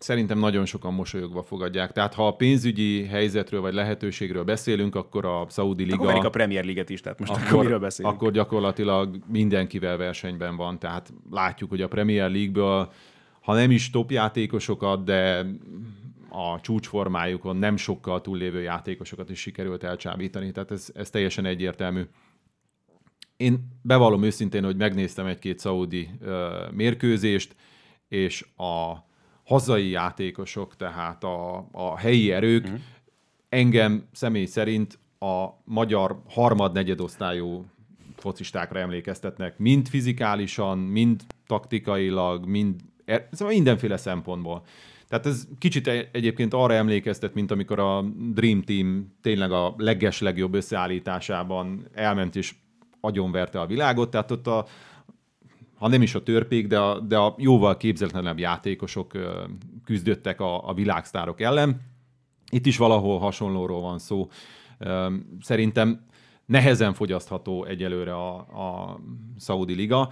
[0.00, 1.92] Szerintem nagyon sokan mosolyogva fogadják.
[1.92, 6.08] Tehát ha a pénzügyi helyzetről vagy lehetőségről beszélünk, akkor a Saudi Liga...
[6.08, 8.14] Akkor a Premier Liget is, tehát most akkor, akkor miről beszélünk?
[8.14, 10.78] akkor gyakorlatilag mindenkivel versenyben van.
[10.78, 12.92] Tehát látjuk, hogy a Premier League-ből,
[13.40, 15.46] ha nem is top játékosokat, de
[16.28, 20.50] a csúcsformájukon nem sokkal túllévő játékosokat is sikerült elcsábítani.
[20.52, 22.02] Tehát ez, ez teljesen egyértelmű.
[23.36, 27.54] Én bevallom őszintén, hogy megnéztem egy-két szaudi ö, mérkőzést,
[28.08, 29.08] és a
[29.50, 32.74] hazai játékosok, tehát a, a helyi erők, mm.
[33.48, 37.64] engem személy szerint a magyar harmad-negyedosztályú
[38.16, 44.62] focistákra emlékeztetnek, mind fizikálisan, mind taktikailag, mind er, szóval mindenféle szempontból.
[45.08, 50.20] Tehát ez kicsit e- egyébként arra emlékeztet, mint amikor a Dream Team tényleg a leges
[50.20, 52.54] legjobb összeállításában elment és
[53.00, 54.66] agyonverte a világot, tehát ott a,
[55.80, 59.12] ha nem is a törpék, de a, de a jóval képzeltenebb játékosok
[59.84, 61.80] küzdöttek a, a világsztárok ellen.
[62.50, 64.28] Itt is valahol hasonlóról van szó.
[65.40, 66.04] Szerintem
[66.46, 69.00] nehezen fogyasztható egyelőre a, a
[69.38, 70.10] Saudi Liga.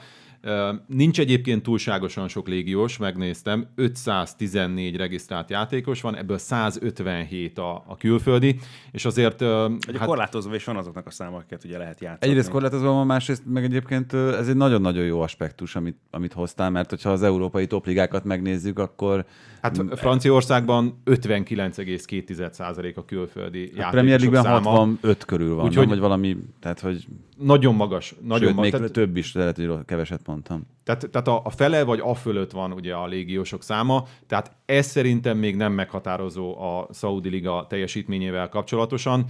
[0.87, 8.59] Nincs egyébként túlságosan sok légiós, megnéztem, 514 regisztrált játékos van, ebből 157 a, a külföldi,
[8.93, 9.41] és azért...
[9.41, 12.31] Vagy hát, korlátozva is van azoknak a számok, akiket ugye lehet játszani.
[12.31, 16.91] Egyrészt korlátozva van, másrészt meg egyébként ez egy nagyon-nagyon jó aspektus, amit, amit hoztál, mert
[16.91, 19.27] hogyha az európai topligákat megnézzük, akkor
[19.63, 24.71] Hát Franciaországban 59,2% a külföldi a játékosok Premier League-ben száma.
[24.71, 25.89] 65 körül van, Úgyhogy- nem?
[25.89, 27.07] vagy valami, tehát hogy
[27.39, 28.15] Nagyon magas.
[28.21, 28.71] Nagyon sőt, magas.
[28.71, 30.67] még Tehát, több is, lehet, hogy keveset mondtam.
[30.85, 34.87] tehát, tehát a, a fele vagy a fölött van ugye a légiósok száma, tehát ez
[34.87, 39.25] szerintem még nem meghatározó a Saudi Liga teljesítményével kapcsolatosan.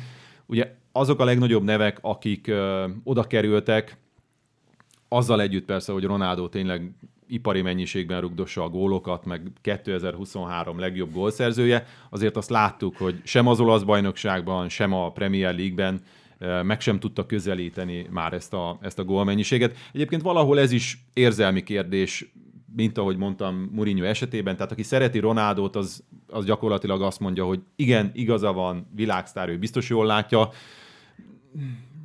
[0.46, 3.96] Ugye azok a legnagyobb nevek, akik ö, oda kerültek,
[5.08, 6.92] azzal együtt persze, hogy Ronaldo tényleg
[7.26, 13.60] ipari mennyiségben rugdossa a gólokat, meg 2023 legjobb gólszerzője, azért azt láttuk, hogy sem az
[13.60, 16.00] olasz bajnokságban, sem a Premier League-ben
[16.62, 19.76] meg sem tudta közelíteni már ezt a, ezt a gólmennyiséget.
[19.92, 22.32] Egyébként valahol ez is érzelmi kérdés,
[22.76, 27.60] mint ahogy mondtam Mourinho esetében, tehát aki szereti Ronaldot, az, az gyakorlatilag azt mondja, hogy
[27.76, 30.50] igen, igaza van, világsztár, ő biztos jól látja,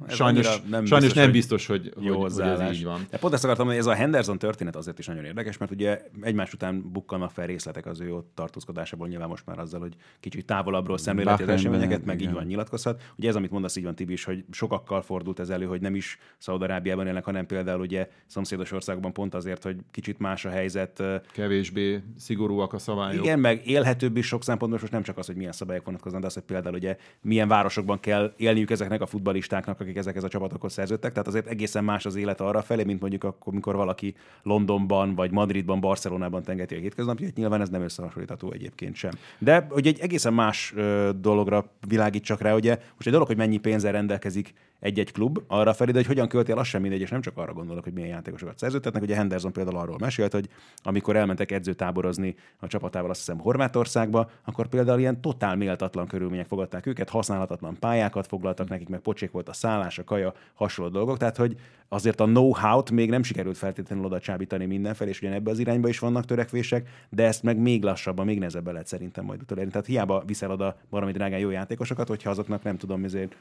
[0.08, 3.08] Ez sajnos nem, sajnos biztos, nem hogy biztos, hogy, jó hogy, hogy ez így van.
[3.10, 6.02] De pont ezt akartam, hogy ez a Henderson történet azért is nagyon érdekes, mert ugye
[6.22, 10.46] egymás után bukkannak fel részletek az ő ott tartózkodásából, nyilván most már azzal, hogy kicsit
[10.46, 12.34] távolabbról szemléleti az eseményeket, meg így igen.
[12.34, 13.02] van nyilatkozhat.
[13.16, 15.96] Ugye ez, amit mondasz, így van Tibi is, hogy sokakkal fordult ez elő, hogy nem
[15.96, 21.04] is Szaudarábiában élnek, hanem például ugye szomszédos országokban pont azért, hogy kicsit más a helyzet,
[21.32, 23.24] Kevésbé szigorúak a szabályok.
[23.24, 26.28] igen, meg élhetőbb is sok szempontból, most nem csak az, hogy milyen szabályok vonatkoznak, de
[26.28, 30.74] az, hogy például ugye milyen városokban kell élniük ezeknek a futballistáknak, akik ezekhez a csapatokhoz
[30.74, 31.12] szerződtek.
[31.12, 35.32] Tehát azért egészen más az élet arra felé, mint mondjuk akkor, mikor valaki Londonban, vagy
[35.32, 37.36] Madridban, Barcelonában tengeti a hétköznapjait.
[37.36, 39.12] Nyilván ez nem összehasonlítható egyébként sem.
[39.38, 40.74] De hogy egy egészen más
[41.20, 44.54] dologra világít csak rá, ugye most egy dolog, hogy mennyi pénzzel rendelkezik
[44.84, 47.38] egy-egy klub arra felé, de hogy hogyan költi el, az sem mindegy, és nem csak
[47.38, 49.02] arra gondolok, hogy milyen játékosokat szerződtetnek.
[49.02, 50.50] Ugye Henderson például arról mesélt, hogy
[50.84, 56.86] amikor elmentek edzőtáborozni a csapatával, azt hiszem Horvátországba, akkor például ilyen totál méltatlan körülmények fogadták
[56.86, 61.18] őket, használhatatlan pályákat foglaltak nekik, meg pocsék volt a szállás, a kaja, hasonló dolgok.
[61.18, 61.56] Tehát, hogy
[61.94, 65.88] azért a know-how-t még nem sikerült feltétlenül oda csábítani mindenfelé, és ugyan ebbe az irányba
[65.88, 69.72] is vannak törekvések, de ezt meg még lassabban, még nehezebben lehet szerintem majd utolérni.
[69.72, 73.36] Tehát hiába viszel oda valami drágán jó játékosokat, hogyha azoknak nem tudom, ezért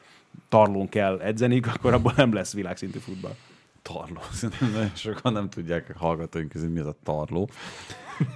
[0.48, 3.34] tarlón kell edzeniük, akkor abból nem lesz világszintű futball.
[3.82, 4.20] Tarló.
[4.72, 7.50] Nagyon sokan nem tudják hallgatóink közül, mi az a tarló.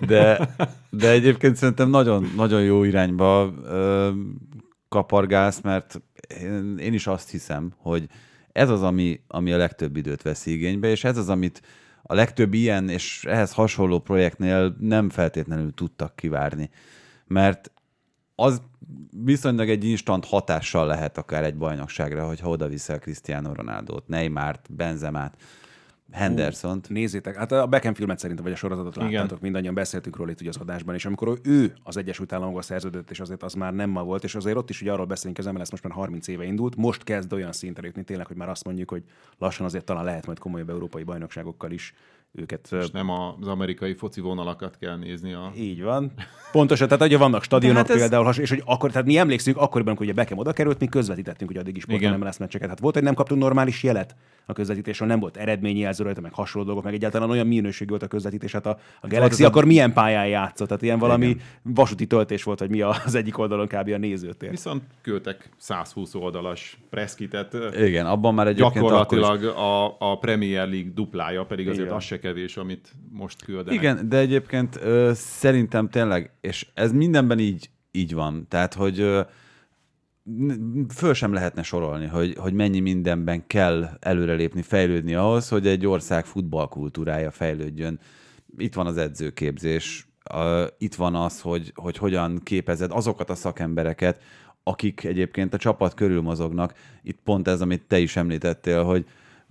[0.00, 0.54] De,
[0.90, 4.10] de egyébként szerintem nagyon, nagyon jó irányba ö,
[4.88, 6.00] kapargálsz, mert
[6.40, 8.08] én, én is azt hiszem, hogy
[8.52, 11.62] ez az, ami, ami a legtöbb időt vesz igénybe, és ez az, amit
[12.02, 16.70] a legtöbb ilyen és ehhez hasonló projektnél nem feltétlenül tudtak kivárni.
[17.26, 17.70] Mert
[18.36, 18.62] az
[19.24, 25.36] viszonylag egy instant hatással lehet akár egy bajnokságra, hogyha oda viszel Cristiano Ronaldo-t, Neymart, Benzemát,
[26.12, 26.88] Hendersont.
[26.88, 29.10] Nézzétek, hát a Beckham filmet szerintem, vagy a sorozatot Igen.
[29.10, 33.10] láttátok, mindannyian beszéltünk róla itt ugye az adásban, és amikor ő az Egyesült Államokban szerződött,
[33.10, 35.46] és azért az már nem ma volt, és azért ott is ugye arról beszélünk, hogy
[35.46, 38.48] az MLS most már 30 éve indult, most kezd olyan szintre jutni tényleg, hogy már
[38.48, 39.02] azt mondjuk, hogy
[39.38, 41.94] lassan azért talán lehet majd komolyabb európai bajnokságokkal is
[42.36, 46.12] őket És nem az amerikai foci vonalakat kell nézni a Így van.
[46.52, 49.86] Pontosan, tehát ugye vannak stadionok hát ez- például, és hogy akkor, tehát mi emlékszünk, akkoriban,
[49.86, 52.10] amikor ugye Beckham oda került, mi közvetítettünk, hogy addig is Igen.
[52.10, 52.68] nem lesz meccseket.
[52.68, 56.66] Hát volt, hogy nem kaptunk normális jelet a közvetítésről, nem volt eredményjelző rajta, meg hasonló
[56.66, 58.52] dolgok, meg egyáltalán olyan minőségű volt a közvetítés.
[58.52, 60.66] Hát a, a Galaxy az a- akkor milyen pályán játszott?
[60.68, 63.88] Tehát ilyen valami vasúti töltés volt, vagy mi az egyik oldalon kb.
[63.94, 64.50] a nézőtér.
[64.50, 71.44] Viszont küldtek 120 oldalas preszkitet, Igen, abban már akkor gyakorlatilag a, a Premier League duplája,
[71.44, 71.96] pedig azért Igen.
[71.96, 73.80] az se kevés, amit most küldenek.
[73.80, 78.46] Igen, de egyébként ö, szerintem tényleg, és ez mindenben így, így van.
[78.48, 79.20] Tehát, hogy ö,
[80.94, 86.24] föl sem lehetne sorolni, hogy, hogy mennyi mindenben kell előrelépni, fejlődni ahhoz, hogy egy ország
[86.24, 87.98] futballkultúrája fejlődjön.
[88.56, 90.06] Itt van az edzőképzés,
[90.78, 94.22] itt van az, hogy, hogy hogyan képezed azokat a szakembereket,
[94.62, 96.74] akik egyébként a csapat körül mozognak.
[97.02, 99.06] Itt pont ez, amit te is említettél, hogy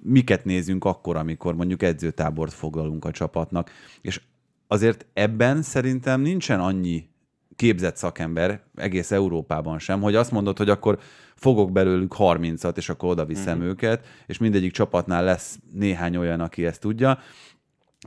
[0.06, 3.72] miket nézünk akkor, amikor mondjuk edzőtábort foglalunk a csapatnak.
[4.02, 4.22] És
[4.68, 7.10] azért ebben szerintem nincsen annyi
[7.56, 11.00] képzett szakember egész Európában sem, hogy azt mondod, hogy akkor
[11.36, 13.62] fogok belőlük 30-at, és akkor oda viszem mm.
[13.62, 17.20] őket, és mindegyik csapatnál lesz néhány olyan, aki ezt tudja.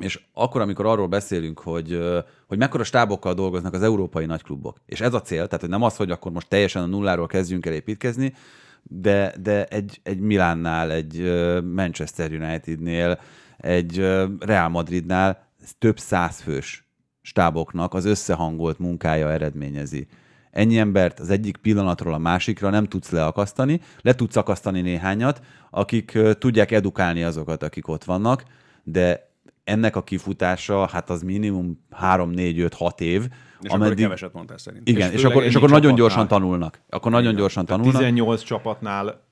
[0.00, 1.98] És akkor, amikor arról beszélünk, hogy,
[2.46, 5.96] hogy mekkora stábokkal dolgoznak az európai nagyklubok, és ez a cél, tehát hogy nem az,
[5.96, 8.34] hogy akkor most teljesen a nulláról kezdjünk el építkezni,
[8.82, 11.22] de, de egy, egy Milánnál, egy
[11.62, 13.18] Manchester Unitednél,
[13.56, 13.98] egy
[14.38, 15.46] Real Madridnál
[15.78, 16.88] több száz fős
[17.22, 20.06] stáboknak az összehangolt munkája eredményezi.
[20.50, 25.40] Ennyi embert az egyik pillanatról a másikra nem tudsz leakasztani, le tudsz akasztani néhányat,
[25.70, 28.44] akik tudják edukálni azokat, akik ott vannak,
[28.82, 29.30] de
[29.64, 33.28] ennek a kifutása, hát az minimum 3, 4, 5, 6 év,
[33.60, 34.94] És akkor keveset mondtál szerintem.
[34.94, 36.08] igen, És és, akkor, és akkor nagyon csapatnál.
[36.08, 36.80] gyorsan tanulnak.
[36.88, 38.02] Akkor nagyon gyorsan Tehát tanulnak.
[38.02, 39.26] 18 csapatnál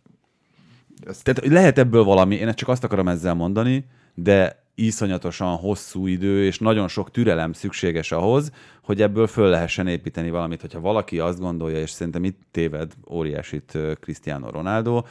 [1.06, 6.44] ez Tehát lehet ebből valami, én csak azt akarom ezzel mondani, de iszonyatosan hosszú idő
[6.44, 8.50] és nagyon sok türelem szükséges ahhoz,
[8.82, 10.60] hogy ebből föl lehessen építeni valamit.
[10.60, 15.02] Hogyha valaki azt gondolja, és szerintem itt téved óriásit Cristiano Ronaldo,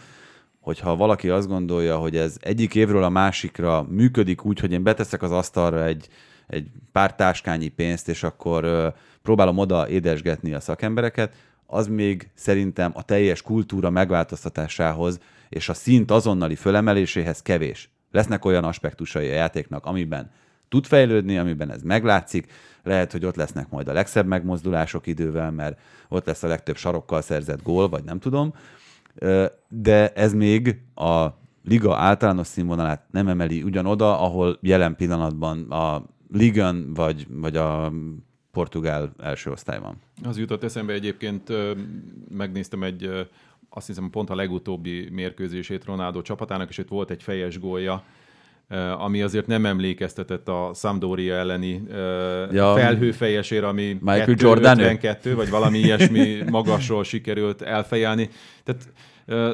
[0.60, 5.22] hogyha valaki azt gondolja, hogy ez egyik évről a másikra működik úgy, hogy én beteszek
[5.22, 6.08] az asztalra egy,
[6.48, 11.34] egy pár táskányi pénzt, és akkor próbálom oda édesgetni a szakembereket,
[11.66, 15.20] az még szerintem a teljes kultúra megváltoztatásához
[15.50, 17.90] és a szint azonnali fölemeléséhez kevés.
[18.12, 20.32] Lesznek olyan aspektusai a játéknak, amiben
[20.70, 22.52] tud fejlődni, amiben ez meglátszik,
[22.84, 27.22] lehet, hogy ott lesznek majd a legszebb megmozdulások idővel, mert ott lesz a legtöbb sarokkal
[27.22, 28.54] szerzett gól, vagy nem tudom,
[29.68, 31.28] de ez még a
[31.64, 37.92] liga általános színvonalát nem emeli ugyanoda, ahol jelen pillanatban a Ligan vagy, vagy a
[38.52, 39.96] portugál első osztály van.
[40.24, 41.52] Az jutott eszembe egyébként,
[42.30, 43.10] megnéztem egy,
[43.70, 48.04] azt hiszem pont a legutóbbi mérkőzését Ronaldo csapatának, és itt volt egy fejes gólja,
[48.98, 51.84] ami azért nem emlékeztetett a Sampdoria elleni
[52.52, 58.30] ja, felhőfejesére, ami Michael Jordan 52, vagy valami ilyesmi magasról sikerült elfejelni.
[58.64, 58.94] Tehát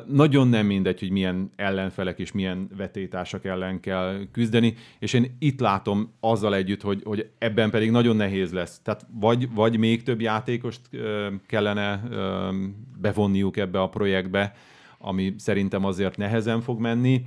[0.06, 5.60] nagyon nem mindegy, hogy milyen ellenfelek és milyen vetétársak ellen kell küzdeni, és én itt
[5.60, 8.80] látom azzal együtt, hogy, hogy ebben pedig nagyon nehéz lesz.
[8.84, 10.82] Tehát vagy, vagy még több játékost
[11.46, 12.04] kellene
[13.02, 14.56] bevonniuk ebbe a projektbe,
[14.98, 17.24] ami szerintem azért nehezen fog menni,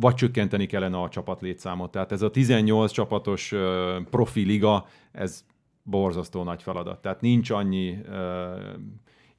[0.00, 1.90] vagy csökkenteni kellene a csapat létszámot.
[1.90, 3.54] Tehát ez a 18 csapatos
[4.10, 5.44] profi liga, ez
[5.82, 7.02] borzasztó nagy feladat.
[7.02, 7.98] Tehát nincs annyi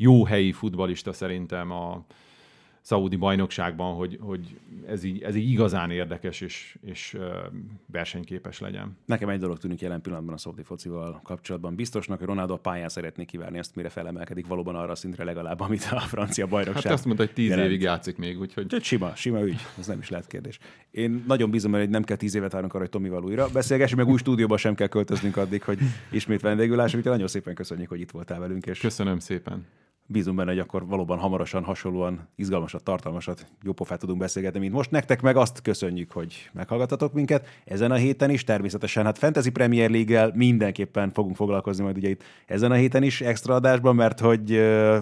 [0.02, 2.06] jó helyi futbalista szerintem a,
[2.82, 4.58] szaudi bajnokságban, hogy, hogy
[4.88, 7.18] ez, így, ez így igazán érdekes és, és
[7.86, 8.98] versenyképes legyen.
[9.06, 11.76] Nekem egy dolog tűnik jelen pillanatban a szaudi focival kapcsolatban.
[11.76, 15.60] Biztosnak, hogy Ronaldo a pályán szeretné kívánni ezt, mire felemelkedik valóban arra a szintre legalább,
[15.60, 16.84] amit a francia bajnokság.
[16.84, 17.68] Hát azt mondta, hogy tíz jelent.
[17.68, 18.68] évig játszik még, úgyhogy...
[18.68, 20.60] Tehát sima, sima ügy, ez nem is lehet kérdés.
[20.92, 24.10] Én nagyon bízom, hogy nem kell tíz évet várnunk arra, hogy Tomival újra beszélgessünk, meg
[24.10, 25.80] új stúdióba sem kell költöznünk addig, hogy
[26.12, 27.04] ismét vendégül lássunk.
[27.04, 28.66] Nagyon szépen köszönjük, hogy itt voltál velünk.
[28.66, 28.80] És...
[28.80, 29.66] Köszönöm szépen
[30.06, 34.92] bízunk benne, hogy akkor valóban hamarosan hasonlóan izgalmasat, tartalmasat, jó pofát tudunk beszélgetni, mint most.
[34.92, 37.48] Nektek meg azt köszönjük, hogy meghallgatatok minket.
[37.66, 42.24] Ezen a héten is természetesen, hát Fantasy Premier League-el mindenképpen fogunk foglalkozni majd ugye itt
[42.46, 44.48] ezen a héten is extra adásban, mert hogy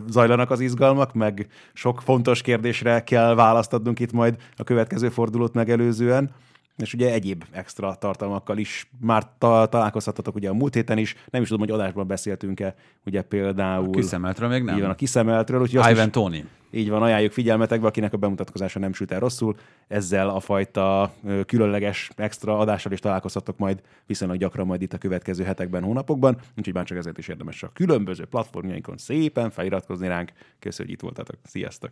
[0.08, 5.54] zajlanak az izgalmak, meg sok fontos kérdésre kell választ adnunk itt majd a következő fordulót
[5.54, 6.32] megelőzően
[6.82, 11.42] és ugye egyéb extra tartalmakkal is már ta- találkozhatatok ugye a múlt héten is, nem
[11.42, 12.76] is tudom, hogy adásban beszéltünk-e,
[13.06, 13.88] ugye például...
[13.88, 14.76] A kiszemeltről még nem.
[14.76, 15.62] Így van, a kiszemeltről.
[15.62, 16.48] Úgyhogy Ivan Tony.
[16.72, 19.56] Így van, ajánljuk figyelmetekbe, akinek a bemutatkozása nem süt el rosszul.
[19.88, 21.14] Ezzel a fajta
[21.46, 26.74] különleges extra adással is találkozhatok majd viszonylag gyakran majd itt a következő hetekben, hónapokban, úgyhogy
[26.74, 30.32] már csak ezért is érdemes a különböző platformjainkon szépen feliratkozni ránk.
[30.60, 31.36] Köszönjük, hogy itt voltatok.
[31.44, 31.92] Sziasztok!